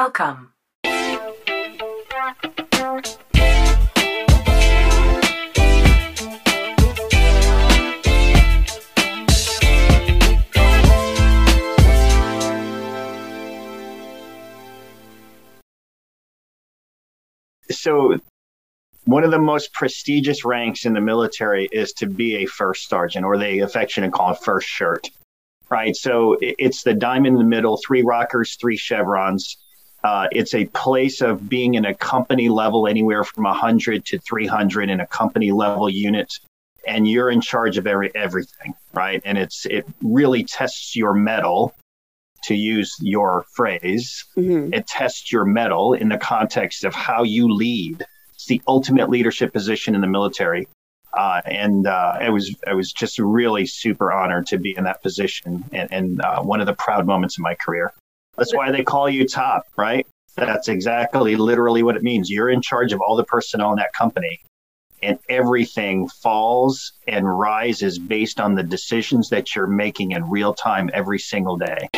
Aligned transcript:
Welcome. 0.00 0.54
So, 17.70 18.16
one 19.04 19.22
of 19.22 19.30
the 19.30 19.38
most 19.38 19.74
prestigious 19.74 20.46
ranks 20.46 20.86
in 20.86 20.94
the 20.94 21.02
military 21.02 21.68
is 21.70 21.92
to 21.98 22.06
be 22.06 22.36
a 22.36 22.46
first 22.46 22.88
sergeant, 22.88 23.26
or 23.26 23.36
they 23.36 23.58
affectionately 23.58 24.12
call 24.12 24.32
it 24.32 24.38
first 24.42 24.66
shirt, 24.66 25.10
right? 25.68 25.94
So, 25.94 26.38
it's 26.40 26.84
the 26.84 26.94
diamond 26.94 27.34
in 27.34 27.38
the 27.38 27.44
middle, 27.44 27.78
three 27.86 28.00
rockers, 28.00 28.56
three 28.58 28.78
chevrons. 28.78 29.58
Uh, 30.02 30.28
it's 30.32 30.54
a 30.54 30.64
place 30.66 31.20
of 31.20 31.48
being 31.48 31.74
in 31.74 31.84
a 31.84 31.94
company 31.94 32.48
level, 32.48 32.86
anywhere 32.86 33.24
from 33.24 33.44
100 33.44 34.04
to 34.06 34.18
300 34.18 34.88
in 34.88 35.00
a 35.00 35.06
company 35.06 35.52
level 35.52 35.90
unit, 35.90 36.32
and 36.86 37.06
you're 37.06 37.30
in 37.30 37.40
charge 37.40 37.76
of 37.76 37.86
every 37.86 38.10
everything, 38.14 38.74
right? 38.94 39.20
And 39.24 39.36
it's 39.36 39.66
it 39.66 39.86
really 40.02 40.44
tests 40.44 40.96
your 40.96 41.12
mettle, 41.12 41.74
to 42.44 42.54
use 42.54 42.96
your 43.00 43.44
phrase. 43.54 44.24
Mhm. 44.36 44.74
It 44.74 44.86
tests 44.86 45.32
your 45.32 45.44
mettle 45.44 45.92
in 45.94 46.08
the 46.08 46.18
context 46.18 46.84
of 46.84 46.94
how 46.94 47.22
you 47.22 47.52
lead. 47.52 48.04
It's 48.34 48.46
the 48.46 48.62
ultimate 48.66 49.10
leadership 49.10 49.52
position 49.52 49.94
in 49.94 50.00
the 50.00 50.06
military. 50.06 50.68
Uh, 51.12 51.42
and 51.44 51.86
uh, 51.86 52.18
I 52.20 52.30
was 52.30 52.54
I 52.66 52.74
was 52.74 52.92
just 52.92 53.18
really 53.18 53.66
super 53.66 54.12
honored 54.12 54.46
to 54.48 54.58
be 54.58 54.74
in 54.76 54.84
that 54.84 55.02
position 55.02 55.64
and, 55.72 55.92
and 55.92 56.20
uh, 56.22 56.40
one 56.40 56.60
of 56.60 56.66
the 56.66 56.72
proud 56.72 57.04
moments 57.06 57.36
in 57.36 57.42
my 57.42 57.56
career. 57.56 57.92
That's 58.40 58.54
why 58.54 58.70
they 58.70 58.82
call 58.82 59.06
you 59.10 59.28
top, 59.28 59.66
right? 59.76 60.06
That's 60.34 60.68
exactly 60.68 61.36
literally 61.36 61.82
what 61.82 61.94
it 61.94 62.02
means. 62.02 62.30
You're 62.30 62.48
in 62.48 62.62
charge 62.62 62.94
of 62.94 63.00
all 63.02 63.14
the 63.14 63.24
personnel 63.24 63.70
in 63.72 63.76
that 63.76 63.92
company, 63.92 64.40
and 65.02 65.18
everything 65.28 66.08
falls 66.08 66.94
and 67.06 67.28
rises 67.38 67.98
based 67.98 68.40
on 68.40 68.54
the 68.54 68.62
decisions 68.62 69.28
that 69.28 69.54
you're 69.54 69.66
making 69.66 70.12
in 70.12 70.24
real 70.30 70.54
time 70.54 70.88
every 70.94 71.18
single 71.18 71.58
day. 71.58 71.90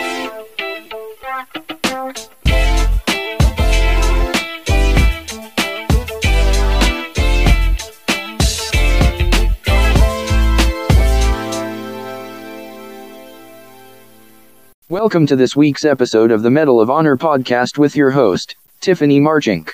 Welcome 14.93 15.27
to 15.29 15.37
this 15.37 15.57
week's 15.57 15.87
episode 15.87 16.31
of 16.31 16.43
the 16.43 16.51
Mettle 16.51 16.79
of 16.79 16.91
Honor 16.91 17.17
podcast 17.17 17.79
with 17.79 17.97
your 17.97 18.11
host, 18.11 18.57
Tiffany 18.83 19.21
Marchink. 19.21 19.71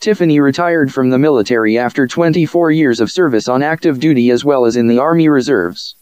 Tiffany 0.00 0.40
retired 0.40 0.90
from 0.90 1.10
the 1.10 1.18
military 1.18 1.76
after 1.76 2.06
24 2.06 2.70
years 2.70 2.98
of 2.98 3.10
service 3.10 3.48
on 3.48 3.62
active 3.62 4.00
duty 4.00 4.30
as 4.30 4.46
well 4.46 4.64
as 4.64 4.76
in 4.76 4.86
the 4.86 4.98
Army 4.98 5.28
Reserves. 5.28 5.96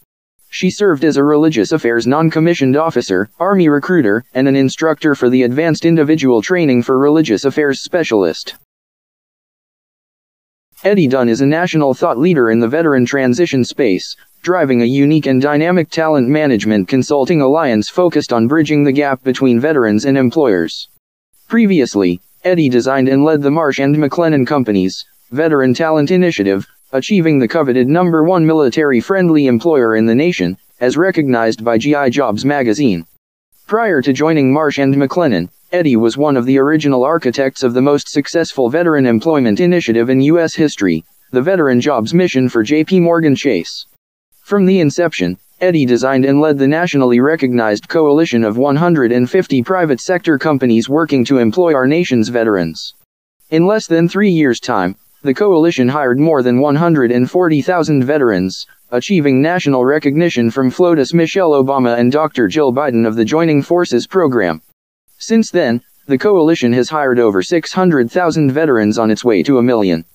She 0.49 0.71
served 0.71 1.03
as 1.03 1.17
a 1.17 1.23
religious 1.25 1.73
affairs 1.73 2.07
non-commissioned 2.07 2.77
officer, 2.77 3.29
Army 3.41 3.67
recruiter, 3.67 4.23
and 4.33 4.47
an 4.47 4.55
instructor 4.55 5.15
for 5.15 5.29
the 5.29 5.43
Advanced 5.43 5.83
Individual 5.83 6.41
Training 6.41 6.81
for 6.81 6.97
Religious 6.97 7.43
Affairs 7.43 7.81
Specialist. 7.81 8.55
Eddie 10.85 11.07
Dunn 11.07 11.27
is 11.27 11.41
a 11.41 11.45
national 11.45 11.93
thought 11.93 12.17
leader 12.17 12.49
in 12.49 12.61
the 12.61 12.69
veteran 12.69 13.05
transition 13.05 13.65
space, 13.65 14.15
driving 14.45 14.83
a 14.83 14.85
unique 14.85 15.25
and 15.25 15.41
dynamic 15.41 15.89
talent 15.89 16.27
management 16.27 16.87
consulting 16.87 17.41
alliance 17.41 17.89
focused 17.89 18.31
on 18.31 18.47
bridging 18.47 18.83
the 18.83 18.91
gap 18.91 19.23
between 19.23 19.59
veterans 19.59 20.05
and 20.05 20.15
employers. 20.15 20.87
Previously, 21.47 22.21
Eddie 22.43 22.69
designed 22.69 23.09
and 23.09 23.23
led 23.23 23.41
the 23.41 23.49
Marsh 23.49 23.79
and 23.79 23.95
McLennan 23.95 24.45
Company's 24.45 25.03
Veteran 25.31 25.73
Talent 25.73 26.11
Initiative, 26.11 26.67
achieving 26.91 27.39
the 27.39 27.47
coveted 27.47 27.87
number 27.87 28.23
one 28.23 28.45
military 28.45 28.99
friendly 28.99 29.47
employer 29.47 29.95
in 29.95 30.05
the 30.05 30.13
nation, 30.13 30.55
as 30.79 30.95
recognized 30.95 31.65
by 31.65 31.79
GI 31.79 32.11
Jobs 32.11 32.45
magazine. 32.45 33.03
Prior 33.65 33.99
to 34.03 34.13
joining 34.13 34.53
Marsh 34.53 34.77
and 34.77 34.93
McLennan, 34.93 35.49
Eddie 35.71 35.95
was 35.95 36.19
one 36.19 36.37
of 36.37 36.45
the 36.45 36.59
original 36.59 37.03
architects 37.03 37.63
of 37.63 37.73
the 37.73 37.81
most 37.81 38.09
successful 38.09 38.69
veteran 38.69 39.07
employment 39.07 39.59
initiative 39.59 40.11
in 40.11 40.21
U.S. 40.21 40.53
history, 40.53 41.03
the 41.31 41.41
Veteran 41.41 41.81
Jobs 41.81 42.13
Mission 42.13 42.47
for 42.47 42.61
J.P. 42.61 42.99
Morgan 42.99 43.35
Chase. 43.35 43.87
From 44.45 44.67
the 44.67 44.79
inception, 44.79 45.39
Eddie 45.59 45.87
designed 45.87 46.23
and 46.23 46.39
led 46.39 46.59
the 46.59 46.67
nationally 46.67 47.19
recognized 47.19 47.89
coalition 47.89 48.43
of 48.43 48.59
150 48.59 49.63
private 49.63 49.99
sector 49.99 50.37
companies 50.37 50.87
working 50.87 51.25
to 51.25 51.39
employ 51.39 51.73
our 51.73 51.87
nation's 51.87 52.29
veterans. 52.29 52.93
In 53.49 53.65
less 53.65 53.87
than 53.87 54.07
three 54.07 54.29
years' 54.29 54.59
time, 54.59 54.97
the 55.23 55.33
coalition 55.33 55.87
hired 55.87 56.19
more 56.19 56.43
than 56.43 56.59
140,000 56.59 58.03
veterans, 58.03 58.67
achieving 58.91 59.41
national 59.41 59.83
recognition 59.83 60.51
from 60.51 60.69
FLOTUS 60.69 61.11
Michelle 61.11 61.53
Obama 61.53 61.97
and 61.97 62.11
Dr. 62.11 62.47
Jill 62.47 62.71
Biden 62.71 63.07
of 63.07 63.15
the 63.15 63.25
Joining 63.25 63.63
Forces 63.63 64.05
program. 64.05 64.61
Since 65.17 65.49
then, 65.49 65.81
the 66.05 66.19
coalition 66.19 66.71
has 66.73 66.89
hired 66.89 67.17
over 67.17 67.41
600,000 67.41 68.51
veterans 68.51 68.99
on 68.99 69.09
its 69.09 69.25
way 69.25 69.41
to 69.41 69.57
a 69.57 69.63
million. 69.63 70.05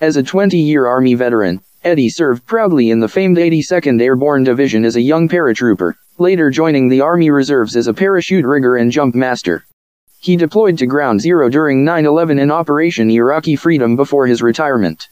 As 0.00 0.16
a 0.16 0.22
20 0.22 0.56
year 0.56 0.86
Army 0.86 1.14
veteran, 1.14 1.62
Eddie 1.84 2.08
served 2.08 2.46
proudly 2.46 2.90
in 2.90 3.00
the 3.00 3.08
famed 3.08 3.36
82nd 3.36 4.00
Airborne 4.00 4.44
Division 4.44 4.84
as 4.84 4.94
a 4.94 5.00
young 5.00 5.28
paratrooper, 5.28 5.94
later 6.16 6.48
joining 6.48 6.88
the 6.88 7.00
Army 7.00 7.28
Reserves 7.28 7.74
as 7.74 7.88
a 7.88 7.94
parachute 7.94 8.44
rigger 8.44 8.76
and 8.76 8.92
jump 8.92 9.16
master. 9.16 9.64
He 10.20 10.36
deployed 10.36 10.78
to 10.78 10.86
Ground 10.86 11.20
Zero 11.20 11.48
during 11.48 11.84
9 11.84 12.06
11 12.06 12.38
in 12.38 12.52
Operation 12.52 13.10
Iraqi 13.10 13.56
Freedom 13.56 13.96
before 13.96 14.28
his 14.28 14.42
retirement. 14.42 15.08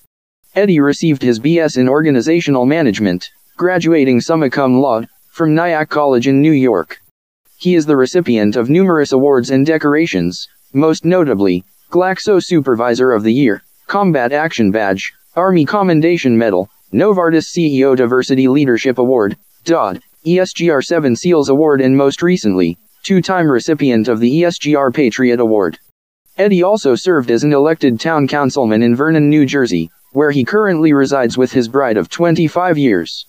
Eddie 0.55 0.79
received 0.79 1.23
his 1.23 1.41
BS 1.41 1.77
in 1.77 1.89
Organizational 1.89 2.67
Management, 2.67 3.29
graduating 3.57 4.21
summa 4.21 4.49
cum 4.49 4.81
laude, 4.81 5.09
from 5.33 5.57
Nyack 5.57 5.89
College 5.89 6.29
in 6.29 6.41
New 6.41 6.53
York. 6.53 7.01
He 7.59 7.75
is 7.75 7.87
the 7.87 7.97
recipient 7.97 8.55
of 8.55 8.71
numerous 8.71 9.11
awards 9.11 9.51
and 9.51 9.67
decorations, 9.67 10.47
most 10.73 11.05
notably, 11.05 11.65
Glaxo 11.91 12.41
Supervisor 12.41 13.11
of 13.11 13.25
the 13.25 13.33
Year, 13.33 13.65
Combat 13.89 14.33
Action 14.33 14.71
Badge, 14.71 15.13
Army 15.37 15.65
Commendation 15.65 16.37
Medal, 16.37 16.69
Novartis 16.93 17.57
CEO 17.57 17.97
Diversity 17.97 18.49
Leadership 18.49 18.99
Award, 18.99 19.37
DOD, 19.63 20.03
ESGR 20.27 20.85
7 20.85 21.15
SEALs 21.15 21.49
Award 21.49 21.81
and 21.81 21.97
most 21.97 22.21
recently, 22.21 22.77
two-time 23.05 23.49
recipient 23.49 24.09
of 24.09 24.19
the 24.19 24.43
ESGR 24.43 24.93
Patriot 24.93 25.39
Award. 25.39 25.79
Eddie 26.37 26.65
also 26.65 26.97
served 26.97 27.31
as 27.31 27.45
an 27.45 27.53
elected 27.53 28.01
town 28.01 28.27
councilman 28.27 28.83
in 28.83 28.97
Vernon, 28.97 29.31
New 29.31 29.47
Jersey, 29.47 29.89
where 30.11 30.33
he 30.33 30.45
currently 30.45 30.93
resides 30.93 31.39
with 31.39 31.53
his 31.53 31.69
bride 31.69 31.97
of 31.97 32.09
25 32.09 32.77
years. 32.77 33.27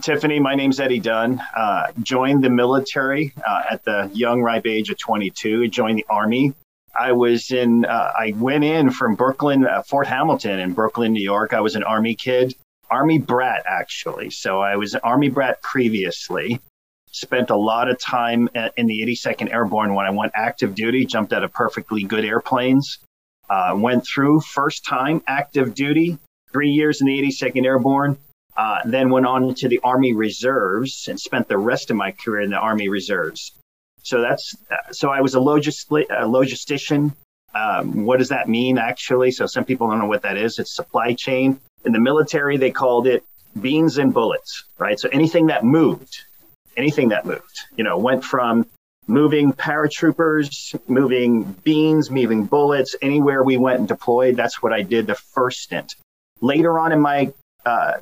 Tiffany, 0.00 0.40
my 0.40 0.54
name's 0.54 0.80
Eddie 0.80 1.00
Dunn. 1.00 1.40
Uh, 1.54 1.92
joined 2.02 2.42
the 2.42 2.50
military 2.50 3.32
uh, 3.46 3.62
at 3.70 3.84
the 3.84 4.10
young, 4.12 4.42
ripe 4.42 4.66
age 4.66 4.90
of 4.90 4.98
22. 4.98 5.68
Joined 5.68 5.98
the 5.98 6.06
Army. 6.08 6.54
I 6.98 7.12
was 7.12 7.50
in. 7.50 7.84
Uh, 7.84 8.12
I 8.18 8.32
went 8.36 8.64
in 8.64 8.90
from 8.90 9.14
Brooklyn, 9.14 9.66
uh, 9.66 9.82
Fort 9.82 10.06
Hamilton, 10.06 10.58
in 10.58 10.72
Brooklyn, 10.72 11.12
New 11.12 11.22
York. 11.22 11.52
I 11.54 11.60
was 11.60 11.76
an 11.76 11.84
Army 11.84 12.14
kid, 12.14 12.54
Army 12.90 13.18
brat 13.18 13.64
actually. 13.66 14.30
So 14.30 14.60
I 14.60 14.76
was 14.76 14.94
an 14.94 15.00
Army 15.04 15.28
brat 15.28 15.62
previously. 15.62 16.60
Spent 17.12 17.50
a 17.50 17.56
lot 17.56 17.90
of 17.90 17.98
time 17.98 18.48
at, 18.54 18.72
in 18.76 18.86
the 18.86 19.02
82nd 19.06 19.52
Airborne 19.52 19.94
when 19.94 20.06
I 20.06 20.10
went 20.10 20.32
active 20.34 20.74
duty. 20.74 21.04
Jumped 21.06 21.32
out 21.32 21.44
of 21.44 21.52
perfectly 21.52 22.02
good 22.02 22.24
airplanes. 22.24 22.98
Uh, 23.48 23.74
went 23.76 24.04
through 24.06 24.40
first 24.40 24.84
time 24.84 25.22
active 25.26 25.74
duty. 25.74 26.18
Three 26.52 26.70
years 26.70 27.00
in 27.00 27.06
the 27.06 27.20
82nd 27.20 27.64
Airborne 27.64 28.18
uh, 28.60 28.80
then 28.84 29.08
went 29.08 29.24
on 29.24 29.54
to 29.54 29.68
the 29.68 29.80
Army 29.82 30.12
Reserves 30.12 31.08
and 31.08 31.18
spent 31.18 31.48
the 31.48 31.56
rest 31.56 31.90
of 31.90 31.96
my 31.96 32.10
career 32.12 32.42
in 32.42 32.50
the 32.50 32.58
Army 32.58 32.90
Reserves. 32.90 33.52
So 34.02 34.20
that's 34.20 34.54
uh, 34.70 34.92
so 34.92 35.08
I 35.08 35.22
was 35.22 35.34
a, 35.34 35.38
logist- 35.38 35.90
a 35.90 36.26
logistician. 36.26 37.14
Um, 37.54 38.04
what 38.04 38.18
does 38.18 38.28
that 38.28 38.50
mean 38.50 38.76
actually? 38.76 39.30
So 39.30 39.46
some 39.46 39.64
people 39.64 39.88
don't 39.88 39.98
know 39.98 40.12
what 40.14 40.20
that 40.22 40.36
is. 40.36 40.58
It's 40.58 40.76
supply 40.76 41.14
chain. 41.14 41.58
In 41.86 41.92
the 41.92 42.00
military, 42.00 42.58
they 42.58 42.70
called 42.70 43.06
it 43.06 43.24
beans 43.58 43.96
and 43.96 44.12
bullets, 44.12 44.64
right? 44.78 45.00
So 45.00 45.08
anything 45.10 45.46
that 45.46 45.64
moved, 45.64 46.20
anything 46.76 47.08
that 47.08 47.24
moved, 47.24 47.56
you 47.76 47.84
know, 47.84 47.96
went 47.96 48.22
from 48.24 48.66
moving 49.06 49.54
paratroopers, 49.54 50.78
moving 50.86 51.44
beans, 51.64 52.10
moving 52.10 52.44
bullets, 52.44 52.94
anywhere 53.00 53.42
we 53.42 53.56
went 53.56 53.78
and 53.78 53.88
deployed. 53.88 54.36
That's 54.36 54.62
what 54.62 54.74
I 54.74 54.82
did 54.82 55.06
the 55.06 55.14
first 55.14 55.60
stint. 55.60 55.94
Later 56.42 56.78
on 56.78 56.92
in 56.92 57.00
my 57.00 57.32
uh, 57.64 57.94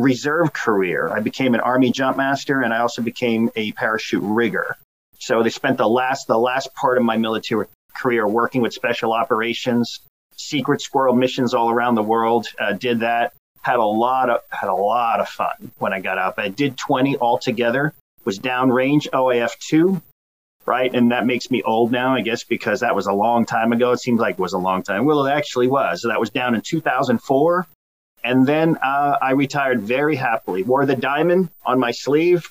reserve 0.00 0.52
career. 0.52 1.08
I 1.08 1.20
became 1.20 1.54
an 1.54 1.60
Army 1.60 1.92
jump 1.92 2.16
master 2.16 2.62
and 2.62 2.72
I 2.72 2.78
also 2.78 3.02
became 3.02 3.50
a 3.56 3.72
parachute 3.72 4.22
rigger. 4.22 4.76
So 5.18 5.42
they 5.42 5.50
spent 5.50 5.76
the 5.76 5.88
last 5.88 6.26
the 6.26 6.38
last 6.38 6.74
part 6.74 6.96
of 6.96 7.04
my 7.04 7.16
military 7.16 7.66
career 7.94 8.26
working 8.26 8.62
with 8.62 8.72
special 8.72 9.12
operations, 9.12 10.00
secret 10.36 10.80
squirrel 10.80 11.14
missions 11.14 11.54
all 11.54 11.70
around 11.70 11.94
the 11.94 12.02
world. 12.02 12.46
Uh, 12.58 12.72
did 12.72 13.00
that. 13.00 13.34
Had 13.62 13.76
a 13.76 13.84
lot 13.84 14.30
of 14.30 14.40
had 14.48 14.70
a 14.70 14.74
lot 14.74 15.20
of 15.20 15.28
fun 15.28 15.70
when 15.78 15.92
I 15.92 16.00
got 16.00 16.16
out. 16.16 16.38
I 16.38 16.48
did 16.48 16.78
20 16.78 17.18
altogether. 17.18 17.92
Was 18.24 18.38
downrange 18.38 19.08
OIF 19.10 19.52
two, 19.58 20.02
right? 20.66 20.94
And 20.94 21.12
that 21.12 21.26
makes 21.26 21.50
me 21.50 21.62
old 21.62 21.90
now, 21.90 22.14
I 22.14 22.22
guess, 22.22 22.44
because 22.44 22.80
that 22.80 22.94
was 22.94 23.06
a 23.06 23.12
long 23.12 23.44
time 23.44 23.72
ago. 23.72 23.92
It 23.92 24.00
seems 24.00 24.20
like 24.20 24.34
it 24.34 24.40
was 24.40 24.52
a 24.52 24.58
long 24.58 24.82
time. 24.82 25.04
Well, 25.04 25.26
it 25.26 25.32
actually 25.32 25.68
was. 25.68 26.02
So 26.02 26.08
that 26.08 26.20
was 26.20 26.30
down 26.30 26.54
in 26.54 26.62
2004. 26.62 27.66
And 28.22 28.46
then 28.46 28.76
uh, 28.82 29.16
I 29.20 29.32
retired 29.32 29.80
very 29.80 30.16
happily. 30.16 30.62
Wore 30.62 30.86
the 30.86 30.96
diamond 30.96 31.48
on 31.64 31.78
my 31.78 31.90
sleeve 31.90 32.46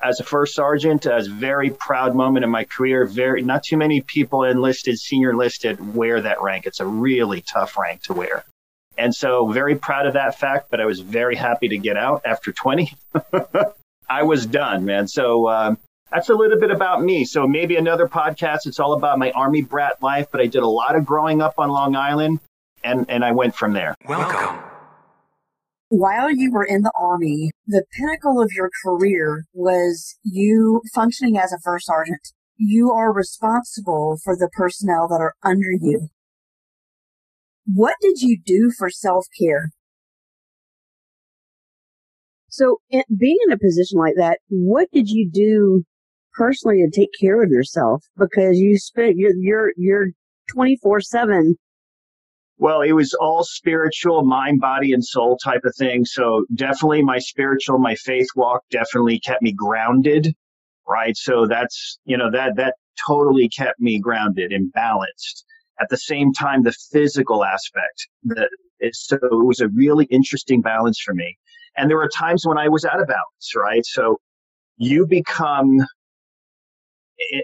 as 0.00 0.20
a 0.20 0.24
first 0.24 0.54
sergeant. 0.54 1.06
Was 1.06 1.26
a 1.26 1.30
very 1.30 1.70
proud 1.70 2.14
moment 2.14 2.44
in 2.44 2.50
my 2.50 2.64
career. 2.64 3.04
Very 3.04 3.42
not 3.42 3.62
too 3.64 3.76
many 3.76 4.00
people 4.00 4.44
enlisted, 4.44 4.98
senior 4.98 5.30
enlisted, 5.30 5.94
wear 5.94 6.20
that 6.20 6.40
rank. 6.42 6.66
It's 6.66 6.80
a 6.80 6.86
really 6.86 7.42
tough 7.42 7.76
rank 7.76 8.02
to 8.04 8.12
wear. 8.12 8.44
And 8.96 9.14
so 9.14 9.46
very 9.48 9.76
proud 9.76 10.06
of 10.06 10.14
that 10.14 10.38
fact, 10.38 10.70
but 10.70 10.80
I 10.80 10.84
was 10.84 11.00
very 11.00 11.36
happy 11.36 11.68
to 11.68 11.78
get 11.78 11.96
out 11.96 12.22
after 12.24 12.52
20. 12.52 12.92
I 14.10 14.24
was 14.24 14.46
done, 14.46 14.84
man. 14.84 15.06
So 15.06 15.48
um, 15.48 15.78
that's 16.10 16.30
a 16.30 16.34
little 16.34 16.58
bit 16.58 16.72
about 16.72 17.02
me. 17.02 17.24
So 17.24 17.46
maybe 17.46 17.76
another 17.76 18.08
podcast. 18.08 18.66
It's 18.66 18.80
all 18.80 18.94
about 18.94 19.18
my 19.18 19.30
army 19.32 19.62
brat 19.62 20.02
life, 20.02 20.28
but 20.32 20.40
I 20.40 20.46
did 20.46 20.62
a 20.62 20.68
lot 20.68 20.96
of 20.96 21.06
growing 21.06 21.40
up 21.40 21.54
on 21.58 21.68
Long 21.70 21.94
Island 21.94 22.40
and, 22.82 23.06
and 23.08 23.24
I 23.24 23.32
went 23.32 23.54
from 23.54 23.72
there. 23.72 23.94
Welcome. 24.08 24.67
While 25.90 26.30
you 26.30 26.52
were 26.52 26.64
in 26.64 26.82
the 26.82 26.92
army, 26.94 27.50
the 27.66 27.84
pinnacle 27.96 28.42
of 28.42 28.52
your 28.52 28.70
career 28.84 29.44
was 29.54 30.18
you 30.22 30.82
functioning 30.94 31.38
as 31.38 31.50
a 31.52 31.58
first 31.58 31.86
sergeant. 31.86 32.32
You 32.58 32.92
are 32.92 33.12
responsible 33.12 34.18
for 34.22 34.36
the 34.36 34.50
personnel 34.52 35.08
that 35.08 35.20
are 35.20 35.34
under 35.42 35.70
you. 35.70 36.08
What 37.64 37.94
did 38.02 38.20
you 38.20 38.38
do 38.44 38.70
for 38.76 38.90
self 38.90 39.26
care? 39.38 39.70
So, 42.48 42.78
in, 42.90 43.02
being 43.16 43.38
in 43.46 43.52
a 43.52 43.58
position 43.58 43.98
like 43.98 44.14
that, 44.16 44.40
what 44.48 44.90
did 44.92 45.08
you 45.08 45.30
do 45.30 45.84
personally 46.34 46.78
to 46.84 47.00
take 47.00 47.10
care 47.18 47.42
of 47.42 47.50
yourself? 47.50 48.04
Because 48.18 48.58
you 48.58 48.76
spent 48.76 49.16
your 49.16 49.32
your 49.38 49.72
your 49.78 50.08
twenty 50.52 50.76
four 50.82 51.00
seven. 51.00 51.56
Well, 52.58 52.82
it 52.82 52.92
was 52.92 53.14
all 53.14 53.44
spiritual, 53.44 54.24
mind, 54.24 54.60
body, 54.60 54.92
and 54.92 55.04
soul 55.04 55.38
type 55.38 55.64
of 55.64 55.74
thing. 55.76 56.04
So 56.04 56.44
definitely 56.54 57.02
my 57.02 57.18
spiritual, 57.18 57.78
my 57.78 57.94
faith 57.94 58.26
walk 58.34 58.64
definitely 58.70 59.20
kept 59.20 59.42
me 59.42 59.52
grounded, 59.52 60.34
right? 60.88 61.16
So 61.16 61.46
that's 61.46 61.98
you 62.04 62.16
know 62.16 62.30
that 62.32 62.56
that 62.56 62.74
totally 63.06 63.48
kept 63.48 63.78
me 63.80 64.00
grounded 64.00 64.52
and 64.52 64.72
balanced. 64.72 65.44
At 65.80 65.88
the 65.88 65.96
same 65.96 66.32
time, 66.32 66.64
the 66.64 66.74
physical 66.90 67.44
aspect, 67.44 68.08
the, 68.24 68.48
so 68.92 69.16
it 69.16 69.46
was 69.46 69.60
a 69.60 69.68
really 69.68 70.06
interesting 70.06 70.60
balance 70.60 71.00
for 71.00 71.14
me. 71.14 71.38
And 71.76 71.88
there 71.88 71.96
were 71.96 72.08
times 72.08 72.44
when 72.44 72.58
I 72.58 72.68
was 72.68 72.84
out 72.84 73.00
of 73.00 73.06
balance, 73.06 73.54
right? 73.54 73.86
So 73.86 74.20
you 74.78 75.06
become 75.06 75.78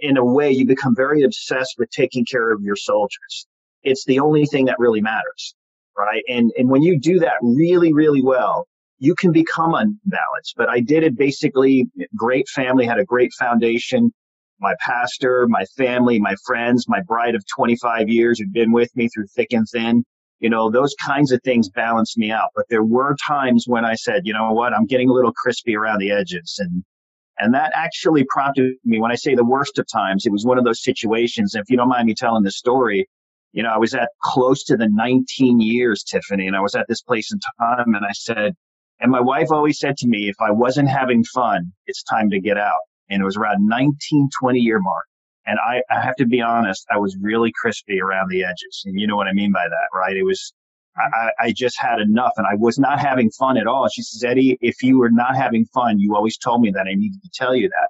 in 0.03 0.17
a 0.17 0.25
way, 0.25 0.51
you 0.51 0.67
become 0.67 0.95
very 0.97 1.23
obsessed 1.23 1.77
with 1.79 1.91
taking 1.91 2.25
care 2.25 2.51
of 2.53 2.63
your 2.63 2.77
soldiers. 2.77 3.47
It's 3.85 4.05
the 4.05 4.21
only 4.21 4.47
thing 4.47 4.65
that 4.67 4.79
really 4.79 5.01
matters, 5.01 5.55
right? 5.97 6.23
And, 6.29 6.53
and 6.57 6.69
when 6.69 6.83
you 6.83 6.99
do 6.99 7.19
that 7.21 7.35
really, 7.43 7.93
really 7.93 8.23
well, 8.23 8.67
you 8.99 9.15
can 9.15 9.33
become 9.33 9.75
unbalanced. 9.75 10.55
But 10.57 10.69
I 10.69 10.81
did 10.81 11.03
it 11.03 11.17
basically, 11.17 11.87
great 12.17 12.49
family, 12.49 12.87
had 12.87 12.99
a 12.99 13.05
great 13.05 13.33
foundation. 13.39 14.13
My 14.61 14.75
pastor, 14.81 15.47
my 15.49 15.65
family, 15.77 16.19
my 16.19 16.35
friends, 16.47 16.89
my 16.89 17.01
bride 17.03 17.35
of 17.35 17.45
25 17.55 18.09
years 18.09 18.39
who'd 18.39 18.53
been 18.53 18.73
with 18.73 18.95
me 18.97 19.09
through 19.09 19.27
thick 19.35 19.53
and 19.53 19.67
thin. 19.71 20.05
You 20.41 20.51
know, 20.51 20.71
those 20.71 20.95
kinds 21.05 21.33
of 21.33 21.41
things 21.43 21.69
balanced 21.69 22.19
me 22.19 22.31
out. 22.31 22.51
But 22.55 22.67
there 22.69 22.85
were 22.85 23.17
times 23.27 23.65
when 23.67 23.85
I 23.85 23.95
said, 23.95 24.23
you 24.25 24.33
know 24.33 24.53
what, 24.53 24.73
I'm 24.73 24.87
getting 24.87 25.09
a 25.09 25.13
little 25.13 25.33
crispy 25.33 25.77
around 25.77 25.99
the 25.99 26.11
edges. 26.11 26.57
And 26.59 26.85
and 27.39 27.53
that 27.55 27.73
actually 27.75 28.25
prompted 28.29 28.75
me 28.85 29.01
when 29.01 29.11
I 29.11 29.17
say 29.17 29.35
the 29.35 29.45
worst 29.45 29.79
of 29.79 29.87
times, 29.89 30.25
it 30.25 30.31
was 30.31 30.45
one 30.45 30.57
of 30.57 30.65
those 30.65 30.83
situations. 30.83 31.55
If 31.55 31.69
you 31.69 31.77
don't 31.77 31.89
mind 31.89 32.07
me 32.07 32.15
telling 32.15 32.45
the 32.45 32.53
story, 32.53 33.09
you 33.55 33.63
know, 33.63 33.71
I 33.71 33.79
was 33.79 33.95
at 33.95 34.09
close 34.21 34.65
to 34.65 34.77
the 34.77 34.89
19 34.89 35.61
years, 35.61 36.03
Tiffany, 36.03 36.49
and 36.49 36.57
I 36.57 36.61
was 36.61 36.75
at 36.75 36.87
this 36.89 37.03
place 37.03 37.33
in 37.33 37.39
time 37.61 37.95
and 37.95 38.05
I 38.05 38.11
said, 38.13 38.55
and 39.01 39.13
my 39.13 39.21
wife 39.21 39.53
always 39.53 39.79
said 39.79 39.97
to 39.99 40.09
me, 40.09 40.29
if 40.29 40.35
I 40.41 40.51
wasn't 40.51 40.89
having 40.89 41.23
fun, 41.25 41.73
it's 41.87 42.03
time 42.03 42.31
to 42.31 42.41
get 42.41 42.59
out. 42.59 42.81
And 43.09 43.23
it 43.23 43.25
was 43.25 43.37
around 43.37 43.67
19, 43.67 44.29
20 44.41 44.59
year 44.59 44.81
mark. 44.81 45.05
And 45.47 45.59
I, 45.61 45.83
I 45.89 46.01
have 46.01 46.17
to 46.17 46.27
be 46.27 46.41
honest, 46.41 46.85
I 46.91 46.99
was 46.99 47.17
really 47.21 47.53
crispy 47.55 48.01
around 48.01 48.29
the 48.29 48.43
edges. 48.43 48.83
And 48.87 48.99
you 48.99 49.07
know 49.07 49.17
what 49.17 49.29
I 49.29 49.33
mean 49.33 49.53
by 49.53 49.69
that, 49.69 49.97
right? 49.97 50.17
It 50.17 50.25
was, 50.25 50.53
I, 50.97 51.31
I 51.39 51.53
just 51.53 51.79
had 51.79 52.01
enough 52.01 52.33
and 52.37 52.47
I 52.47 52.57
was 52.57 52.79
not 52.79 52.99
having 52.99 53.31
fun 53.31 53.57
at 53.57 53.69
all. 53.69 53.87
She 53.89 54.03
says, 54.03 54.25
Eddie, 54.25 54.59
if 54.63 54.83
you 54.83 54.99
were 54.99 55.11
not 55.11 55.37
having 55.37 55.65
fun, 55.67 56.01
you 56.01 56.17
always 56.17 56.39
told 56.39 56.61
me 56.61 56.73
that 56.73 56.87
I 56.89 56.95
needed 56.95 57.23
to 57.23 57.31
tell 57.33 57.55
you 57.55 57.69
that. 57.69 57.89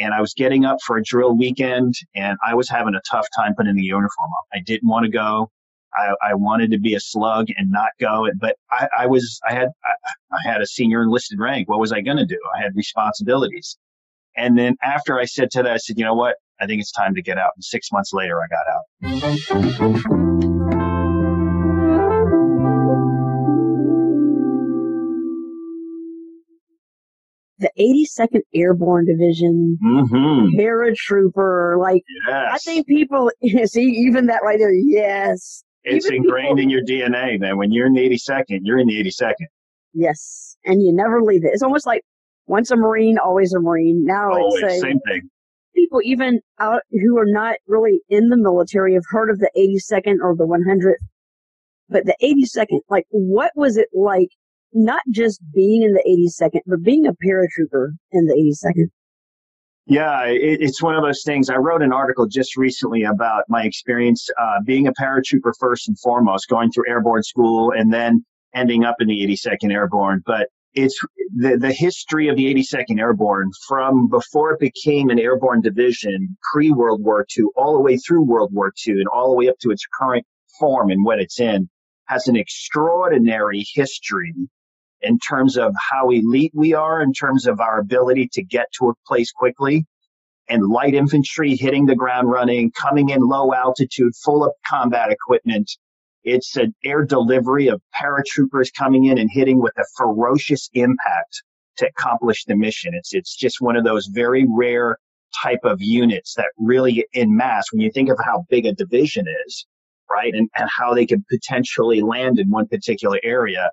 And 0.00 0.14
I 0.14 0.20
was 0.20 0.32
getting 0.34 0.64
up 0.64 0.78
for 0.84 0.96
a 0.96 1.02
drill 1.02 1.36
weekend 1.36 1.94
and 2.14 2.38
I 2.44 2.54
was 2.54 2.68
having 2.68 2.94
a 2.94 3.00
tough 3.08 3.28
time 3.36 3.54
putting 3.54 3.76
the 3.76 3.82
uniform 3.82 4.30
on. 4.30 4.44
I 4.58 4.60
didn't 4.60 4.88
want 4.88 5.04
to 5.04 5.10
go. 5.10 5.50
I, 5.94 6.14
I 6.22 6.34
wanted 6.34 6.70
to 6.70 6.78
be 6.78 6.94
a 6.94 7.00
slug 7.00 7.48
and 7.56 7.70
not 7.70 7.90
go. 8.00 8.26
But 8.40 8.56
I, 8.70 8.88
I 9.00 9.06
was, 9.06 9.40
I 9.48 9.52
had, 9.52 9.68
I, 9.84 9.92
I 10.32 10.38
had 10.44 10.62
a 10.62 10.66
senior 10.66 11.02
enlisted 11.02 11.38
rank. 11.38 11.68
What 11.68 11.80
was 11.80 11.92
I 11.92 12.00
going 12.00 12.16
to 12.16 12.26
do? 12.26 12.38
I 12.56 12.62
had 12.62 12.74
responsibilities. 12.74 13.76
And 14.36 14.56
then 14.58 14.76
after 14.82 15.18
I 15.18 15.26
said 15.26 15.50
to 15.52 15.62
that, 15.62 15.72
I 15.72 15.76
said, 15.76 15.98
you 15.98 16.04
know 16.04 16.14
what? 16.14 16.36
I 16.60 16.66
think 16.66 16.80
it's 16.80 16.92
time 16.92 17.14
to 17.14 17.22
get 17.22 17.36
out. 17.38 17.50
And 17.56 17.64
six 17.64 17.92
months 17.92 18.12
later, 18.12 18.40
I 18.40 18.46
got 18.48 18.66
out. 20.72 20.79
The 27.60 27.70
82nd 27.78 28.40
Airborne 28.54 29.06
Division, 29.06 29.78
mm-hmm. 29.84 30.58
paratrooper. 30.58 31.78
Like, 31.78 32.02
yes. 32.26 32.50
I 32.52 32.58
think 32.58 32.86
people 32.86 33.30
see 33.66 33.82
even 33.82 34.26
that 34.26 34.40
right 34.42 34.58
there. 34.58 34.72
Yes. 34.72 35.62
It's 35.84 36.06
even 36.06 36.24
ingrained 36.24 36.58
people, 36.58 36.62
in 36.62 36.70
your 36.70 36.82
DNA, 36.82 37.38
man. 37.38 37.56
When 37.56 37.70
you're 37.70 37.86
in 37.86 37.92
the 37.92 38.08
82nd, 38.08 38.60
you're 38.62 38.78
in 38.78 38.88
the 38.88 39.02
82nd. 39.02 39.46
Yes. 39.92 40.56
And 40.64 40.82
you 40.82 40.92
never 40.92 41.22
leave 41.22 41.44
it. 41.44 41.50
It's 41.52 41.62
almost 41.62 41.86
like 41.86 42.02
once 42.46 42.70
a 42.70 42.76
Marine, 42.76 43.18
always 43.18 43.52
a 43.52 43.60
Marine. 43.60 44.04
Now 44.04 44.32
always, 44.32 44.62
it's 44.62 44.74
a, 44.76 44.80
same 44.80 45.00
thing. 45.06 45.28
People 45.74 46.00
even 46.02 46.40
out 46.58 46.82
who 46.90 47.18
are 47.18 47.26
not 47.26 47.56
really 47.66 48.00
in 48.08 48.28
the 48.28 48.36
military 48.36 48.94
have 48.94 49.04
heard 49.08 49.30
of 49.30 49.38
the 49.38 49.50
82nd 49.56 50.16
or 50.22 50.34
the 50.34 50.46
100th. 50.46 50.94
But 51.88 52.06
the 52.06 52.16
82nd, 52.22 52.80
like, 52.88 53.06
what 53.10 53.52
was 53.56 53.76
it 53.76 53.88
like 53.92 54.30
not 54.72 55.02
just 55.10 55.40
being 55.52 55.82
in 55.82 55.92
the 55.92 56.30
82nd, 56.40 56.60
but 56.66 56.82
being 56.82 57.06
a 57.06 57.12
paratrooper 57.12 57.90
in 58.12 58.26
the 58.26 58.34
82nd. 58.34 58.88
Yeah, 59.86 60.26
it, 60.26 60.60
it's 60.60 60.82
one 60.82 60.94
of 60.94 61.02
those 61.02 61.22
things. 61.24 61.50
I 61.50 61.56
wrote 61.56 61.82
an 61.82 61.92
article 61.92 62.26
just 62.26 62.56
recently 62.56 63.02
about 63.02 63.44
my 63.48 63.64
experience 63.64 64.28
uh, 64.40 64.60
being 64.64 64.86
a 64.86 64.92
paratrooper 64.92 65.52
first 65.58 65.88
and 65.88 65.98
foremost, 65.98 66.48
going 66.48 66.70
through 66.70 66.88
airborne 66.88 67.22
school 67.22 67.72
and 67.76 67.92
then 67.92 68.24
ending 68.54 68.84
up 68.84 68.96
in 69.00 69.08
the 69.08 69.26
82nd 69.26 69.72
Airborne. 69.72 70.22
But 70.24 70.48
it's 70.74 70.98
the, 71.36 71.56
the 71.56 71.72
history 71.72 72.28
of 72.28 72.36
the 72.36 72.54
82nd 72.54 73.00
Airborne 73.00 73.50
from 73.66 74.08
before 74.08 74.52
it 74.52 74.60
became 74.60 75.10
an 75.10 75.18
airborne 75.18 75.60
division 75.60 76.36
pre 76.52 76.70
World 76.70 77.02
War 77.02 77.26
II, 77.36 77.46
all 77.56 77.74
the 77.74 77.80
way 77.80 77.96
through 77.96 78.24
World 78.24 78.50
War 78.52 78.72
II, 78.86 78.94
and 78.94 79.08
all 79.08 79.30
the 79.30 79.36
way 79.36 79.48
up 79.48 79.58
to 79.60 79.70
its 79.70 79.84
current 79.98 80.24
form 80.58 80.90
and 80.90 81.04
what 81.04 81.18
it's 81.18 81.40
in, 81.40 81.68
has 82.06 82.28
an 82.28 82.36
extraordinary 82.36 83.64
history 83.74 84.34
in 85.02 85.18
terms 85.18 85.56
of 85.56 85.74
how 85.90 86.10
elite 86.10 86.52
we 86.54 86.74
are, 86.74 87.02
in 87.02 87.12
terms 87.12 87.46
of 87.46 87.60
our 87.60 87.80
ability 87.80 88.28
to 88.32 88.42
get 88.42 88.66
to 88.78 88.90
a 88.90 88.94
place 89.06 89.32
quickly. 89.32 89.86
And 90.48 90.66
light 90.66 90.94
infantry 90.94 91.54
hitting 91.54 91.86
the 91.86 91.94
ground 91.94 92.28
running, 92.28 92.72
coming 92.72 93.10
in 93.10 93.20
low 93.20 93.54
altitude, 93.54 94.12
full 94.16 94.44
of 94.44 94.52
combat 94.68 95.10
equipment. 95.12 95.70
It's 96.24 96.56
an 96.56 96.74
air 96.84 97.04
delivery 97.04 97.68
of 97.68 97.80
paratroopers 97.94 98.70
coming 98.76 99.04
in 99.04 99.18
and 99.18 99.30
hitting 99.30 99.60
with 99.60 99.72
a 99.78 99.84
ferocious 99.96 100.68
impact 100.74 101.42
to 101.76 101.86
accomplish 101.86 102.44
the 102.44 102.56
mission. 102.56 102.94
It's, 102.94 103.14
it's 103.14 103.36
just 103.36 103.60
one 103.60 103.76
of 103.76 103.84
those 103.84 104.06
very 104.06 104.44
rare 104.50 104.98
type 105.42 105.60
of 105.64 105.80
units 105.80 106.34
that 106.34 106.48
really 106.58 107.06
in 107.12 107.36
mass, 107.36 107.72
when 107.72 107.80
you 107.80 107.90
think 107.90 108.10
of 108.10 108.18
how 108.22 108.44
big 108.50 108.66
a 108.66 108.74
division 108.74 109.26
is, 109.46 109.66
right? 110.10 110.34
And, 110.34 110.50
and 110.58 110.68
how 110.76 110.94
they 110.94 111.06
could 111.06 111.24
potentially 111.28 112.02
land 112.02 112.38
in 112.38 112.50
one 112.50 112.66
particular 112.66 113.20
area 113.22 113.70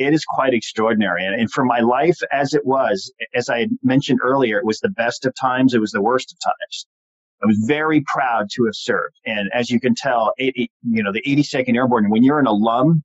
it 0.00 0.14
is 0.14 0.24
quite 0.24 0.54
extraordinary. 0.54 1.26
And, 1.26 1.38
and 1.38 1.52
for 1.52 1.64
my 1.64 1.80
life 1.80 2.18
as 2.32 2.54
it 2.54 2.64
was, 2.64 3.12
as 3.34 3.50
I 3.50 3.68
mentioned 3.82 4.20
earlier, 4.22 4.58
it 4.58 4.64
was 4.64 4.80
the 4.80 4.88
best 4.88 5.26
of 5.26 5.34
times, 5.38 5.74
it 5.74 5.80
was 5.80 5.92
the 5.92 6.00
worst 6.00 6.32
of 6.32 6.38
times. 6.42 6.86
I 7.42 7.46
was 7.46 7.58
very 7.66 8.00
proud 8.06 8.48
to 8.54 8.64
have 8.64 8.74
served. 8.74 9.16
And 9.26 9.50
as 9.52 9.70
you 9.70 9.78
can 9.78 9.94
tell, 9.94 10.32
it, 10.38 10.54
it, 10.56 10.70
you 10.82 11.02
know, 11.02 11.12
the 11.12 11.22
82nd 11.22 11.76
Airborne, 11.76 12.10
when 12.10 12.22
you're 12.22 12.40
an 12.40 12.46
alum, 12.46 13.02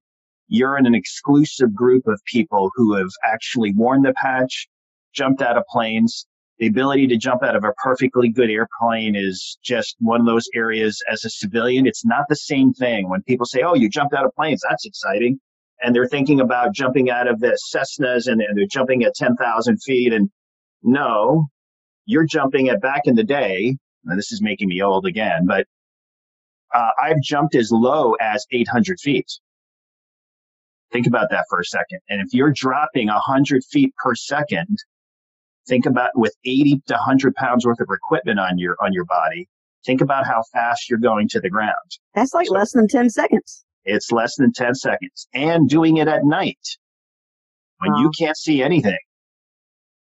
you're 0.47 0.77
in 0.77 0.85
an 0.85 0.95
exclusive 0.95 1.73
group 1.73 2.07
of 2.07 2.21
people 2.25 2.71
who 2.75 2.95
have 2.95 3.09
actually 3.25 3.73
worn 3.73 4.01
the 4.01 4.13
patch, 4.13 4.67
jumped 5.13 5.41
out 5.41 5.57
of 5.57 5.63
planes, 5.69 6.25
The 6.59 6.67
ability 6.67 7.07
to 7.07 7.17
jump 7.17 7.43
out 7.43 7.57
of 7.57 7.65
a 7.65 7.73
perfectly 7.73 8.29
good 8.29 8.49
airplane 8.49 9.15
is 9.15 9.57
just 9.61 9.95
one 9.99 10.21
of 10.21 10.25
those 10.25 10.47
areas 10.55 11.01
as 11.11 11.25
a 11.25 11.29
civilian. 11.29 11.85
It's 11.85 12.05
not 12.05 12.25
the 12.29 12.35
same 12.37 12.73
thing. 12.73 13.09
When 13.09 13.21
people 13.23 13.45
say, 13.45 13.61
oh, 13.63 13.75
you 13.75 13.89
jumped 13.89 14.13
out 14.13 14.25
of 14.25 14.31
planes, 14.35 14.61
that's 14.67 14.85
exciting. 14.85 15.39
And 15.81 15.95
they're 15.95 16.07
thinking 16.07 16.39
about 16.39 16.73
jumping 16.73 17.09
out 17.09 17.27
of 17.27 17.39
the 17.39 17.57
Cessnas 17.73 18.27
and, 18.27 18.41
and 18.41 18.57
they're 18.57 18.67
jumping 18.67 19.03
at 19.03 19.13
10,000 19.15 19.77
feet. 19.83 20.13
And 20.13 20.29
no, 20.83 21.47
you're 22.05 22.25
jumping 22.25 22.69
at 22.69 22.81
back 22.81 23.01
in 23.05 23.15
the 23.15 23.23
day. 23.23 23.77
this 24.15 24.31
is 24.31 24.41
making 24.41 24.69
me 24.69 24.81
old 24.81 25.05
again, 25.05 25.45
but 25.45 25.65
uh, 26.73 26.89
I've 27.01 27.21
jumped 27.21 27.55
as 27.55 27.71
low 27.71 28.13
as 28.21 28.45
800 28.51 28.99
feet. 28.99 29.27
Think 30.91 31.07
about 31.07 31.29
that 31.31 31.45
for 31.49 31.59
a 31.59 31.65
second. 31.65 31.99
And 32.09 32.21
if 32.21 32.33
you're 32.33 32.53
dropping 32.53 33.07
100 33.07 33.63
feet 33.65 33.93
per 33.97 34.15
second, 34.15 34.77
think 35.67 35.85
about 35.85 36.11
with 36.15 36.35
80 36.45 36.81
to 36.87 36.93
100 36.93 37.35
pounds 37.35 37.65
worth 37.65 37.79
of 37.79 37.87
equipment 37.91 38.39
on 38.39 38.57
your 38.57 38.75
on 38.81 38.93
your 38.93 39.05
body. 39.05 39.47
Think 39.85 40.01
about 40.01 40.25
how 40.25 40.43
fast 40.53 40.89
you're 40.89 40.99
going 40.99 41.27
to 41.29 41.39
the 41.39 41.49
ground. 41.49 41.73
That's 42.13 42.33
like 42.33 42.47
so 42.47 42.53
less 42.53 42.71
than 42.71 42.87
10 42.87 43.09
seconds. 43.09 43.64
It's 43.85 44.11
less 44.11 44.35
than 44.35 44.51
10 44.51 44.75
seconds, 44.75 45.27
and 45.33 45.69
doing 45.69 45.97
it 45.97 46.07
at 46.07 46.25
night 46.25 46.77
when 47.79 47.91
wow. 47.93 47.99
you 47.99 48.11
can't 48.17 48.37
see 48.37 48.63
anything. 48.63 48.97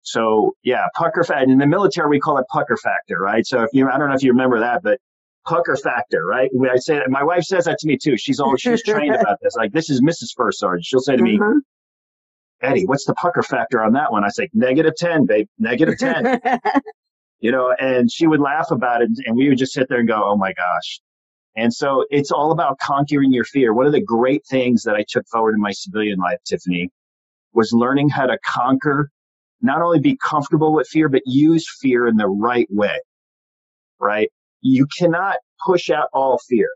So 0.02 0.56
yeah, 0.64 0.86
pucker 0.96 1.24
factor. 1.24 1.52
In 1.52 1.58
the 1.58 1.68
military, 1.68 2.10
we 2.10 2.20
call 2.20 2.38
it 2.38 2.46
pucker 2.50 2.78
factor, 2.78 3.20
right? 3.20 3.46
So 3.46 3.62
if 3.64 3.70
you, 3.74 3.90
I 3.90 3.98
don't 3.98 4.08
know 4.08 4.16
if 4.16 4.24
you 4.24 4.32
remember 4.32 4.60
that, 4.62 4.82
but 4.82 5.00
pucker 5.46 5.76
factor, 5.76 6.26
right? 6.26 6.50
When 6.54 6.70
I 6.70 6.78
say 6.78 7.02
my 7.10 7.24
wife 7.24 7.44
says 7.44 7.66
that 7.66 7.78
to 7.80 7.88
me 7.88 7.98
too. 8.02 8.18
She's 8.18 8.40
always 8.40 8.62
she's 8.62 8.84
trained 8.84 9.16
about 9.20 9.38
this. 9.42 9.56
Like 9.56 9.74
this 9.74 9.90
is 9.90 10.02
Mrs. 10.02 10.30
First 10.36 10.60
Sergeant. 10.60 10.86
She'll 10.86 11.02
say 11.02 11.18
to 11.18 11.24
me, 11.24 11.38
uh-huh. 11.38 11.60
Eddie, 12.62 12.86
what's 12.86 13.06
the 13.06 13.14
pucker 13.16 13.44
factor 13.44 13.84
on 13.84 13.94
that 13.94 14.12
one? 14.12 14.24
I 14.24 14.30
say 14.30 14.50
negative 14.54 14.94
ten, 14.98 15.26
babe, 15.26 15.48
negative 15.60 15.98
ten. 15.98 16.40
you 17.40 17.52
know, 17.52 17.74
and 17.80 18.12
she 18.12 18.28
would 18.28 18.40
laugh 18.40 18.72
about 18.72 19.02
it, 19.02 19.10
and 19.26 19.36
we 19.36 19.50
would 19.50 19.58
just 19.58 19.74
sit 19.74 19.88
there 19.90 20.00
and 20.00 20.08
go, 20.08 20.24
oh 20.24 20.38
my 20.38 20.54
gosh. 20.54 21.02
And 21.58 21.74
so 21.74 22.06
it's 22.12 22.32
all 22.32 22.52
about 22.52 22.78
conquering 22.80 23.34
your 23.34 23.44
fear. 23.44 23.74
One 23.74 23.88
of 23.88 23.92
the 23.92 24.02
great 24.02 24.46
things 24.48 24.84
that 24.84 24.96
I 24.96 25.04
took 25.10 25.28
forward 25.28 25.56
in 25.56 25.62
my 25.62 25.72
civilian 25.72 26.20
life, 26.20 26.38
Tiffany, 26.48 26.90
was 27.54 27.74
learning 27.74 28.10
how 28.10 28.28
to 28.28 28.38
conquer 28.46 29.10
not 29.62 29.82
only 29.82 30.00
be 30.00 30.16
comfortable 30.24 30.72
with 30.72 30.88
fear, 30.88 31.10
but 31.10 31.24
use 31.26 31.66
fear 31.82 32.06
in 32.08 32.16
the 32.16 32.28
right 32.28 32.68
way, 32.70 33.00
right? 34.00 34.30
You 34.62 34.86
cannot 35.00 35.38
push 35.66 35.90
out 35.90 36.10
all 36.14 36.40
fear, 36.48 36.70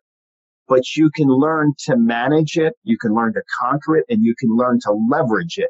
but 0.68 0.96
you 0.96 1.12
can 1.16 1.28
learn 1.28 1.74
to 1.86 1.96
manage 1.96 2.58
it. 2.58 2.74
You 2.84 2.98
can 2.98 3.14
learn 3.14 3.34
to 3.34 3.44
conquer 3.62 3.98
it 3.98 4.06
and 4.10 4.24
you 4.24 4.34
can 4.40 4.50
learn 4.56 4.80
to 4.86 4.94
leverage 5.12 5.60
it. 5.60 5.70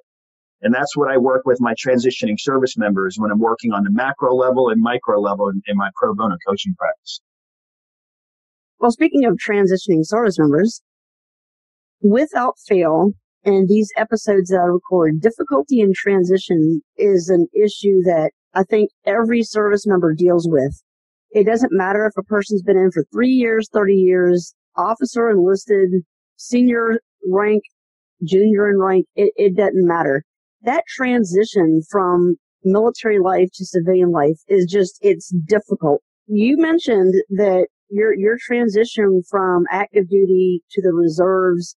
And 0.61 0.73
that's 0.73 0.95
what 0.95 1.11
I 1.11 1.17
work 1.17 1.45
with 1.45 1.59
my 1.59 1.73
transitioning 1.73 2.39
service 2.39 2.77
members 2.77 3.17
when 3.17 3.29
I'm 3.29 3.39
working 3.39 3.73
on 3.73 3.83
the 3.83 3.91
macro 3.91 4.33
level 4.35 4.69
and 4.69 4.81
micro 4.81 5.19
level 5.19 5.49
in, 5.49 5.61
in 5.67 5.75
my 5.75 5.89
pro 5.95 6.13
bono 6.13 6.37
coaching 6.47 6.75
practice. 6.77 7.19
Well, 8.81 8.89
speaking 8.89 9.25
of 9.25 9.37
transitioning 9.37 10.03
service 10.03 10.39
members, 10.39 10.81
without 12.01 12.55
fail, 12.67 13.11
and 13.45 13.67
these 13.67 13.91
episodes 13.95 14.49
that 14.49 14.59
I 14.59 14.65
record, 14.65 15.21
difficulty 15.21 15.81
in 15.81 15.91
transition 15.93 16.81
is 16.97 17.29
an 17.29 17.45
issue 17.53 18.01
that 18.05 18.31
I 18.55 18.63
think 18.63 18.89
every 19.05 19.43
service 19.43 19.85
member 19.85 20.15
deals 20.15 20.47
with. 20.49 20.81
It 21.29 21.45
doesn't 21.45 21.71
matter 21.71 22.07
if 22.07 22.17
a 22.17 22.23
person's 22.23 22.63
been 22.63 22.75
in 22.75 22.89
for 22.91 23.05
three 23.13 23.29
years, 23.29 23.69
30 23.71 23.93
years, 23.93 24.55
officer 24.75 25.29
enlisted, 25.29 25.91
senior 26.37 27.01
rank, 27.29 27.61
junior 28.23 28.67
in 28.67 28.79
rank, 28.79 29.05
it, 29.15 29.31
it 29.35 29.55
doesn't 29.55 29.87
matter. 29.87 30.23
That 30.63 30.85
transition 30.87 31.83
from 31.91 32.37
military 32.63 33.19
life 33.19 33.49
to 33.53 33.65
civilian 33.65 34.09
life 34.09 34.39
is 34.47 34.65
just, 34.67 34.97
it's 35.01 35.31
difficult. 35.45 36.01
You 36.25 36.57
mentioned 36.57 37.13
that 37.29 37.67
your, 37.91 38.17
your 38.17 38.37
transition 38.39 39.21
from 39.29 39.65
active 39.69 40.09
duty 40.09 40.63
to 40.71 40.81
the 40.81 40.93
reserves 40.93 41.75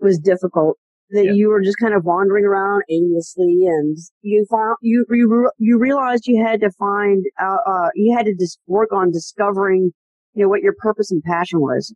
was 0.00 0.18
difficult 0.18 0.76
that 1.10 1.24
yeah. 1.24 1.32
you 1.32 1.48
were 1.48 1.62
just 1.62 1.78
kind 1.78 1.94
of 1.94 2.04
wandering 2.04 2.44
around 2.44 2.82
aimlessly 2.90 3.64
and 3.66 3.96
you 4.22 4.44
found 4.50 4.76
you 4.82 5.04
you, 5.10 5.50
you 5.58 5.78
realized 5.78 6.26
you 6.26 6.44
had 6.44 6.60
to 6.60 6.70
find 6.72 7.24
uh, 7.40 7.58
uh 7.66 7.88
you 7.94 8.14
had 8.16 8.26
to 8.26 8.34
just 8.34 8.58
work 8.66 8.92
on 8.92 9.10
discovering 9.10 9.92
you 10.34 10.42
know 10.42 10.48
what 10.48 10.62
your 10.62 10.74
purpose 10.78 11.10
and 11.10 11.22
passion 11.22 11.60
was. 11.60 11.94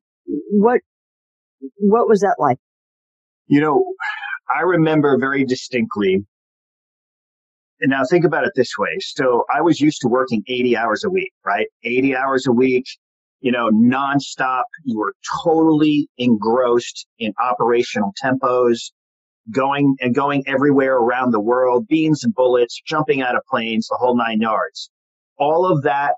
What 0.50 0.81
what 1.79 2.09
was 2.09 2.21
that 2.21 2.37
like? 2.38 2.59
You 3.47 3.61
know 3.61 3.85
i 4.57 4.62
remember 4.62 5.19
very 5.19 5.45
distinctly 5.45 6.25
and 7.83 7.90
now 7.90 8.02
think 8.11 8.25
about 8.25 8.45
it 8.45 8.52
this 8.55 8.79
way. 8.79 8.97
So 9.00 9.45
i 9.52 9.61
was 9.61 9.81
used 9.81 10.00
to 10.02 10.09
working 10.09 10.43
80 10.47 10.76
hours 10.76 11.05
a 11.05 11.11
week 11.11 11.33
right? 11.45 11.67
80 11.83 12.17
hours 12.17 12.47
a 12.47 12.52
week 12.52 12.85
you 13.41 13.53
know, 13.53 13.71
nonstop. 13.71 14.65
You 14.85 14.99
were 14.99 15.15
totally 15.43 16.09
engrossed 16.19 17.07
in 17.19 17.33
operational 17.41 18.13
tempos 18.23 18.93
going 19.51 19.97
and 20.01 20.15
going 20.15 20.45
everywhere 20.47 20.97
around 20.97 21.33
the 21.33 21.41
world, 21.41 21.87
beans 21.89 22.25
and 22.25 22.35
bullets, 22.35 22.81
jumping 22.87 23.23
out 23.23 23.37
of 23.37 23.43
planes, 23.51 23.89
the 23.89 23.97
whole 23.99 24.17
nine 24.17 24.41
yards. 24.41 24.91
All 25.39 25.71
of 25.71 25.83
that 25.83 26.15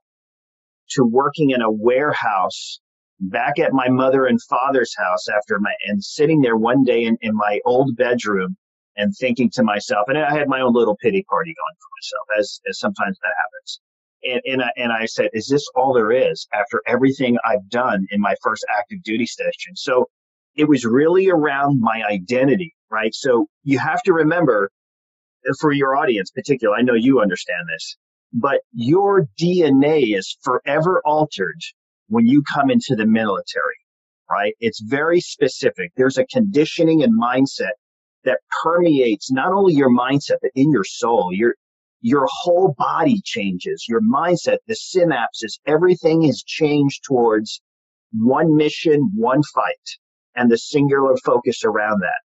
to 0.91 1.05
working 1.05 1.50
in 1.50 1.62
a 1.62 1.71
warehouse 1.71 2.81
back 3.21 3.59
at 3.59 3.73
my 3.73 3.88
mother 3.88 4.26
and 4.26 4.41
father's 4.43 4.95
house 4.97 5.29
after 5.29 5.59
my, 5.61 5.73
and 5.87 6.02
sitting 6.02 6.41
there 6.41 6.57
one 6.57 6.83
day 6.83 7.05
in, 7.05 7.17
in 7.23 7.35
my 7.35 7.61
old 7.64 7.97
bedroom 7.97 8.57
and 8.97 9.14
thinking 9.19 9.49
to 9.50 9.62
myself, 9.62 10.09
and 10.09 10.19
I 10.19 10.37
had 10.37 10.49
my 10.49 10.61
own 10.61 10.75
little 10.75 10.97
pity 11.00 11.25
party 11.29 11.55
going 11.55 11.76
for 11.79 11.88
myself, 11.97 12.26
as, 12.38 12.61
as 12.69 12.79
sometimes 12.79 13.17
that 13.23 13.33
happens. 13.38 13.81
And, 14.25 14.41
and, 14.45 14.62
I, 14.62 14.71
and 14.76 14.93
I 14.93 15.07
said, 15.07 15.31
is 15.33 15.49
this 15.49 15.64
all 15.75 15.93
there 15.93 16.12
is 16.12 16.47
after 16.55 16.83
everything 16.87 17.38
I've 17.45 17.69
done 17.69 18.07
in 18.11 18.21
my 18.21 18.35
first 18.43 18.64
active 18.79 19.02
duty 19.02 19.26
station? 19.26 19.75
So 19.75 20.09
it 20.55 20.69
was 20.69 20.85
really 20.85 21.29
around 21.29 21.81
my 21.81 22.02
identity 22.09 22.75
right? 22.93 23.14
So 23.14 23.49
you 23.64 23.79
have 23.79 24.02
to 24.02 24.12
remember 24.12 24.71
uh, 25.49 25.52
for 25.61 25.73
your 25.73 25.97
audience, 25.97 26.31
particular, 26.31 26.76
I 26.76 26.83
know 26.83 26.95
you 26.95 27.21
understand 27.21 27.67
this, 27.75 27.97
but 28.33 28.61
your 28.73 29.26
DNA 29.41 30.17
is 30.17 30.37
forever 30.45 31.00
altered 31.05 31.61
when 32.09 32.26
you 32.26 32.43
come 32.52 32.71
into 32.71 32.95
the 32.95 33.07
military, 33.07 33.81
right? 34.31 34.55
It's 34.61 34.81
very 34.81 35.21
specific. 35.21 35.93
There's 35.97 36.19
a 36.19 36.26
conditioning 36.26 37.02
and 37.02 37.19
mindset 37.21 37.73
that 38.25 38.38
permeates 38.62 39.33
not 39.33 39.52
only 39.52 39.75
your 39.75 39.91
mindset, 39.91 40.37
but 40.43 40.52
in 40.55 40.71
your 40.71 40.85
soul. 40.85 41.31
Your, 41.33 41.55
your 42.02 42.26
whole 42.28 42.75
body 42.76 43.21
changes, 43.25 43.87
your 43.88 44.00
mindset, 44.00 44.59
the 44.66 44.75
synapses, 44.75 45.59
everything 45.66 46.25
is 46.25 46.42
changed 46.42 47.04
towards 47.06 47.62
one 48.12 48.54
mission, 48.56 49.11
one 49.14 49.40
fight, 49.54 49.88
and 50.35 50.50
the 50.50 50.59
singular 50.59 51.16
focus 51.25 51.62
around 51.64 52.00
that. 52.00 52.21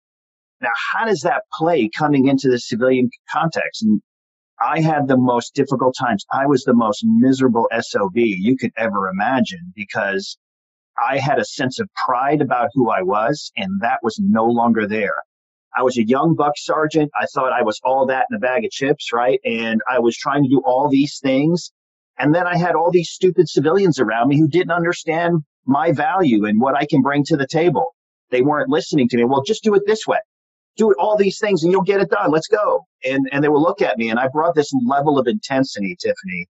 Now, 0.62 0.72
how 0.92 1.06
does 1.06 1.22
that 1.22 1.44
play 1.54 1.90
coming 1.96 2.28
into 2.28 2.50
the 2.50 2.60
civilian 2.60 3.10
context? 3.32 3.84
And 3.84 4.02
I 4.60 4.82
had 4.82 5.08
the 5.08 5.18
most 5.18 5.54
difficult 5.54 5.96
times. 6.00 6.26
I 6.32 6.48
was 6.48 6.64
the 6.64 6.74
most 6.74 7.04
miserable 7.06 7.70
SOB 7.80 8.16
you 8.16 8.58
could 8.58 8.72
ever 8.76 9.08
imagine 9.10 9.72
because 9.76 10.38
I 10.98 11.20
had 11.20 11.38
a 11.38 11.46
sense 11.46 11.80
of 11.80 11.88
pride 11.94 12.42
about 12.42 12.70
who 12.74 12.90
I 12.90 13.04
was, 13.04 13.52
and 13.56 13.80
that 13.82 14.00
was 14.02 14.20
no 14.20 14.46
longer 14.46 14.88
there. 14.88 15.14
I 15.78 15.84
was 15.84 15.98
a 15.98 16.06
young 16.06 16.36
buck 16.36 16.54
sergeant. 16.56 17.12
I 17.20 17.26
thought 17.34 17.54
I 17.54 17.62
was 17.62 17.80
all 17.84 18.06
that 18.08 18.26
in 18.32 18.36
a 18.36 18.40
bag 18.40 18.66
of 18.66 18.72
chips, 18.72 19.14
right? 19.14 19.40
And 19.46 19.82
I 19.90 20.00
was 20.00 20.18
trying 20.18 20.44
to 20.44 20.50
do 20.50 20.62
all 20.66 20.90
these 20.90 21.20
things. 21.22 21.72
And 22.18 22.34
then 22.34 22.48
I 22.48 22.58
had 22.58 22.76
all 22.76 22.90
these 22.92 23.10
stupid 23.10 23.48
civilians 23.48 24.00
around 24.00 24.30
me 24.30 24.40
who 24.40 24.48
didn't 24.48 24.72
understand 24.72 25.44
my 25.66 25.92
value 25.92 26.46
and 26.46 26.60
what 26.60 26.76
I 26.76 26.86
can 26.86 27.02
bring 27.02 27.24
to 27.26 27.38
the 27.38 27.48
table. 27.48 27.94
They 28.32 28.42
weren't 28.42 28.70
listening 28.70 29.08
to 29.10 29.18
me. 29.18 29.26
Well, 29.26 29.44
just 29.44 29.64
do 29.64 29.76
it 29.76 29.84
this 29.86 30.08
way 30.08 30.20
do 30.78 30.94
all 31.00 31.18
these 31.18 31.40
things 31.40 31.64
and 31.64 31.72
you'll 31.72 31.82
get 31.82 32.00
it 32.00 32.10
done. 32.10 32.32
Let's 32.32 32.48
go. 32.48 32.86
And, 33.04 33.28
and 33.32 33.44
they 33.44 33.50
will 33.50 33.62
look 33.62 33.82
at 33.82 33.98
me 33.98 34.10
and 34.10 34.20
I 34.20 34.28
brought 34.28 34.56
this 34.56 34.72
level 34.86 35.20
of 35.20 35.28
intensity, 35.28 35.98
Tiffany, 36.00 36.46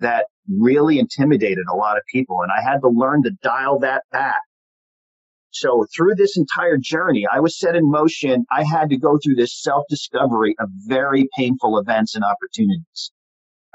that 0.00 0.26
really 0.48 0.98
intimidated 0.98 1.64
a 1.70 1.76
lot 1.76 1.96
of 1.96 2.02
people. 2.10 2.40
And 2.42 2.50
I 2.50 2.62
had 2.62 2.80
to 2.80 2.88
learn 2.88 3.22
to 3.24 3.30
dial 3.42 3.78
that 3.80 4.04
back. 4.10 4.40
So 5.54 5.86
through 5.94 6.16
this 6.16 6.36
entire 6.36 6.76
journey, 6.76 7.26
I 7.32 7.38
was 7.38 7.56
set 7.56 7.76
in 7.76 7.88
motion. 7.88 8.44
I 8.50 8.64
had 8.64 8.90
to 8.90 8.96
go 8.96 9.18
through 9.22 9.36
this 9.36 9.62
self 9.62 9.84
discovery 9.88 10.56
of 10.58 10.68
very 10.86 11.28
painful 11.36 11.78
events 11.78 12.16
and 12.16 12.24
opportunities. 12.24 13.12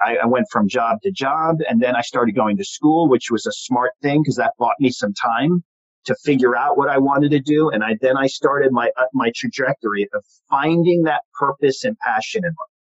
I, 0.01 0.17
I, 0.17 0.25
went 0.25 0.47
from 0.51 0.67
job 0.67 0.97
to 1.03 1.11
job 1.11 1.57
and 1.69 1.81
then 1.81 1.95
I 1.95 2.01
started 2.01 2.35
going 2.35 2.57
to 2.57 2.65
school, 2.65 3.07
which 3.07 3.31
was 3.31 3.45
a 3.45 3.53
smart 3.53 3.91
thing 4.01 4.21
because 4.21 4.35
that 4.35 4.53
bought 4.59 4.75
me 4.79 4.91
some 4.91 5.13
time 5.13 5.63
to 6.05 6.15
figure 6.23 6.55
out 6.55 6.77
what 6.77 6.89
I 6.89 6.97
wanted 6.97 7.31
to 7.31 7.39
do. 7.39 7.69
And 7.69 7.81
I, 7.81 7.95
then 8.01 8.17
I 8.17 8.27
started 8.27 8.73
my, 8.73 8.91
uh, 8.97 9.05
my 9.13 9.31
trajectory 9.33 10.07
of 10.13 10.23
finding 10.49 11.03
that 11.03 11.21
purpose 11.39 11.85
and 11.85 11.97
passion 11.99 12.43
in 12.43 12.49
life. 12.49 12.79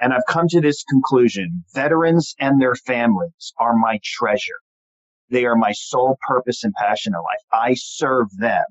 And 0.00 0.14
I've 0.14 0.26
come 0.26 0.48
to 0.48 0.60
this 0.62 0.82
conclusion. 0.84 1.64
Veterans 1.74 2.34
and 2.40 2.60
their 2.60 2.74
families 2.74 3.52
are 3.58 3.74
my 3.74 4.00
treasure. 4.02 4.60
They 5.30 5.44
are 5.44 5.56
my 5.56 5.72
sole 5.72 6.16
purpose 6.26 6.64
and 6.64 6.74
passion 6.74 7.14
in 7.14 7.20
life. 7.20 7.42
I 7.52 7.74
serve 7.74 8.28
them, 8.38 8.64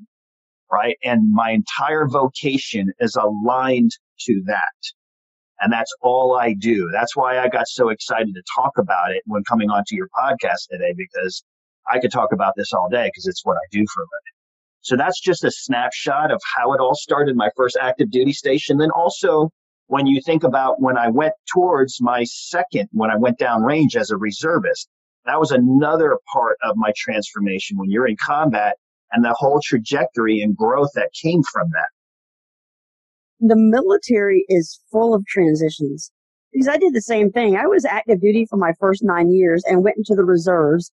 right? 0.72 0.98
And 1.04 1.32
my 1.32 1.52
entire 1.52 2.08
vocation 2.08 2.92
is 3.00 3.16
aligned 3.16 3.92
to 4.22 4.44
that. 4.48 4.74
And 5.60 5.74
that's 5.74 5.94
all 6.02 6.36
I 6.36 6.54
do. 6.54 6.90
That's 6.92 7.16
why 7.16 7.40
I 7.40 7.48
got 7.48 7.68
so 7.68 7.90
excited 7.90 8.34
to 8.34 8.44
talk 8.56 8.74
about 8.78 9.12
it 9.12 9.24
when 9.26 9.44
coming 9.44 9.70
onto 9.70 9.96
your 9.96 10.08
podcast 10.10 10.68
today, 10.70 10.94
because 10.96 11.44
I 11.92 12.00
could 12.00 12.12
talk 12.12 12.32
about 12.32 12.54
this 12.56 12.74
all 12.74 12.90
day 12.90 13.08
because 13.08 13.28
it's 13.28 13.46
what 13.46 13.58
I 13.58 13.66
do 13.72 13.84
for 13.94 14.02
a 14.02 14.04
living. 14.04 14.36
So 14.82 14.96
that's 14.96 15.20
just 15.20 15.44
a 15.44 15.52
snapshot 15.52 16.32
of 16.32 16.40
how 16.56 16.74
it 16.74 16.80
all 16.80 16.96
started, 16.96 17.36
my 17.36 17.50
first 17.58 17.78
active 17.82 18.12
duty 18.12 18.34
station. 18.34 18.78
Then 18.78 18.92
also 18.92 19.50
when 19.88 20.06
you 20.06 20.22
think 20.22 20.44
about 20.44 20.82
when 20.82 20.98
I 20.98 21.10
went 21.10 21.34
towards 21.52 21.98
my 22.02 22.24
second, 22.26 22.90
when 22.92 23.10
I 23.10 23.18
went 23.18 23.40
down 23.40 23.64
range 23.64 23.96
as 23.96 24.12
a 24.12 24.18
reservist, 24.18 24.90
that 25.28 25.40
was 25.40 25.52
another 25.52 26.18
part 26.32 26.58
of 26.64 26.76
my 26.78 26.92
transformation 26.96 27.78
when 27.78 27.90
you're 27.90 28.08
in 28.08 28.16
combat 28.16 28.78
and 29.12 29.24
the 29.24 29.36
whole 29.38 29.62
trajectory 29.64 30.42
and 30.42 30.56
growth 30.56 30.90
that 30.96 31.10
came 31.22 31.42
from 31.52 31.70
that. 31.72 31.90
The 33.40 33.56
military 33.58 34.46
is 34.48 34.80
full 34.92 35.14
of 35.14 35.26
transitions 35.28 36.12
because 36.52 36.68
I 36.68 36.78
did 36.78 36.94
the 36.94 37.02
same 37.02 37.30
thing. 37.32 37.56
I 37.56 37.68
was 37.68 37.86
active 37.86 38.22
duty 38.22 38.48
for 38.50 38.58
my 38.58 38.72
first 38.80 39.04
nine 39.04 39.32
years 39.32 39.64
and 39.66 39.84
went 39.84 39.98
into 39.98 40.16
the 40.16 40.24
reserves, 40.24 40.92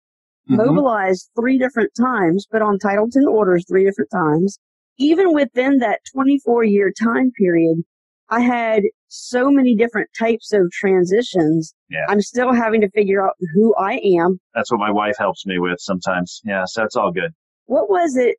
mm-hmm. 0.50 0.56
mobilized 0.56 1.30
three 1.38 1.58
different 1.58 1.92
times, 1.94 2.46
but 2.50 2.62
on 2.62 2.78
Title 2.78 3.08
10 3.10 3.26
orders 3.26 3.64
three 3.68 3.84
different 3.84 4.10
times. 4.10 4.58
Even 4.98 5.32
within 5.32 5.78
that 5.78 6.00
24 6.14 6.64
year 6.64 6.92
time 6.92 7.30
period, 7.38 7.82
I 8.28 8.40
had 8.40 8.82
so 9.14 9.50
many 9.50 9.76
different 9.76 10.08
types 10.18 10.54
of 10.54 10.70
transitions. 10.72 11.74
Yeah. 11.90 12.06
I'm 12.08 12.22
still 12.22 12.54
having 12.54 12.80
to 12.80 12.90
figure 12.90 13.22
out 13.22 13.34
who 13.54 13.74
I 13.76 14.00
am. 14.18 14.40
That's 14.54 14.72
what 14.72 14.80
my 14.80 14.90
wife 14.90 15.16
helps 15.18 15.44
me 15.44 15.58
with 15.58 15.78
sometimes. 15.80 16.40
Yeah, 16.44 16.64
so 16.64 16.82
it's 16.84 16.96
all 16.96 17.12
good. 17.12 17.30
What 17.66 17.90
was 17.90 18.16
it? 18.16 18.36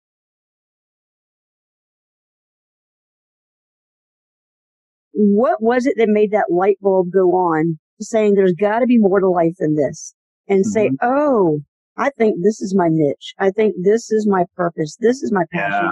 What 5.12 5.62
was 5.62 5.86
it 5.86 5.94
that 5.98 6.10
made 6.10 6.32
that 6.32 6.48
light 6.50 6.78
bulb 6.82 7.12
go 7.14 7.30
on 7.34 7.78
saying 8.02 8.34
there's 8.34 8.56
got 8.60 8.80
to 8.80 8.88
be 8.88 8.98
more 8.98 9.20
to 9.20 9.30
life 9.30 9.54
than 9.60 9.76
this 9.76 10.16
and 10.50 10.62
mm-hmm. 10.62 10.70
say, 10.72 10.90
oh, 11.04 11.60
I 11.98 12.10
think 12.18 12.38
this 12.44 12.62
is 12.62 12.74
my 12.76 12.88
niche. 12.90 13.36
I 13.38 13.52
think 13.52 13.76
this 13.84 14.12
is 14.12 14.28
my 14.28 14.46
purpose. 14.56 14.98
This 15.00 15.22
is 15.22 15.32
my 15.32 15.44
passion. 15.52 15.86
Yeah, 15.86 15.92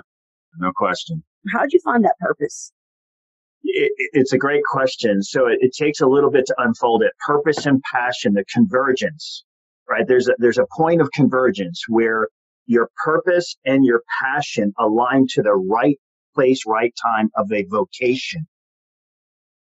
no 0.58 0.72
question. 0.76 1.24
How'd 1.54 1.72
you 1.72 1.80
find 1.86 2.04
that 2.04 2.16
purpose? 2.20 2.72
It, 3.64 3.92
it's 4.14 4.34
a 4.34 4.38
great 4.38 4.64
question. 4.64 5.22
So 5.22 5.48
it, 5.48 5.60
it, 5.62 5.74
takes 5.74 6.02
a 6.02 6.08
little 6.08 6.32
bit 6.32 6.46
to 6.48 6.56
unfold 6.58 7.04
it. 7.04 7.12
Purpose 7.26 7.66
and 7.66 7.82
passion, 7.84 8.34
the 8.34 8.46
convergence, 8.46 9.44
right? 9.90 10.08
There's 10.08 10.28
a, 10.28 10.34
there's 10.40 10.58
a 10.58 10.66
point 10.76 11.02
of 11.02 11.12
convergence 11.12 11.84
where 11.88 12.28
your 12.66 12.90
purpose 13.04 13.56
and 13.66 13.86
your 13.86 14.02
passion 14.22 14.74
align 14.80 15.28
to 15.32 15.42
the 15.42 15.54
right 15.54 15.98
place, 16.34 16.64
right 16.66 16.94
time 17.02 17.30
of 17.36 17.52
a 17.52 17.66
vocation. 17.66 18.48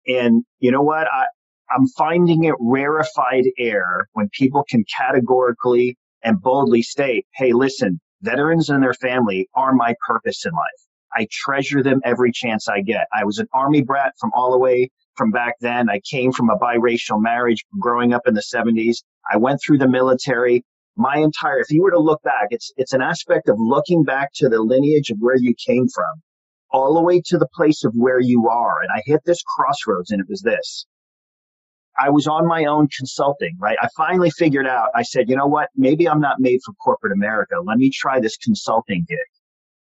And 0.07 0.45
you 0.59 0.71
know 0.71 0.83
what? 0.83 1.07
I, 1.07 1.27
I'm 1.71 1.87
finding 1.97 2.45
it 2.45 2.55
rarefied 2.61 3.45
air 3.59 4.09
when 4.13 4.29
people 4.33 4.65
can 4.69 4.85
categorically 4.97 5.97
and 6.23 6.41
boldly 6.41 6.83
state, 6.83 7.27
Hey, 7.35 7.53
listen, 7.53 8.01
veterans 8.23 8.71
and 8.71 8.83
their 8.83 8.95
family 8.95 9.49
are 9.55 9.75
my 9.75 9.95
purpose 10.07 10.45
in 10.47 10.53
life. 10.53 10.84
I 11.15 11.27
treasure 11.31 11.83
them 11.83 12.01
every 12.05 12.33
chance 12.33 12.69
I 12.69 12.81
get. 12.81 13.07
I 13.13 13.25
was 13.25 13.39
an 13.39 13.49
army 13.53 13.83
brat 13.83 14.15
from 14.19 14.33
all 14.35 14.51
the 14.51 14.59
way 14.59 14.91
from 15.17 15.31
back 15.31 15.55
then. 15.61 15.89
I 15.89 16.01
came 16.11 16.33
from 16.33 16.51
a 16.51 16.59
biracial 16.59 17.21
marriage 17.23 17.65
growing 17.79 18.13
up 18.13 18.23
in 18.27 18.35
the 18.35 18.43
70s. 18.55 18.99
I 19.31 19.37
went 19.37 19.61
through 19.65 19.79
the 19.79 19.89
military. 19.89 20.65
My 20.97 21.17
entire, 21.17 21.59
if 21.59 21.71
you 21.71 21.83
were 21.83 21.91
to 21.91 21.99
look 21.99 22.23
back, 22.23 22.49
it's, 22.51 22.73
it's 22.77 22.93
an 22.93 23.03
aspect 23.03 23.49
of 23.49 23.57
looking 23.59 24.05
back 24.05 24.31
to 24.37 24.49
the 24.49 24.61
lineage 24.61 25.11
of 25.11 25.19
where 25.19 25.37
you 25.37 25.55
came 25.67 25.87
from, 25.89 26.23
all 26.71 26.95
the 26.95 27.03
way 27.03 27.21
to 27.27 27.39
the 27.39 27.49
place 27.55 27.85
of 27.85 27.93
where 27.95 28.21
you 28.21 28.49
are. 28.49 28.83
And 28.83 28.91
I 28.95 29.03
hit 29.05 29.21
this 29.25 29.43
crossroads 29.43 30.11
and 30.11 30.21
it 30.21 30.27
was 30.29 30.43
this. 30.43 30.87
I 31.97 32.11
was 32.11 32.27
on 32.27 32.47
my 32.47 32.65
own 32.65 32.89
consulting, 32.97 33.57
right? 33.61 33.79
I 33.81 33.89
finally 33.97 34.31
figured 34.31 34.67
out, 34.67 34.89
I 34.97 35.03
said, 35.03 35.29
you 35.29 35.37
know 35.37 35.47
what? 35.47 35.69
Maybe 35.77 36.09
I'm 36.09 36.21
not 36.21 36.41
made 36.41 36.59
for 36.65 36.73
corporate 36.75 37.13
America. 37.13 37.55
Let 37.65 37.79
me 37.79 37.91
try 37.95 38.19
this 38.19 38.37
consulting 38.37 39.07
gig. 39.09 39.19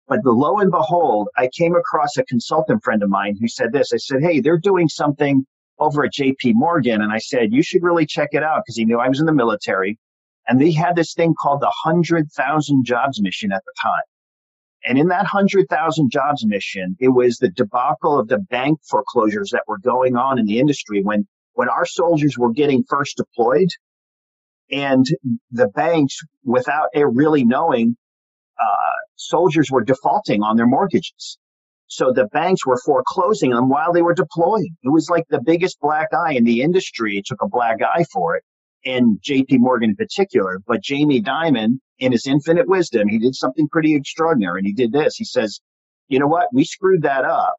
But 0.07 0.21
lo 0.25 0.59
and 0.59 0.71
behold, 0.71 1.29
I 1.37 1.49
came 1.57 1.75
across 1.75 2.17
a 2.17 2.25
consultant 2.25 2.83
friend 2.85 3.03
of 3.03 3.09
mine 3.09 3.37
who 3.41 3.49
said 3.49 3.73
this. 3.73 3.93
I 3.93 3.97
said, 3.97 4.23
Hey, 4.23 4.41
they're 4.41 4.59
doing 4.59 4.89
something 4.89 5.47
over 5.79 6.05
at 6.05 6.13
JP 6.13 6.53
Morgan. 6.55 7.03
And 7.03 7.13
I 7.13 7.19
said, 7.19 7.53
you 7.53 7.63
should 7.63 7.83
really 7.83 8.07
check 8.07 8.31
it 8.33 8.43
out 8.43 8.63
because 8.65 8.77
he 8.77 8.85
knew 8.85 8.99
I 8.99 9.09
was 9.09 9.21
in 9.21 9.27
the 9.27 9.33
military. 9.33 9.99
And 10.47 10.61
they 10.61 10.73
had 10.73 10.95
this 10.95 11.15
thing 11.15 11.35
called 11.39 11.61
the 11.61 11.73
100,000 11.85 12.85
jobs 12.85 13.21
mission 13.21 13.51
at 13.53 13.63
the 13.65 13.73
time. 13.83 14.03
And 14.87 14.99
in 14.99 15.09
that 15.09 15.23
100,000 15.23 16.11
jobs 16.11 16.45
mission, 16.45 16.97
it 17.01 17.09
was 17.09 17.39
the 17.39 17.49
debacle 17.49 18.19
of 18.19 18.29
the 18.29 18.39
bank 18.39 18.79
foreclosures 18.89 19.51
that 19.53 19.65
were 19.67 19.79
going 19.79 20.17
on 20.17 20.39
in 20.39 20.45
the 20.45 20.59
industry 20.59 21.03
when, 21.03 21.27
when 21.55 21.71
our 21.71 21.87
soldiers 21.87 22.37
were 22.37 22.53
getting 22.53 22.85
first 22.89 23.17
deployed 23.17 23.69
and 24.71 25.07
the 25.51 25.69
banks, 25.69 26.19
without 26.45 26.89
really 26.95 27.45
knowing, 27.45 27.97
uh, 28.61 28.93
soldiers 29.17 29.71
were 29.71 29.85
defaulting 29.85 30.43
on 30.43 30.57
their 30.57 30.67
mortgages. 30.67 31.39
So 31.87 32.13
the 32.13 32.27
banks 32.27 32.67
were 32.67 32.81
foreclosing 32.85 33.51
them 33.51 33.69
while 33.69 33.93
they 33.93 34.03
were 34.03 34.15
deploying. 34.15 34.77
It 34.83 34.89
was 34.89 35.11
like 35.11 35.25
the 35.29 35.41
biggest 35.45 35.79
black 35.81 36.09
eye 36.13 36.33
in 36.33 36.45
the 36.45 36.63
industry. 36.63 37.17
It 37.17 37.27
took 37.27 37.43
a 37.43 37.49
black 37.49 37.79
eye 37.83 38.05
for 38.13 38.37
it 38.37 38.45
and 38.85 39.19
JP 39.21 39.59
Morgan 39.61 39.91
in 39.91 39.97
particular. 39.97 40.61
But 40.67 40.83
Jamie 40.83 41.23
Dimon, 41.23 41.79
in 41.99 42.13
his 42.13 42.27
infinite 42.27 42.69
wisdom, 42.69 43.09
he 43.09 43.19
did 43.19 43.35
something 43.35 43.69
pretty 43.69 43.95
extraordinary. 43.95 44.59
And 44.59 44.67
he 44.67 44.73
did 44.73 44.93
this. 44.93 45.17
He 45.17 45.25
says, 45.25 45.61
you 46.09 46.19
know 46.19 46.27
what? 46.27 46.49
We 46.53 46.65
screwed 46.65 47.03
that 47.03 47.25
up. 47.25 47.57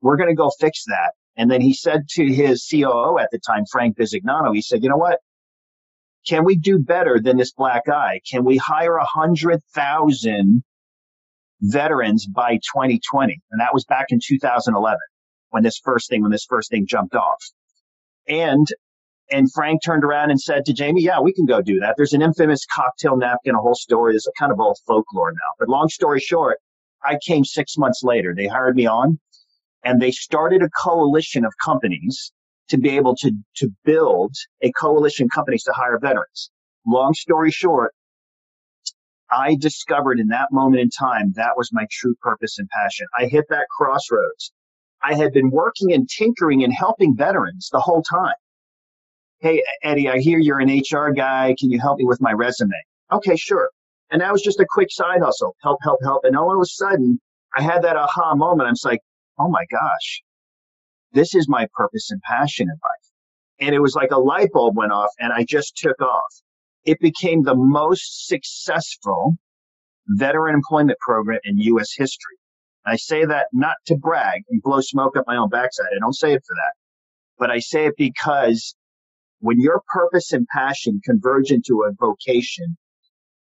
We're 0.00 0.16
going 0.16 0.30
to 0.30 0.34
go 0.34 0.50
fix 0.58 0.84
that. 0.86 1.12
And 1.36 1.50
then 1.50 1.60
he 1.60 1.72
said 1.72 2.08
to 2.10 2.26
his 2.26 2.66
COO 2.70 3.18
at 3.18 3.30
the 3.30 3.38
time, 3.38 3.64
Frank 3.70 3.96
Bisignano, 3.96 4.54
he 4.54 4.62
said, 4.62 4.82
you 4.82 4.88
know 4.88 4.96
what? 4.96 5.20
Can 6.26 6.44
we 6.44 6.56
do 6.56 6.78
better 6.78 7.20
than 7.20 7.36
this 7.36 7.52
black 7.52 7.88
eye? 7.88 8.20
Can 8.30 8.44
we 8.44 8.56
hire 8.56 8.96
a 8.96 9.04
hundred 9.04 9.60
thousand 9.74 10.62
veterans 11.60 12.26
by 12.26 12.54
2020? 12.56 13.40
And 13.50 13.60
that 13.60 13.74
was 13.74 13.84
back 13.84 14.06
in 14.10 14.20
2011 14.24 14.98
when 15.50 15.62
this 15.62 15.80
first 15.82 16.08
thing, 16.08 16.22
when 16.22 16.30
this 16.30 16.46
first 16.48 16.70
thing 16.70 16.86
jumped 16.86 17.14
off. 17.14 17.42
And, 18.28 18.66
and 19.30 19.52
Frank 19.52 19.82
turned 19.84 20.04
around 20.04 20.30
and 20.30 20.40
said 20.40 20.64
to 20.66 20.72
Jamie, 20.72 21.02
yeah, 21.02 21.20
we 21.20 21.32
can 21.32 21.44
go 21.44 21.60
do 21.60 21.80
that. 21.80 21.94
There's 21.96 22.12
an 22.12 22.22
infamous 22.22 22.64
cocktail 22.72 23.16
napkin, 23.16 23.54
a 23.54 23.58
whole 23.58 23.74
story. 23.74 24.12
There's 24.12 24.28
a 24.28 24.38
kind 24.38 24.52
of 24.52 24.60
old 24.60 24.78
folklore 24.86 25.32
now. 25.32 25.50
But 25.58 25.68
long 25.68 25.88
story 25.88 26.20
short, 26.20 26.58
I 27.04 27.18
came 27.26 27.44
six 27.44 27.76
months 27.76 28.02
later. 28.04 28.32
They 28.34 28.46
hired 28.46 28.76
me 28.76 28.86
on 28.86 29.18
and 29.84 30.00
they 30.00 30.12
started 30.12 30.62
a 30.62 30.70
coalition 30.70 31.44
of 31.44 31.52
companies 31.62 32.32
to 32.72 32.78
be 32.78 32.96
able 32.96 33.14
to, 33.14 33.30
to 33.54 33.68
build 33.84 34.34
a 34.62 34.72
coalition 34.72 35.28
companies 35.28 35.62
to 35.62 35.72
hire 35.72 35.98
veterans. 35.98 36.50
Long 36.86 37.12
story 37.12 37.50
short, 37.50 37.94
I 39.30 39.56
discovered 39.60 40.18
in 40.18 40.28
that 40.28 40.48
moment 40.52 40.80
in 40.80 40.88
time 40.88 41.34
that 41.36 41.52
was 41.54 41.68
my 41.70 41.86
true 41.90 42.14
purpose 42.22 42.58
and 42.58 42.66
passion. 42.70 43.06
I 43.14 43.26
hit 43.26 43.44
that 43.50 43.66
crossroads. 43.68 44.52
I 45.02 45.14
had 45.14 45.34
been 45.34 45.50
working 45.50 45.92
and 45.92 46.08
tinkering 46.08 46.64
and 46.64 46.72
helping 46.72 47.14
veterans 47.14 47.68
the 47.70 47.78
whole 47.78 48.02
time. 48.02 48.36
Hey, 49.40 49.62
Eddie, 49.82 50.08
I 50.08 50.18
hear 50.18 50.38
you're 50.38 50.60
an 50.60 50.70
HR 50.70 51.10
guy. 51.10 51.54
Can 51.58 51.70
you 51.70 51.78
help 51.78 51.98
me 51.98 52.06
with 52.06 52.22
my 52.22 52.32
resume? 52.32 52.72
Okay, 53.12 53.36
sure. 53.36 53.68
And 54.10 54.22
that 54.22 54.32
was 54.32 54.40
just 54.40 54.60
a 54.60 54.66
quick 54.66 54.88
side 54.90 55.20
hustle. 55.20 55.56
Help, 55.62 55.80
help, 55.82 56.00
help. 56.02 56.24
And 56.24 56.38
all 56.38 56.54
of 56.54 56.60
a 56.62 56.64
sudden, 56.64 57.20
I 57.54 57.60
had 57.60 57.82
that 57.82 57.96
aha 57.96 58.34
moment. 58.34 58.66
I'm 58.70 58.74
like, 58.90 59.00
oh 59.38 59.48
my 59.48 59.64
gosh, 59.70 60.22
this 61.12 61.34
is 61.34 61.48
my 61.48 61.66
purpose 61.74 62.10
and 62.10 62.20
passion 62.22 62.68
in 62.68 62.74
life. 62.74 63.10
And 63.60 63.74
it 63.74 63.80
was 63.80 63.94
like 63.94 64.10
a 64.10 64.18
light 64.18 64.50
bulb 64.52 64.76
went 64.76 64.92
off 64.92 65.10
and 65.18 65.32
I 65.32 65.44
just 65.44 65.76
took 65.76 66.00
off. 66.00 66.34
It 66.84 66.98
became 67.00 67.42
the 67.42 67.54
most 67.54 68.26
successful 68.26 69.36
veteran 70.08 70.54
employment 70.54 70.98
program 70.98 71.38
in 71.44 71.58
U.S. 71.58 71.92
history. 71.96 72.36
I 72.84 72.96
say 72.96 73.24
that 73.24 73.46
not 73.52 73.76
to 73.86 73.96
brag 73.96 74.42
and 74.50 74.60
blow 74.62 74.80
smoke 74.80 75.16
up 75.16 75.24
my 75.26 75.36
own 75.36 75.48
backside. 75.48 75.86
I 75.94 76.00
don't 76.00 76.16
say 76.16 76.32
it 76.32 76.42
for 76.44 76.54
that, 76.54 76.72
but 77.38 77.50
I 77.50 77.60
say 77.60 77.86
it 77.86 77.94
because 77.96 78.74
when 79.38 79.60
your 79.60 79.82
purpose 79.92 80.32
and 80.32 80.46
passion 80.48 81.00
converge 81.04 81.52
into 81.52 81.84
a 81.84 81.92
vocation, 81.92 82.76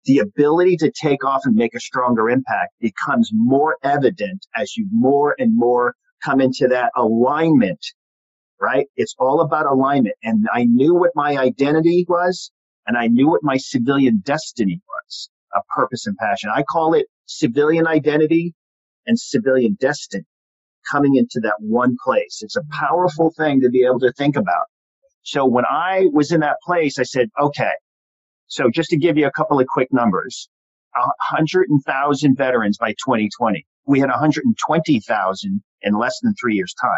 the 0.06 0.20
ability 0.20 0.78
to 0.78 0.92
take 0.92 1.24
off 1.24 1.42
and 1.46 1.56
make 1.56 1.74
a 1.74 1.80
stronger 1.80 2.30
impact 2.30 2.74
becomes 2.80 3.32
more 3.34 3.78
evident 3.84 4.46
as 4.56 4.78
you 4.78 4.88
more 4.92 5.36
and 5.40 5.56
more 5.56 5.96
come 6.26 6.42
into 6.42 6.68
that 6.70 6.92
alignment, 6.96 7.86
right? 8.60 8.88
It's 8.98 9.16
all 9.20 9.42
about 9.42 9.68
alignment. 9.68 10.16
And 10.24 10.48
I 10.54 10.66
knew 10.66 10.96
what 10.96 11.12
my 11.16 11.38
identity 11.38 12.06
was 12.10 12.52
and 12.88 12.98
I 12.98 13.08
knew 13.08 13.30
what 13.30 13.44
my 13.44 13.58
civilian 13.58 14.22
destiny 14.26 14.82
was, 14.88 15.30
a 15.56 15.62
purpose 15.76 16.08
and 16.08 16.18
passion. 16.18 16.50
I 16.54 16.64
call 16.64 16.94
it 16.94 17.08
civilian 17.28 17.88
identity 17.88 18.54
and 19.08 19.20
civilian 19.20 19.78
destiny 19.80 20.26
coming 20.92 21.16
into 21.16 21.40
that 21.42 21.56
one 21.60 21.96
place. 22.04 22.42
It's 22.42 22.56
a 22.56 22.64
powerful 22.72 23.34
thing 23.38 23.62
to 23.62 23.70
be 23.70 23.86
able 23.86 24.00
to 24.02 24.14
think 24.14 24.36
about. 24.36 24.66
So 25.24 25.46
when 25.46 25.66
I 25.70 26.06
was 26.14 26.32
in 26.32 26.42
that 26.42 26.58
place, 26.66 27.00
I 27.00 27.04
said, 27.04 27.30
okay, 27.40 27.74
so 28.48 28.70
just 28.70 28.92
to 28.92 28.98
give 28.98 29.18
you 29.18 29.28
a 29.28 29.32
couple 29.32 29.60
of 29.60 29.66
quick 29.68 29.92
numbers, 29.92 30.50
100,000 30.94 32.38
veterans 32.38 32.78
by 32.78 32.92
2020. 32.92 33.66
We 33.86 34.00
had 34.00 34.10
120,000 34.10 35.64
in 35.82 35.94
less 35.94 36.20
than 36.22 36.34
three 36.40 36.56
years 36.56 36.74
time. 36.80 36.92